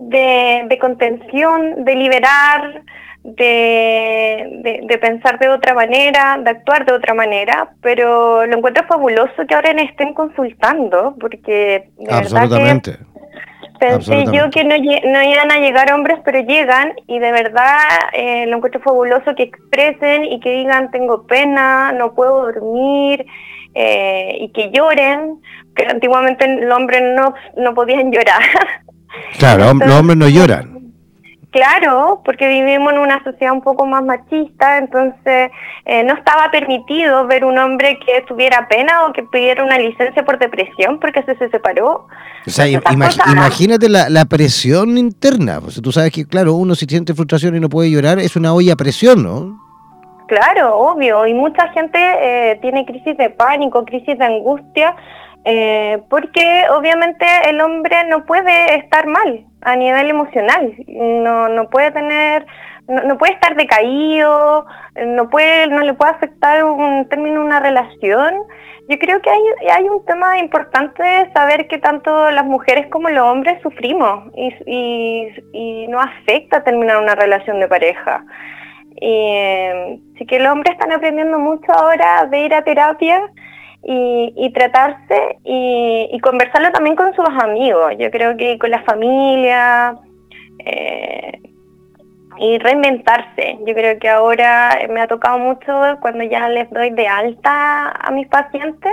de, 0.00 0.76
contención, 0.80 1.84
de 1.84 1.94
liberar, 1.94 2.82
de, 3.22 4.82
de, 4.84 4.98
pensar 4.98 5.38
de 5.38 5.48
otra 5.48 5.74
manera, 5.74 6.38
de 6.42 6.50
actuar 6.50 6.84
de 6.84 6.92
otra 6.92 7.14
manera, 7.14 7.70
pero 7.80 8.44
lo 8.46 8.56
encuentro 8.56 8.84
fabuloso 8.88 9.46
que 9.48 9.54
ahora 9.54 9.72
me 9.74 9.84
estén 9.84 10.12
consultando, 10.12 11.14
porque 11.20 11.88
de 11.96 12.06
verdad 12.06 12.48
que 12.82 13.06
Pensé 13.78 14.24
yo 14.32 14.48
que 14.50 14.64
no, 14.64 14.74
no, 14.74 15.22
iban 15.22 15.52
a 15.52 15.58
llegar 15.58 15.92
hombres, 15.92 16.18
pero 16.24 16.40
llegan 16.40 16.94
y 17.06 17.18
de 17.18 17.30
verdad 17.30 17.78
eh, 18.14 18.46
lo 18.46 18.56
encuentro 18.56 18.80
fabuloso 18.80 19.34
que 19.36 19.42
expresen 19.44 20.24
y 20.24 20.40
que 20.40 20.50
digan 20.50 20.90
tengo 20.90 21.26
pena, 21.26 21.92
no 21.92 22.14
puedo 22.14 22.40
dormir 22.40 23.26
eh, 23.76 24.38
y 24.40 24.48
que 24.52 24.70
lloren, 24.72 25.38
que 25.74 25.84
antiguamente 25.86 26.48
los 26.62 26.74
hombres 26.74 27.02
no, 27.14 27.34
no 27.56 27.74
podían 27.74 28.10
llorar. 28.12 28.42
Claro, 29.38 29.74
los 29.74 29.92
hombres 29.92 30.16
no 30.16 30.28
lloran. 30.28 30.76
Claro, 31.50 32.20
porque 32.24 32.48
vivimos 32.48 32.92
en 32.92 32.98
una 32.98 33.22
sociedad 33.24 33.52
un 33.52 33.62
poco 33.62 33.86
más 33.86 34.02
machista, 34.04 34.78
entonces 34.78 35.50
eh, 35.86 36.04
no 36.04 36.14
estaba 36.14 36.50
permitido 36.50 37.26
ver 37.26 37.46
un 37.46 37.56
hombre 37.56 37.98
que 38.04 38.22
tuviera 38.28 38.68
pena 38.68 39.06
o 39.06 39.12
que 39.12 39.22
pidiera 39.22 39.64
una 39.64 39.78
licencia 39.78 40.22
por 40.24 40.38
depresión 40.38 41.00
porque 41.00 41.22
se, 41.22 41.34
se 41.36 41.48
separó. 41.48 42.08
O 42.46 42.50
sea, 42.50 42.66
imagínate 42.68 43.88
la, 43.88 44.24
presión 44.26 44.98
interna. 44.98 45.60
Pues, 45.60 45.80
tú 45.80 45.92
sabes 45.92 46.12
que, 46.12 46.26
claro, 46.26 46.54
uno 46.54 46.74
si 46.74 46.84
siente 46.84 47.14
frustración 47.14 47.56
y 47.56 47.60
no 47.60 47.70
puede 47.70 47.90
llorar, 47.90 48.18
es 48.18 48.36
una 48.36 48.52
olla 48.52 48.74
a 48.74 48.76
presión, 48.76 49.22
¿no? 49.22 49.65
Claro, 50.26 50.76
obvio. 50.76 51.26
Y 51.26 51.34
mucha 51.34 51.68
gente 51.68 51.98
eh, 51.98 52.58
tiene 52.60 52.84
crisis 52.84 53.16
de 53.16 53.30
pánico, 53.30 53.84
crisis 53.84 54.18
de 54.18 54.24
angustia, 54.24 54.96
eh, 55.44 56.02
porque 56.10 56.64
obviamente 56.70 57.24
el 57.48 57.60
hombre 57.60 58.04
no 58.08 58.24
puede 58.26 58.76
estar 58.76 59.06
mal 59.06 59.44
a 59.62 59.76
nivel 59.76 60.10
emocional, 60.10 60.74
no, 60.88 61.48
no 61.48 61.70
puede 61.70 61.92
tener, 61.92 62.44
no, 62.88 63.16
puede 63.16 63.34
estar 63.34 63.54
decaído, 63.54 64.66
no 65.06 65.30
puede, 65.30 65.68
no 65.68 65.82
le 65.82 65.94
puede 65.94 66.10
afectar 66.10 66.64
un 66.64 67.08
término 67.08 67.40
una 67.40 67.60
relación. 67.60 68.34
Yo 68.88 68.98
creo 68.98 69.20
que 69.22 69.30
hay, 69.30 69.42
hay 69.70 69.88
un 69.88 70.04
tema 70.04 70.38
importante 70.38 71.30
saber 71.32 71.68
que 71.68 71.78
tanto 71.78 72.30
las 72.32 72.44
mujeres 72.44 72.88
como 72.90 73.08
los 73.08 73.24
hombres 73.24 73.60
sufrimos 73.62 74.32
y, 74.36 75.28
y 75.52 75.86
no 75.88 76.00
afecta 76.00 76.64
terminar 76.64 77.00
una 77.00 77.14
relación 77.14 77.60
de 77.60 77.68
pareja. 77.68 78.24
Y 79.00 80.00
sí 80.18 80.26
que 80.26 80.38
los 80.38 80.52
hombres 80.52 80.74
están 80.74 80.92
aprendiendo 80.92 81.38
mucho 81.38 81.72
ahora 81.72 82.26
de 82.26 82.40
ir 82.40 82.54
a 82.54 82.62
terapia 82.62 83.30
y, 83.88 84.50
tratarse 84.52 85.38
y, 85.44 86.18
conversarlo 86.20 86.72
también 86.72 86.96
con 86.96 87.14
sus 87.14 87.28
amigos, 87.40 87.94
yo 87.98 88.10
creo 88.10 88.36
que 88.36 88.58
con 88.58 88.70
la 88.70 88.82
familia 88.82 89.96
eh, 90.58 91.40
y 92.38 92.58
reinventarse. 92.58 93.58
Yo 93.64 93.74
creo 93.74 93.98
que 93.98 94.08
ahora 94.08 94.78
me 94.90 95.00
ha 95.00 95.06
tocado 95.06 95.38
mucho 95.38 95.72
cuando 96.00 96.24
ya 96.24 96.48
les 96.48 96.68
doy 96.70 96.90
de 96.90 97.06
alta 97.06 97.90
a 97.92 98.10
mis 98.10 98.26
pacientes, 98.26 98.92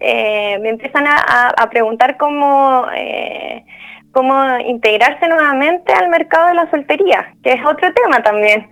eh, 0.00 0.58
me 0.60 0.70
empiezan 0.70 1.04
a, 1.06 1.68
preguntar 1.70 2.16
cómo... 2.16 2.86
Eh, 2.94 3.64
cómo 4.12 4.58
integrarse 4.66 5.26
nuevamente 5.26 5.90
al 5.90 6.10
mercado 6.10 6.48
de 6.48 6.54
la 6.54 6.70
soltería, 6.70 7.34
que 7.42 7.54
es 7.54 7.64
otro 7.64 7.90
tema 7.94 8.22
también. 8.22 8.68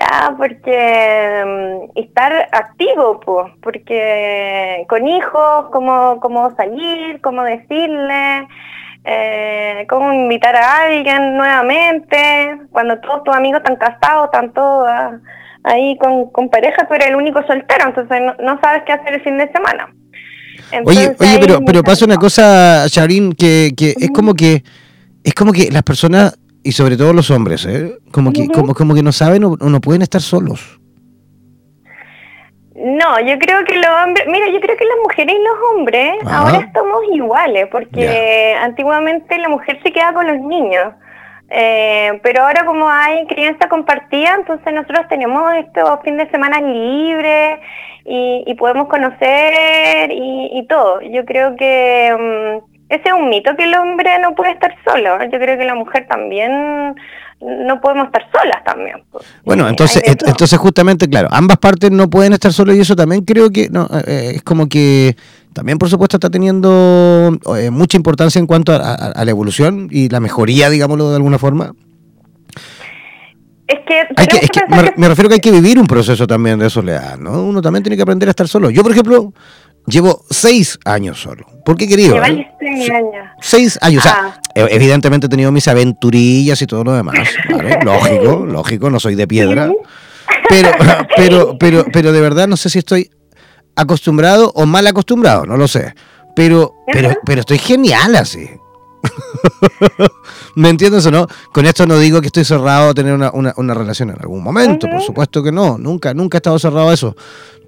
ya, 0.00 0.34
porque 0.36 1.44
mm, 1.46 1.98
estar 1.98 2.48
activo, 2.52 3.20
pues, 3.20 3.52
porque 3.62 4.84
con 4.88 5.06
hijos, 5.06 5.66
cómo, 5.72 6.18
cómo 6.20 6.54
salir, 6.56 7.20
cómo 7.20 7.42
decirle, 7.42 8.46
eh, 9.04 9.86
cómo 9.88 10.12
invitar 10.12 10.56
a 10.56 10.82
alguien 10.82 11.36
nuevamente, 11.36 12.58
cuando 12.70 12.98
todos 13.00 13.24
tus 13.24 13.34
amigos 13.34 13.60
están 13.60 13.76
casados, 13.76 14.26
están 14.26 14.52
todos 14.52 14.86
ah, 14.88 15.18
ahí 15.64 15.96
con, 15.98 16.30
con, 16.30 16.48
pareja, 16.48 16.86
tú 16.86 16.94
eres 16.94 17.08
el 17.08 17.16
único 17.16 17.42
soltero, 17.46 17.86
entonces 17.86 18.20
no, 18.40 18.60
sabes 18.60 18.82
qué 18.86 18.92
hacer 18.92 19.14
el 19.14 19.22
fin 19.22 19.38
de 19.38 19.50
semana. 19.52 19.88
oye, 20.84 21.14
oye, 21.18 21.38
pero, 21.40 21.60
pero 21.64 21.82
pasa 21.82 22.04
una 22.04 22.16
cosa, 22.16 22.86
Sharin, 22.88 23.32
que, 23.32 23.72
que 23.76 23.94
es 23.98 24.10
como 24.10 24.34
que 24.34 24.62
es 25.26 25.34
como 25.34 25.52
que 25.52 25.70
las 25.72 25.82
personas 25.82 26.38
y 26.66 26.72
sobre 26.72 26.96
todo 26.96 27.12
los 27.12 27.30
hombres, 27.30 27.64
¿eh? 27.64 27.96
como, 28.10 28.32
que, 28.32 28.48
como, 28.48 28.74
como 28.74 28.92
que 28.92 29.02
no 29.02 29.12
saben 29.12 29.44
o, 29.44 29.56
no 29.56 29.80
pueden 29.80 30.02
estar 30.02 30.20
solos. 30.20 30.80
No, 32.74 33.20
yo 33.20 33.38
creo 33.38 33.64
que 33.64 33.76
los 33.76 33.86
hombres, 34.04 34.26
mira, 34.26 34.48
yo 34.48 34.60
creo 34.60 34.76
que 34.76 34.84
las 34.84 34.96
mujeres 35.00 35.36
y 35.36 35.44
los 35.44 35.56
hombres 35.72 36.12
ahora 36.26 36.58
estamos 36.58 37.02
iguales, 37.12 37.68
porque 37.70 38.56
antiguamente 38.60 39.38
la 39.38 39.48
mujer 39.48 39.80
se 39.80 39.92
queda 39.92 40.12
con 40.12 40.26
los 40.26 40.40
niños, 40.40 40.92
eh, 41.50 42.18
pero 42.24 42.42
ahora 42.42 42.66
como 42.66 42.88
hay 42.88 43.24
crianza 43.28 43.68
compartida, 43.68 44.34
entonces 44.34 44.74
nosotros 44.74 45.06
tenemos 45.08 45.54
estos 45.54 46.00
fines 46.02 46.26
de 46.26 46.30
semana 46.32 46.60
libres 46.60 47.60
y, 48.04 48.54
podemos 48.58 48.88
conocer 48.88 50.10
y, 50.10 50.66
todo. 50.68 51.00
Yo 51.00 51.24
creo 51.24 51.54
que... 51.54 52.60
Mm, 52.64 52.75
ese 52.88 53.08
es 53.08 53.14
un 53.14 53.28
mito 53.28 53.54
que 53.56 53.64
el 53.64 53.74
hombre 53.74 54.18
no 54.20 54.34
puede 54.34 54.52
estar 54.52 54.74
solo. 54.84 55.18
Yo 55.24 55.38
creo 55.38 55.58
que 55.58 55.64
la 55.64 55.74
mujer 55.74 56.06
también 56.08 56.94
no 57.40 57.80
podemos 57.80 58.06
estar 58.06 58.22
solas 58.32 58.64
también. 58.64 59.02
Pues. 59.10 59.24
Bueno, 59.44 59.68
entonces, 59.68 60.02
entonces 60.04 60.58
justamente, 60.58 61.08
claro, 61.08 61.28
ambas 61.30 61.58
partes 61.58 61.90
no 61.90 62.08
pueden 62.08 62.32
estar 62.32 62.52
solas 62.52 62.76
y 62.76 62.80
eso 62.80 62.96
también 62.96 63.24
creo 63.24 63.50
que 63.50 63.68
no, 63.70 63.88
eh, 64.06 64.32
es 64.36 64.42
como 64.42 64.68
que 64.68 65.16
también 65.52 65.78
por 65.78 65.88
supuesto 65.88 66.16
está 66.16 66.30
teniendo 66.30 67.36
eh, 67.58 67.70
mucha 67.70 67.96
importancia 67.96 68.38
en 68.38 68.46
cuanto 68.46 68.72
a, 68.72 69.24
la 69.24 69.30
evolución 69.30 69.88
y 69.90 70.08
la 70.08 70.20
mejoría, 70.20 70.70
digámoslo 70.70 71.10
de 71.10 71.16
alguna 71.16 71.38
forma. 71.38 71.72
Es 73.66 73.80
que, 73.84 74.60
me, 74.96 75.08
refiero 75.08 75.28
que 75.28 75.34
hay 75.34 75.40
que 75.40 75.50
vivir 75.50 75.78
un 75.78 75.88
proceso 75.88 76.26
también 76.26 76.58
de 76.58 76.70
soledad, 76.70 77.18
¿no? 77.18 77.42
Uno 77.42 77.60
también 77.60 77.82
tiene 77.82 77.96
que 77.96 78.02
aprender 78.02 78.28
a 78.28 78.30
estar 78.30 78.46
solo. 78.46 78.70
Yo, 78.70 78.82
por 78.82 78.92
ejemplo, 78.92 79.32
Llevo 79.86 80.24
seis 80.30 80.78
años 80.84 81.20
solo. 81.20 81.46
¿Por 81.64 81.76
qué 81.76 81.86
querido? 81.86 82.16
¿eh? 82.24 82.48
seis 82.60 82.90
años. 82.90 83.28
Seis 83.40 83.78
años. 83.80 84.00
O 84.00 84.08
sea, 84.08 84.16
ah. 84.34 84.40
evidentemente 84.54 85.26
he 85.26 85.30
tenido 85.30 85.52
mis 85.52 85.68
aventurillas 85.68 86.60
y 86.60 86.66
todo 86.66 86.84
lo 86.84 86.92
demás. 86.92 87.16
lógico, 87.84 88.44
lógico, 88.46 88.90
no 88.90 88.98
soy 88.98 89.14
de 89.14 89.28
piedra. 89.28 89.70
Pero, 90.48 90.70
pero, 91.16 91.58
pero, 91.58 91.84
pero 91.92 92.12
de 92.12 92.20
verdad 92.20 92.48
no 92.48 92.56
sé 92.56 92.68
si 92.68 92.78
estoy 92.78 93.10
acostumbrado 93.76 94.52
o 94.54 94.66
mal 94.66 94.86
acostumbrado, 94.86 95.46
no 95.46 95.56
lo 95.56 95.68
sé. 95.68 95.94
Pero, 96.34 96.74
pero, 96.92 97.14
pero 97.24 97.40
estoy 97.40 97.58
genial 97.58 98.14
así. 98.16 98.48
¿Me 100.54 100.68
entiendes 100.68 101.06
o 101.06 101.10
no? 101.10 101.26
Con 101.52 101.64
esto 101.66 101.86
no 101.86 101.98
digo 101.98 102.20
que 102.20 102.26
estoy 102.26 102.44
cerrado 102.44 102.90
a 102.90 102.94
tener 102.94 103.14
una, 103.14 103.30
una, 103.32 103.74
relación 103.74 104.10
en 104.10 104.16
algún 104.20 104.42
momento, 104.42 104.88
por 104.88 105.00
supuesto 105.00 105.42
que 105.42 105.52
no, 105.52 105.78
nunca, 105.78 106.12
nunca 106.12 106.36
he 106.36 106.40
estado 106.40 106.58
cerrado 106.58 106.90
a 106.90 106.94
eso. 106.94 107.16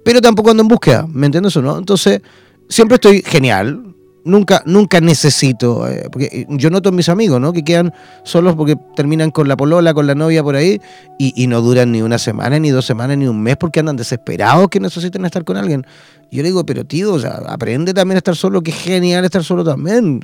Pero 0.03 0.21
tampoco 0.21 0.51
ando 0.51 0.61
en 0.61 0.67
búsqueda, 0.67 1.07
¿me 1.11 1.25
entiendes 1.25 1.55
o 1.57 1.61
no? 1.61 1.77
Entonces, 1.77 2.21
siempre 2.67 2.95
estoy 2.95 3.21
genial, 3.21 3.89
nunca, 4.23 4.61
nunca 4.65 5.01
necesito, 5.01 5.87
eh, 5.87 6.07
porque 6.11 6.25
eh, 6.31 6.45
yo 6.49 6.69
noto 6.69 6.91
mis 6.91 7.09
amigos, 7.09 7.39
¿no? 7.41 7.53
Que 7.53 7.63
quedan 7.63 7.93
solos 8.23 8.55
porque 8.55 8.75
terminan 8.95 9.31
con 9.31 9.47
la 9.47 9.57
polola, 9.57 9.93
con 9.93 10.07
la 10.07 10.15
novia 10.15 10.43
por 10.43 10.55
ahí, 10.55 10.79
y, 11.17 11.47
no 11.47 11.61
duran 11.61 11.91
ni 11.91 12.01
una 12.01 12.17
semana, 12.17 12.59
ni 12.59 12.69
dos 12.69 12.85
semanas, 12.85 13.17
ni 13.17 13.27
un 13.27 13.41
mes, 13.41 13.57
porque 13.57 13.79
andan 13.79 13.97
desesperados 13.97 14.69
que 14.69 14.79
necesiten 14.79 15.25
estar 15.25 15.43
con 15.43 15.57
alguien. 15.57 15.85
Yo 16.31 16.43
le 16.43 16.49
digo, 16.49 16.65
pero 16.65 16.85
tío, 16.85 17.13
o 17.13 17.19
sea, 17.19 17.41
aprende 17.47 17.93
también 17.93 18.17
a 18.17 18.19
estar 18.19 18.35
solo, 18.35 18.61
que 18.61 18.71
es 18.71 18.77
genial 18.77 19.25
estar 19.25 19.43
solo 19.43 19.63
también. 19.63 20.21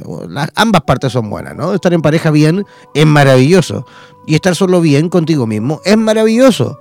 ambas 0.56 0.82
partes 0.84 1.12
son 1.12 1.30
buenas, 1.30 1.56
¿no? 1.56 1.74
Estar 1.74 1.94
en 1.94 2.02
pareja 2.02 2.30
bien 2.30 2.64
es 2.94 3.06
maravilloso. 3.06 3.86
Y 4.28 4.36
estar 4.36 4.56
solo 4.56 4.82
bien 4.82 5.10
contigo 5.10 5.48
mismo 5.48 5.82
es 5.84 5.98
maravilloso. 5.98 6.80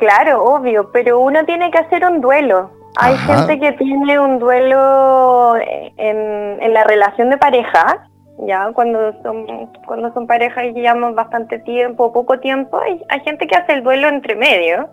Claro, 0.00 0.42
obvio, 0.42 0.90
pero 0.92 1.20
uno 1.20 1.44
tiene 1.44 1.70
que 1.70 1.76
hacer 1.76 2.06
un 2.06 2.22
duelo. 2.22 2.70
Hay 2.96 3.14
gente 3.18 3.60
que 3.60 3.72
tiene 3.72 4.18
un 4.18 4.38
duelo 4.38 5.56
en, 5.58 6.62
en 6.62 6.72
la 6.72 6.84
relación 6.84 7.28
de 7.28 7.36
pareja, 7.36 8.08
ya 8.46 8.70
cuando 8.72 9.12
son 9.22 9.46
cuando 9.84 10.10
son 10.14 10.26
parejas 10.26 10.64
y 10.64 10.72
llevamos 10.72 11.14
bastante 11.14 11.58
tiempo, 11.58 12.14
poco 12.14 12.40
tiempo, 12.40 12.80
hay, 12.80 13.02
hay 13.10 13.20
gente 13.20 13.46
que 13.46 13.56
hace 13.56 13.74
el 13.74 13.82
duelo 13.82 14.08
entre 14.08 14.36
medio 14.36 14.88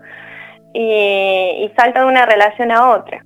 y, 0.74 1.72
salta 1.78 2.02
de 2.02 2.08
una 2.08 2.26
relación 2.26 2.74
a 2.74 2.90
otra. 2.90 3.24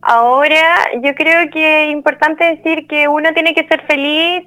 Ahora, 0.00 0.78
yo 1.02 1.14
creo 1.14 1.50
que 1.50 1.84
es 1.84 1.92
importante 1.92 2.56
decir 2.56 2.86
que 2.86 3.06
uno 3.06 3.34
tiene 3.34 3.52
que 3.52 3.68
ser 3.68 3.82
feliz 3.82 4.46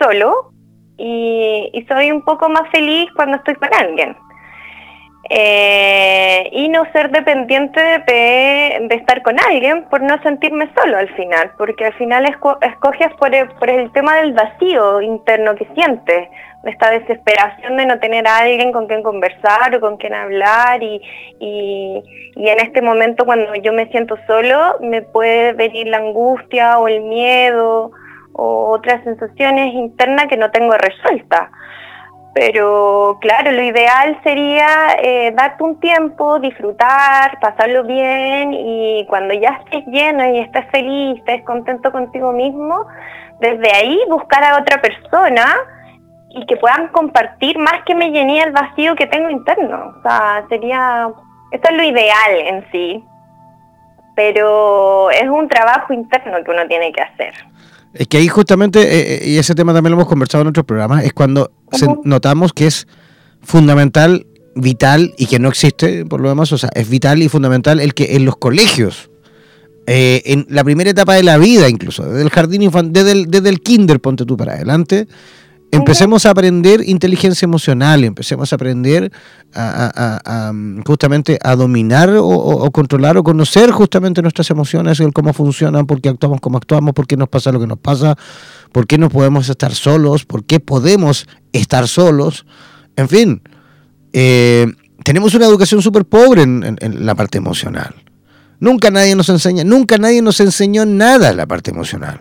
solo 0.00 0.52
y, 0.96 1.68
y 1.74 1.84
soy 1.84 2.10
un 2.10 2.24
poco 2.24 2.48
más 2.48 2.70
feliz 2.70 3.10
cuando 3.14 3.36
estoy 3.36 3.54
con 3.56 3.68
alguien. 3.74 4.16
Eh, 5.30 6.48
y 6.52 6.68
no 6.68 6.84
ser 6.92 7.10
dependiente 7.10 7.80
de, 7.80 8.88
estar 8.90 9.22
con 9.22 9.38
alguien 9.40 9.84
por 9.84 10.02
no 10.02 10.20
sentirme 10.22 10.68
solo 10.74 10.98
al 10.98 11.08
final, 11.14 11.52
porque 11.56 11.86
al 11.86 11.94
final 11.94 12.26
escoges 12.26 13.14
por 13.18 13.34
el, 13.34 13.48
por 13.50 13.70
el 13.70 13.90
tema 13.92 14.16
del 14.16 14.32
vacío 14.32 15.00
interno 15.00 15.54
que 15.54 15.66
sientes, 15.74 16.28
de 16.64 16.70
esta 16.70 16.90
desesperación 16.90 17.76
de 17.76 17.86
no 17.86 17.98
tener 17.98 18.26
a 18.26 18.38
alguien 18.38 18.72
con 18.72 18.86
quien 18.86 19.02
conversar 19.02 19.74
o 19.74 19.80
con 19.80 19.96
quien 19.96 20.14
hablar 20.14 20.82
y, 20.82 21.00
y, 21.38 22.02
y 22.36 22.48
en 22.48 22.60
este 22.60 22.82
momento 22.82 23.24
cuando 23.24 23.54
yo 23.54 23.72
me 23.72 23.88
siento 23.88 24.16
solo 24.26 24.78
me 24.80 25.02
puede 25.02 25.52
venir 25.54 25.88
la 25.88 25.98
angustia 25.98 26.78
o 26.78 26.88
el 26.88 27.00
miedo 27.00 27.90
o 28.32 28.70
otras 28.70 29.02
sensaciones 29.04 29.74
internas 29.74 30.26
que 30.26 30.36
no 30.36 30.50
tengo 30.50 30.72
resueltas. 30.72 31.50
Pero 32.34 33.18
claro, 33.20 33.50
lo 33.50 33.62
ideal 33.62 34.18
sería 34.22 34.96
eh, 35.02 35.32
darte 35.36 35.62
un 35.62 35.78
tiempo, 35.80 36.38
disfrutar, 36.38 37.38
pasarlo 37.40 37.84
bien 37.84 38.54
y 38.54 39.04
cuando 39.06 39.34
ya 39.34 39.60
estés 39.64 39.84
lleno 39.86 40.26
y 40.32 40.38
estés 40.38 40.64
feliz, 40.70 41.18
estés 41.18 41.42
contento 41.44 41.92
contigo 41.92 42.32
mismo, 42.32 42.86
desde 43.38 43.70
ahí 43.72 43.98
buscar 44.08 44.42
a 44.44 44.58
otra 44.58 44.80
persona 44.80 45.44
y 46.30 46.46
que 46.46 46.56
puedan 46.56 46.88
compartir 46.88 47.58
más 47.58 47.82
que 47.84 47.94
me 47.94 48.10
llené 48.10 48.42
el 48.42 48.52
vacío 48.52 48.94
que 48.94 49.06
tengo 49.06 49.28
interno. 49.28 49.94
O 49.98 50.02
sea, 50.02 50.44
sería, 50.48 51.10
esto 51.50 51.68
es 51.70 51.76
lo 51.76 51.82
ideal 51.82 52.30
en 52.34 52.70
sí, 52.72 53.04
pero 54.14 55.10
es 55.10 55.28
un 55.28 55.48
trabajo 55.48 55.92
interno 55.92 56.42
que 56.42 56.50
uno 56.50 56.66
tiene 56.66 56.92
que 56.92 57.02
hacer. 57.02 57.34
Es 57.94 58.08
que 58.08 58.16
ahí 58.16 58.28
justamente, 58.28 58.80
eh, 58.80 59.24
eh, 59.24 59.30
y 59.30 59.38
ese 59.38 59.54
tema 59.54 59.74
también 59.74 59.92
lo 59.92 59.98
hemos 59.98 60.08
conversado 60.08 60.42
en 60.42 60.48
otros 60.48 60.64
programas, 60.64 61.04
es 61.04 61.12
cuando 61.12 61.52
notamos 62.04 62.52
que 62.52 62.66
es 62.66 62.86
fundamental, 63.42 64.26
vital 64.54 65.14
y 65.18 65.26
que 65.26 65.38
no 65.38 65.48
existe, 65.48 66.04
por 66.04 66.20
lo 66.20 66.28
demás, 66.28 66.52
o 66.52 66.58
sea, 66.58 66.70
es 66.74 66.88
vital 66.88 67.22
y 67.22 67.28
fundamental 67.28 67.80
el 67.80 67.94
que 67.94 68.16
en 68.16 68.24
los 68.24 68.36
colegios, 68.36 69.10
eh, 69.86 70.22
en 70.26 70.46
la 70.48 70.64
primera 70.64 70.90
etapa 70.90 71.14
de 71.14 71.22
la 71.22 71.38
vida 71.38 71.68
incluso, 71.68 72.04
desde 72.04 72.22
el 72.22 72.30
jardín 72.30 72.62
infantil, 72.62 72.92
desde 72.92 73.12
el, 73.12 73.26
desde 73.26 73.48
el 73.48 73.60
kinder, 73.60 74.00
ponte 74.00 74.24
tú 74.24 74.36
para 74.36 74.54
adelante, 74.54 75.06
empecemos 75.72 76.26
a 76.26 76.30
aprender 76.30 76.86
inteligencia 76.86 77.46
emocional, 77.46 78.04
empecemos 78.04 78.52
a 78.52 78.56
aprender 78.56 79.10
a, 79.54 80.52
justamente 80.86 81.38
a 81.42 81.56
dominar 81.56 82.12
o, 82.18 82.70
controlar 82.70 83.16
o 83.16 83.24
conocer 83.24 83.70
justamente 83.70 84.20
nuestras 84.20 84.50
emociones, 84.50 85.02
cómo 85.14 85.32
funcionan, 85.32 85.86
por 85.86 86.00
qué 86.00 86.10
actuamos 86.10 86.40
como 86.40 86.58
actuamos, 86.58 86.92
por 86.92 87.06
qué 87.06 87.16
nos 87.16 87.28
pasa 87.28 87.50
lo 87.50 87.58
que 87.58 87.66
nos 87.66 87.78
pasa, 87.78 88.16
por 88.70 88.86
qué 88.86 88.98
no 88.98 89.08
podemos 89.08 89.48
estar 89.48 89.74
solos, 89.74 90.26
por 90.26 90.44
qué 90.44 90.60
podemos 90.60 91.26
estar 91.52 91.88
solos, 91.88 92.44
en 92.96 93.08
fin, 93.08 93.42
eh, 94.12 94.66
tenemos 95.02 95.34
una 95.34 95.46
educación 95.46 95.80
súper 95.80 96.04
pobre 96.04 96.42
en, 96.42 96.76
en 96.78 97.06
la 97.06 97.14
parte 97.14 97.38
emocional. 97.38 97.94
Nunca 98.60 98.90
nadie 98.90 99.16
nos 99.16 99.30
enseña, 99.30 99.64
nunca 99.64 99.96
nadie 99.96 100.20
nos 100.20 100.38
enseñó 100.38 100.84
nada 100.84 101.30
en 101.30 101.38
la 101.38 101.46
parte 101.46 101.70
emocional. 101.70 102.20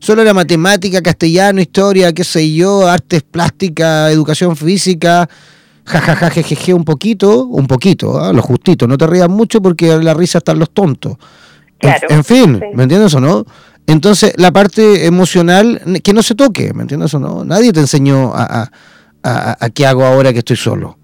Solo 0.00 0.22
era 0.22 0.32
matemática, 0.32 1.02
castellano, 1.02 1.60
historia, 1.60 2.12
qué 2.14 2.24
sé 2.24 2.52
yo, 2.52 2.88
artes 2.88 3.22
plásticas, 3.22 4.10
educación 4.10 4.56
física, 4.56 5.28
jajaja, 5.84 6.30
jejeje, 6.30 6.72
un 6.72 6.84
poquito, 6.84 7.44
un 7.44 7.66
poquito, 7.66 8.18
¿ah? 8.18 8.32
lo 8.32 8.40
justito, 8.40 8.86
no 8.86 8.96
te 8.96 9.06
rías 9.06 9.28
mucho 9.28 9.60
porque 9.60 9.98
la 9.98 10.14
risa 10.14 10.38
están 10.38 10.58
los 10.58 10.70
tontos. 10.70 11.16
en, 11.80 12.24
fin, 12.24 12.60
¿me 12.74 12.84
entiendes 12.84 13.12
o 13.14 13.20
no? 13.20 13.44
Entonces, 13.86 14.32
la 14.36 14.52
parte 14.52 15.04
emocional, 15.04 15.82
que 16.02 16.14
no 16.14 16.22
se 16.22 16.34
toque, 16.34 16.72
¿me 16.72 16.82
entiendes 16.82 17.12
o 17.12 17.18
no? 17.18 17.44
Nadie 17.44 17.70
te 17.72 17.80
enseñó 17.80 18.32
a, 18.34 18.70
a, 19.22 19.56
a 19.60 19.70
qué 19.70 19.86
hago 19.86 20.04
ahora 20.04 20.32
que 20.32 20.38
estoy 20.38 20.56
solo. 20.56 20.99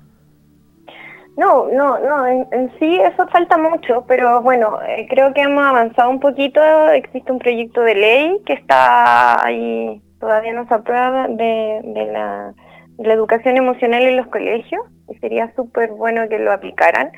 No, 1.37 1.69
no, 1.69 1.99
no, 1.99 2.27
en, 2.27 2.73
sí 2.79 2.99
eso 2.99 3.29
falta 3.29 3.59
mucho, 3.59 4.05
pero 4.09 4.41
bueno, 4.41 4.79
eh, 4.89 5.07
creo 5.09 5.35
que 5.35 5.43
hemos 5.43 5.67
avanzado 5.67 6.09
un 6.09 6.19
poquito. 6.19 6.61
Existe 6.89 7.31
un 7.31 7.39
proyecto 7.39 7.83
de 7.83 7.95
ley 7.95 8.41
que 8.47 8.55
está 8.55 9.45
ahí, 9.45 10.01
todavía 10.19 10.55
no 10.55 10.67
se 10.67 10.75
aprueba, 10.75 11.29
de, 11.29 11.81
de, 11.85 12.07
la, 12.07 12.55
la 12.97 13.13
educación 13.13 13.59
emocional 13.59 14.03
en 14.03 14.17
los 14.17 14.29
colegios, 14.29 14.83
y 15.11 15.15
sería 15.19 15.53
súper 15.55 15.91
bueno 15.91 16.27
que 16.31 16.39
lo 16.39 16.53
aplicaran. 16.53 17.11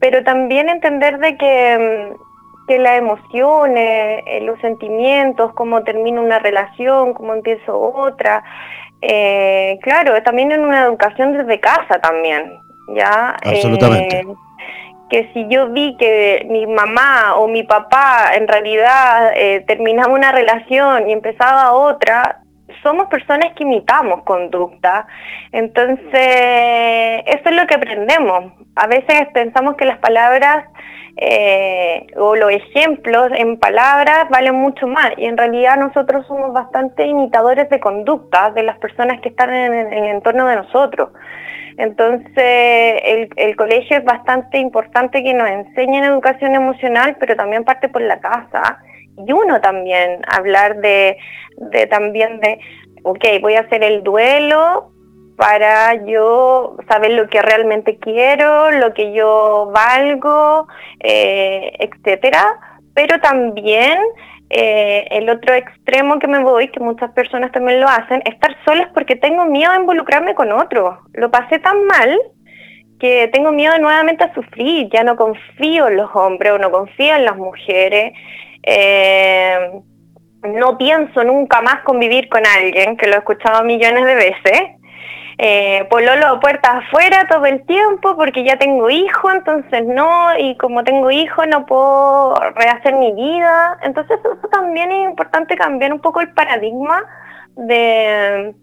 Pero 0.00 0.24
también 0.24 0.70
entender 0.70 1.18
de 1.18 1.36
que, 1.36 2.10
mm, 2.14 2.66
que 2.68 2.78
las 2.78 2.98
emociones, 2.98 4.22
eh, 4.28 4.40
los 4.40 4.58
sentimientos, 4.60 5.52
cómo 5.52 5.82
termina 5.84 6.22
una 6.22 6.38
relación, 6.38 7.12
cómo 7.12 7.34
empiezo 7.34 7.78
otra, 7.78 8.42
eh, 9.04 9.80
claro, 9.82 10.22
también 10.22 10.52
en 10.52 10.64
una 10.64 10.84
educación 10.84 11.36
desde 11.36 11.58
casa 11.58 11.98
también, 12.00 12.60
¿ya? 12.88 13.36
Absolutamente. 13.44 14.20
Eh, 14.20 14.26
que 15.10 15.30
si 15.34 15.46
yo 15.48 15.68
vi 15.68 15.94
que 15.98 16.46
mi 16.48 16.66
mamá 16.66 17.34
o 17.36 17.46
mi 17.46 17.64
papá 17.64 18.30
en 18.34 18.48
realidad 18.48 19.32
eh, 19.36 19.62
terminaba 19.66 20.12
una 20.12 20.32
relación 20.32 21.08
y 21.08 21.12
empezaba 21.12 21.72
otra, 21.72 22.40
somos 22.82 23.08
personas 23.08 23.52
que 23.54 23.64
imitamos 23.64 24.22
conducta. 24.22 25.06
Entonces, 25.52 26.00
eso 27.26 27.42
es 27.44 27.52
lo 27.52 27.66
que 27.66 27.74
aprendemos. 27.74 28.54
A 28.74 28.86
veces 28.86 29.28
pensamos 29.34 29.76
que 29.76 29.84
las 29.84 29.98
palabras 29.98 30.64
eh, 31.18 32.06
o 32.16 32.34
los 32.34 32.50
ejemplos 32.50 33.30
en 33.34 33.58
palabras 33.58 34.30
valen 34.30 34.54
mucho 34.54 34.86
más 34.86 35.10
y 35.18 35.26
en 35.26 35.36
realidad 35.36 35.76
nosotros 35.76 36.26
somos 36.26 36.54
bastante 36.54 37.06
imitadores 37.06 37.68
de 37.68 37.80
conducta 37.80 38.50
de 38.52 38.62
las 38.62 38.78
personas 38.78 39.20
que 39.20 39.28
están 39.28 39.52
en 39.54 39.92
el 39.92 40.04
entorno 40.06 40.46
de 40.46 40.56
nosotros. 40.56 41.10
Entonces, 41.78 43.28
el, 43.36 43.56
colegio 43.56 43.98
es 43.98 44.04
bastante 44.04 44.58
importante 44.58 45.22
que 45.22 45.34
nos 45.34 45.48
enseñen 45.48 46.04
educación 46.04 46.54
emocional, 46.54 47.16
pero 47.18 47.36
también 47.36 47.64
parte 47.64 47.88
por 47.88 48.02
la 48.02 48.20
casa. 48.20 48.78
Y 49.26 49.32
uno 49.32 49.60
también, 49.60 50.22
hablar 50.26 50.76
de, 50.80 51.16
de 51.56 51.86
también 51.86 52.40
de, 52.40 52.58
ok, 53.02 53.24
voy 53.40 53.54
a 53.54 53.60
hacer 53.60 53.82
el 53.82 54.02
duelo 54.02 54.92
para 55.36 55.94
yo 56.04 56.76
saber 56.88 57.12
lo 57.12 57.28
que 57.28 57.42
realmente 57.42 57.98
quiero, 57.98 58.70
lo 58.70 58.92
que 58.94 59.12
yo 59.12 59.70
valgo, 59.74 60.68
eh, 61.00 61.72
etcétera, 61.78 62.58
pero 62.94 63.18
también 63.20 63.98
eh, 64.54 65.08
el 65.10 65.30
otro 65.30 65.54
extremo 65.54 66.18
que 66.18 66.28
me 66.28 66.42
voy, 66.42 66.68
que 66.68 66.78
muchas 66.78 67.10
personas 67.12 67.50
también 67.52 67.80
lo 67.80 67.88
hacen, 67.88 68.22
estar 68.26 68.54
solas 68.66 68.88
porque 68.92 69.16
tengo 69.16 69.46
miedo 69.46 69.72
a 69.72 69.76
involucrarme 69.76 70.34
con 70.34 70.52
otro. 70.52 71.00
Lo 71.14 71.30
pasé 71.30 71.58
tan 71.58 71.86
mal 71.86 72.18
porque 73.02 73.30
tengo 73.32 73.50
miedo 73.50 73.76
nuevamente 73.78 74.22
a 74.22 74.34
sufrir, 74.34 74.88
ya 74.92 75.02
no 75.02 75.16
confío 75.16 75.88
en 75.88 75.96
los 75.96 76.14
hombres 76.14 76.52
o 76.52 76.58
no 76.58 76.70
confío 76.70 77.16
en 77.16 77.24
las 77.24 77.36
mujeres. 77.36 78.12
Eh, 78.62 79.80
no 80.42 80.76
pienso 80.76 81.24
nunca 81.24 81.62
más 81.62 81.82
convivir 81.82 82.28
con 82.28 82.42
alguien, 82.46 82.96
que 82.96 83.08
lo 83.08 83.14
he 83.14 83.18
escuchado 83.18 83.64
millones 83.64 84.04
de 84.04 84.14
veces. 84.14 84.62
Eh, 85.44 85.88
pololo 85.90 86.38
puertas 86.38 86.84
afuera 86.84 87.26
todo 87.28 87.46
el 87.46 87.66
tiempo 87.66 88.14
porque 88.14 88.44
ya 88.44 88.58
tengo 88.58 88.88
hijo, 88.90 89.28
entonces 89.28 89.84
no, 89.84 90.38
y 90.38 90.56
como 90.56 90.84
tengo 90.84 91.10
hijo 91.10 91.44
no 91.46 91.66
puedo 91.66 92.36
rehacer 92.54 92.94
mi 92.94 93.12
vida. 93.12 93.76
Entonces 93.82 94.20
eso 94.20 94.48
también 94.52 94.92
es 94.92 95.10
importante 95.10 95.56
cambiar 95.56 95.92
un 95.92 95.98
poco 95.98 96.20
el 96.20 96.32
paradigma 96.32 97.02
de 97.56 98.54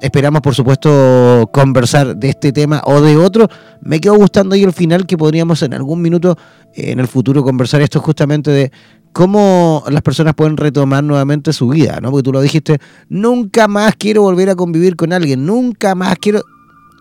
Esperamos, 0.00 0.40
por 0.40 0.54
supuesto, 0.54 1.50
conversar 1.52 2.16
de 2.16 2.30
este 2.30 2.52
tema 2.52 2.80
o 2.84 3.00
de 3.00 3.16
otro. 3.16 3.48
Me 3.82 4.00
quedó 4.00 4.16
gustando 4.16 4.54
ahí 4.54 4.62
el 4.62 4.72
final 4.72 5.06
que 5.06 5.18
podríamos 5.18 5.62
en 5.62 5.74
algún 5.74 6.00
minuto 6.00 6.38
eh, 6.74 6.92
en 6.92 7.00
el 7.00 7.06
futuro 7.06 7.42
conversar 7.42 7.82
esto 7.82 8.00
justamente 8.00 8.50
de 8.50 8.72
cómo 9.12 9.84
las 9.90 10.02
personas 10.02 10.34
pueden 10.34 10.56
retomar 10.56 11.04
nuevamente 11.04 11.52
su 11.52 11.68
vida, 11.68 11.98
¿no? 12.00 12.10
Porque 12.10 12.22
tú 12.22 12.32
lo 12.32 12.40
dijiste, 12.40 12.78
nunca 13.08 13.68
más 13.68 13.94
quiero 13.96 14.22
volver 14.22 14.48
a 14.48 14.54
convivir 14.54 14.96
con 14.96 15.12
alguien, 15.12 15.44
nunca 15.44 15.94
más 15.94 16.16
quiero... 16.18 16.42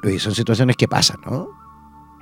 Oye, 0.04 0.20
son 0.20 0.34
situaciones 0.34 0.76
que 0.76 0.88
pasan, 0.88 1.18
¿no? 1.26 1.59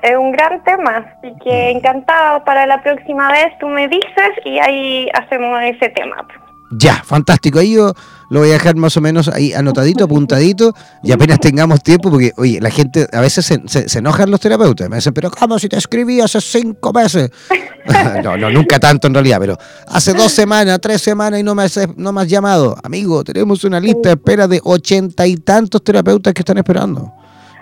Es 0.03 0.17
un 0.17 0.31
gran 0.31 0.63
tema, 0.63 0.97
así 0.97 1.33
que 1.43 1.73
mm. 1.73 1.77
encantado 1.77 2.43
para 2.43 2.65
la 2.65 2.81
próxima 2.81 3.31
vez 3.31 3.47
tú 3.59 3.67
me 3.67 3.87
dices 3.87 4.31
y 4.45 4.59
ahí 4.59 5.09
hacemos 5.13 5.59
ese 5.63 5.89
tema. 5.89 6.27
Ya, 6.69 7.01
fantástico. 7.03 7.59
Ahí 7.59 7.75
yo 7.75 7.93
lo 8.29 8.41
voy 8.41 8.49
a 8.49 8.53
dejar 8.53 8.75
más 8.75 8.97
o 8.97 9.01
menos 9.01 9.29
ahí 9.29 9.53
anotadito, 9.53 10.03
apuntadito, 10.03 10.73
y 11.01 11.13
apenas 11.13 11.39
tengamos 11.39 11.81
tiempo, 11.81 12.11
porque, 12.11 12.33
oye, 12.35 12.59
la 12.59 12.71
gente 12.71 13.07
a 13.13 13.21
veces 13.21 13.45
se, 13.45 13.87
se, 13.87 13.99
enojan 13.99 14.29
los 14.29 14.41
terapeutas. 14.41 14.89
Me 14.89 14.97
dicen, 14.97 15.13
pero 15.13 15.31
¿cómo 15.31 15.57
si 15.59 15.69
te 15.69 15.77
escribí 15.77 16.19
hace 16.19 16.41
cinco 16.41 16.91
meses? 16.91 17.31
no, 18.23 18.35
no, 18.35 18.49
nunca 18.49 18.79
tanto 18.79 19.07
en 19.07 19.13
realidad, 19.13 19.37
pero 19.39 19.57
hace 19.87 20.13
dos 20.13 20.31
semanas, 20.33 20.79
tres 20.81 21.01
semanas 21.01 21.39
y 21.39 21.43
no 21.43 21.55
me, 21.55 21.63
has, 21.63 21.79
no 21.95 22.11
me 22.11 22.21
has 22.21 22.27
llamado. 22.27 22.75
Amigo, 22.83 23.23
tenemos 23.23 23.63
una 23.63 23.79
lista 23.79 24.09
de 24.09 24.15
espera 24.15 24.47
de 24.47 24.59
ochenta 24.63 25.25
y 25.25 25.37
tantos 25.37 25.81
terapeutas 25.83 26.33
que 26.33 26.41
están 26.41 26.57
esperando. 26.57 27.13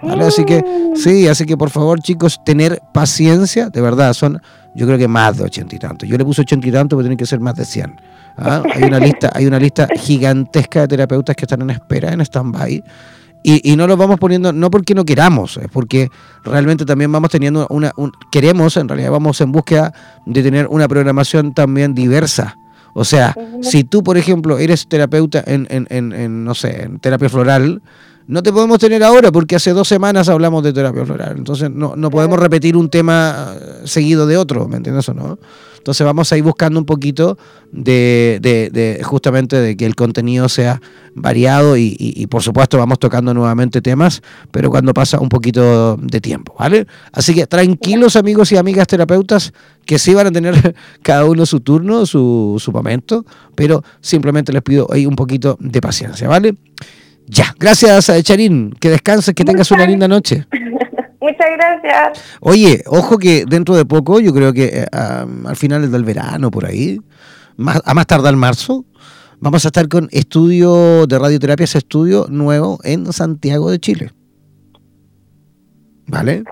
Así 0.08 0.46
que, 0.46 0.64
sí, 0.96 1.28
así 1.28 1.46
que 1.46 1.58
por 1.58 1.70
favor, 1.70 2.00
chicos, 2.00 2.40
tener 2.44 2.82
paciencia, 2.94 3.70
de 3.70 3.82
verdad, 3.82 4.14
son, 4.14 4.42
yo 4.74 4.86
creo 4.86 4.98
que 4.98 5.08
más 5.08 5.38
de 5.38 5.44
ochenta 5.44 5.76
y 5.76 5.80
tantos. 5.80 6.08
Yo 6.08 6.18
le 6.18 6.26
puse 6.26 6.42
ochenta 6.42 6.68
y 6.68 6.72
tantos, 6.72 6.98
pero 6.98 7.04
tienen 7.04 7.18
que 7.18 7.26
ser 7.26 7.40
más 7.40 7.56
de 7.56 7.66
cien. 7.66 7.96
¿ah? 8.38 8.64
Hay 8.74 8.84
una 8.84 9.00
lista, 9.00 9.32
hay 9.34 9.46
una 9.46 9.60
lista 9.60 9.88
gigantesca 9.96 10.82
de 10.82 10.88
terapeutas 10.90 11.36
que 11.36 11.46
están 11.46 11.62
en 11.62 11.72
espera, 11.72 12.14
en 12.14 12.22
stand-by. 12.22 12.84
Y, 13.44 13.72
y, 13.72 13.76
no 13.76 13.86
los 13.86 13.96
vamos 13.96 14.20
poniendo, 14.20 14.52
no 14.52 14.72
porque 14.72 14.96
no 14.96 15.06
queramos, 15.06 15.58
es 15.58 15.68
porque 15.72 16.10
realmente 16.44 16.84
también 16.84 17.12
vamos 17.12 17.30
teniendo 17.30 17.68
una, 17.70 17.92
queremos, 18.32 18.76
en 18.76 18.88
realidad 18.88 19.12
vamos 19.12 19.40
en 19.40 19.52
búsqueda 19.52 19.94
de 20.26 20.42
tener 20.42 20.66
una 20.68 20.88
programación 20.88 21.54
también 21.54 21.94
diversa. 21.94 22.58
O 22.96 23.06
sea, 23.06 23.36
si 23.62 23.84
tú, 23.84 24.02
por 24.02 24.18
ejemplo, 24.18 24.58
eres 24.58 24.88
terapeuta 24.88 25.44
en, 25.46 25.68
en, 25.70 25.86
en 25.92 26.44
no 26.44 26.56
sé, 26.56 26.84
en 26.84 26.98
terapia 26.98 27.30
floral, 27.30 27.84
no 28.28 28.42
te 28.42 28.52
podemos 28.52 28.80
tener 28.80 29.04
ahora 29.04 29.32
porque 29.32 29.56
hace 29.56 29.72
dos 29.72 29.88
semanas 29.88 30.30
hablamos 30.30 30.64
de 30.64 30.74
terapia 30.74 31.06
floral. 31.06 31.36
Entonces 31.38 31.70
no, 31.70 31.96
no 31.96 32.10
podemos 32.10 32.40
repetir 32.40 32.76
un 32.76 32.90
tema 32.90 33.54
eh, 33.56 33.82
seguido 33.86 34.26
de 34.26 34.38
otro, 34.38 34.68
¿me 34.68 34.78
entiendes 34.78 35.08
o 35.10 35.14
no? 35.14 35.38
Entonces 35.78 36.04
vamos 36.04 36.32
a 36.34 36.38
ir 36.38 36.44
buscando 36.44 36.80
un 36.80 36.86
poquito 36.88 37.38
de, 37.72 38.40
de, 38.42 39.00
justamente 39.04 39.58
de 39.58 39.78
que 39.78 39.86
el 39.86 39.94
contenido 39.94 40.50
sea 40.50 40.82
variado 41.14 41.78
y, 41.78 41.96
y, 42.00 42.26
por 42.26 42.42
supuesto 42.42 42.80
vamos 42.80 42.98
tocando 42.98 43.36
nuevamente 43.36 43.84
temas, 43.84 44.24
pero 44.50 44.72
cuando 44.72 44.96
pasa 44.96 45.20
un 45.20 45.30
poquito 45.30 45.96
de 45.98 46.20
tiempo, 46.22 46.56
¿vale? 46.58 46.88
Así 47.12 47.36
que 47.36 47.46
tranquilos 47.46 48.16
amigos 48.16 48.52
y 48.52 48.58
amigas 48.58 48.88
terapeutas 48.88 49.54
que 49.86 50.00
sí 50.00 50.16
van 50.16 50.26
a 50.26 50.32
tener 50.32 50.76
cada 51.04 51.26
uno 51.26 51.46
su 51.46 51.60
turno, 51.60 52.08
su, 52.08 52.56
su 52.58 52.72
momento, 52.72 53.24
pero 53.54 53.84
simplemente 54.02 54.52
les 54.52 54.64
pido 54.64 54.88
ahí 54.92 55.06
un 55.06 55.16
poquito 55.16 55.56
de 55.60 55.82
paciencia, 55.82 56.28
¿vale? 56.28 56.56
Ya, 57.28 57.56
gracias 57.60 58.10
a 58.10 58.22
Charín, 58.22 58.72
que 58.80 58.90
descanses, 58.90 59.34
que 59.34 59.44
tengas 59.44 59.72
una 59.72 59.86
linda 59.86 60.08
noche. 60.08 60.46
Muchas 61.20 61.48
gracias. 61.58 62.24
Oye, 62.40 62.84
ojo 62.86 63.18
que 63.18 63.46
dentro 63.48 63.76
de 63.76 63.86
poco, 63.86 64.20
yo 64.20 64.32
creo 64.32 64.54
que 64.54 64.66
eh, 64.66 64.86
al 64.92 65.56
final 65.56 65.92
del 65.92 66.04
verano, 66.04 66.52
por 66.52 66.66
ahí, 66.66 67.00
más, 67.58 67.82
a 67.84 67.94
más 67.96 68.06
tardar 68.06 68.36
marzo, 68.36 68.86
vamos 69.40 69.66
a 69.66 69.70
estar 69.70 69.88
con 69.88 70.08
estudio 70.12 71.08
de 71.08 71.18
radioterapia, 71.18 71.64
ese 71.64 71.80
estudio 71.80 72.28
nuevo 72.30 72.78
en 72.84 73.12
Santiago 73.12 73.72
de 73.72 73.80
Chile. 73.80 74.12
¿Vale? 76.06 76.44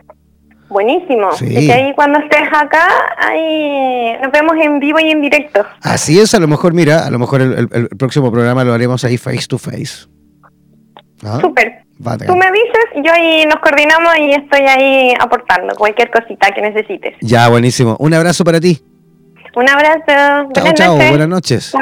Buenísimo. 0.69 1.31
Sí. 1.33 1.69
ahí 1.69 1.93
cuando 1.93 2.17
estés 2.17 2.47
acá, 2.51 2.87
ahí 3.19 4.13
nos 4.23 4.31
vemos 4.31 4.55
en 4.59 4.79
vivo 4.79 4.99
y 4.99 5.11
en 5.11 5.21
directo. 5.21 5.63
Así 5.81 6.19
es, 6.19 6.33
a 6.33 6.39
lo 6.39 6.47
mejor, 6.47 6.73
mira, 6.73 7.05
a 7.05 7.11
lo 7.11 7.19
mejor 7.19 7.41
el 7.41 7.89
próximo 7.89 8.31
programa 8.31 8.63
lo 8.63 8.73
haremos 8.73 9.03
ahí 9.03 9.19
face 9.19 9.45
to 9.47 9.59
face. 9.59 10.07
¿Ah? 11.23 11.39
Súper. 11.41 11.83
Tú 12.03 12.35
me 12.35 12.51
dices, 12.51 13.05
yo 13.05 13.13
ahí 13.13 13.45
nos 13.45 13.59
coordinamos 13.61 14.17
y 14.19 14.31
estoy 14.31 14.61
ahí 14.61 15.13
aportando 15.19 15.73
cualquier 15.75 16.11
cosita 16.11 16.51
que 16.51 16.61
necesites. 16.61 17.15
Ya, 17.21 17.47
buenísimo. 17.49 17.95
Un 17.99 18.13
abrazo 18.13 18.43
para 18.43 18.59
ti. 18.59 18.81
Un 19.55 19.69
abrazo. 19.69 20.49
Chao, 20.53 20.73
chao. 20.73 20.95
Buenas 20.95 21.29
noches. 21.29 21.73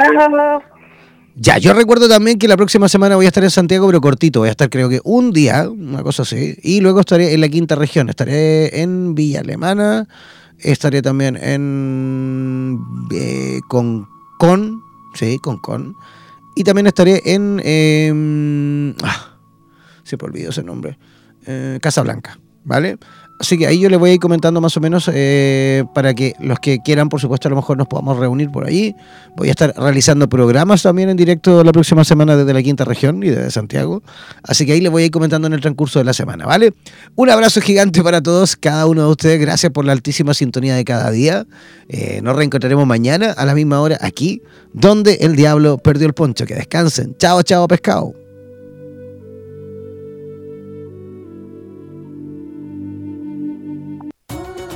Ya, 1.34 1.58
yo 1.58 1.72
recuerdo 1.72 2.08
también 2.08 2.38
que 2.38 2.46
la 2.46 2.56
próxima 2.56 2.88
semana 2.88 3.16
voy 3.16 3.24
a 3.24 3.28
estar 3.28 3.42
en 3.42 3.50
Santiago, 3.50 3.86
pero 3.86 4.00
cortito. 4.00 4.40
Voy 4.40 4.48
a 4.48 4.52
estar 4.52 4.68
creo 4.68 4.88
que 4.88 5.00
un 5.02 5.32
día, 5.32 5.68
una 5.68 6.02
cosa 6.02 6.22
así. 6.22 6.56
Y 6.62 6.80
luego 6.80 7.00
estaré 7.00 7.32
en 7.32 7.40
la 7.40 7.48
quinta 7.48 7.74
región. 7.74 8.08
Estaré 8.10 8.82
en 8.82 9.14
Villa 9.14 9.40
Alemana. 9.40 10.06
Estaré 10.58 11.02
también 11.02 11.36
en 11.36 12.78
eh, 13.12 13.60
Concon. 13.66 14.82
Sí, 15.14 15.38
Concon. 15.38 15.96
Y 16.54 16.64
también 16.64 16.86
estaré 16.86 17.22
en... 17.24 17.60
Eh, 17.64 18.94
ah, 19.02 19.31
se 20.12 20.16
me 20.16 20.28
olvidó 20.28 20.50
ese 20.50 20.62
nombre. 20.62 20.98
Eh, 21.46 21.78
Casablanca, 21.80 22.38
¿vale? 22.64 22.98
Así 23.40 23.58
que 23.58 23.66
ahí 23.66 23.80
yo 23.80 23.88
les 23.88 23.98
voy 23.98 24.10
a 24.10 24.12
ir 24.12 24.20
comentando 24.20 24.60
más 24.60 24.76
o 24.76 24.80
menos 24.80 25.10
eh, 25.12 25.82
para 25.94 26.14
que 26.14 26.34
los 26.38 26.60
que 26.60 26.78
quieran, 26.78 27.08
por 27.08 27.20
supuesto, 27.20 27.48
a 27.48 27.50
lo 27.50 27.56
mejor 27.56 27.76
nos 27.76 27.88
podamos 27.88 28.16
reunir 28.18 28.50
por 28.50 28.64
allí. 28.64 28.94
Voy 29.36 29.48
a 29.48 29.50
estar 29.50 29.74
realizando 29.76 30.28
programas 30.28 30.82
también 30.82 31.08
en 31.08 31.16
directo 31.16 31.64
la 31.64 31.72
próxima 31.72 32.04
semana 32.04 32.36
desde 32.36 32.52
la 32.52 32.62
quinta 32.62 32.84
región 32.84 33.20
y 33.24 33.30
desde 33.30 33.50
Santiago. 33.50 34.02
Así 34.44 34.64
que 34.64 34.72
ahí 34.72 34.80
les 34.80 34.92
voy 34.92 35.02
a 35.02 35.06
ir 35.06 35.10
comentando 35.10 35.48
en 35.48 35.54
el 35.54 35.60
transcurso 35.60 35.98
de 35.98 36.04
la 36.04 36.12
semana, 36.12 36.46
¿vale? 36.46 36.72
Un 37.16 37.30
abrazo 37.30 37.60
gigante 37.60 38.00
para 38.04 38.22
todos, 38.22 38.54
cada 38.54 38.86
uno 38.86 39.02
de 39.02 39.08
ustedes. 39.08 39.40
Gracias 39.40 39.72
por 39.72 39.84
la 39.86 39.92
altísima 39.92 40.34
sintonía 40.34 40.76
de 40.76 40.84
cada 40.84 41.10
día. 41.10 41.44
Eh, 41.88 42.20
nos 42.22 42.36
reencontraremos 42.36 42.86
mañana 42.86 43.32
a 43.32 43.44
la 43.44 43.54
misma 43.54 43.80
hora 43.80 43.98
aquí, 44.02 44.40
donde 44.72 45.14
el 45.14 45.34
diablo 45.34 45.78
perdió 45.78 46.06
el 46.06 46.12
poncho. 46.12 46.46
Que 46.46 46.54
descansen. 46.54 47.16
Chao, 47.18 47.42
chao, 47.42 47.66
pescado. 47.66 48.21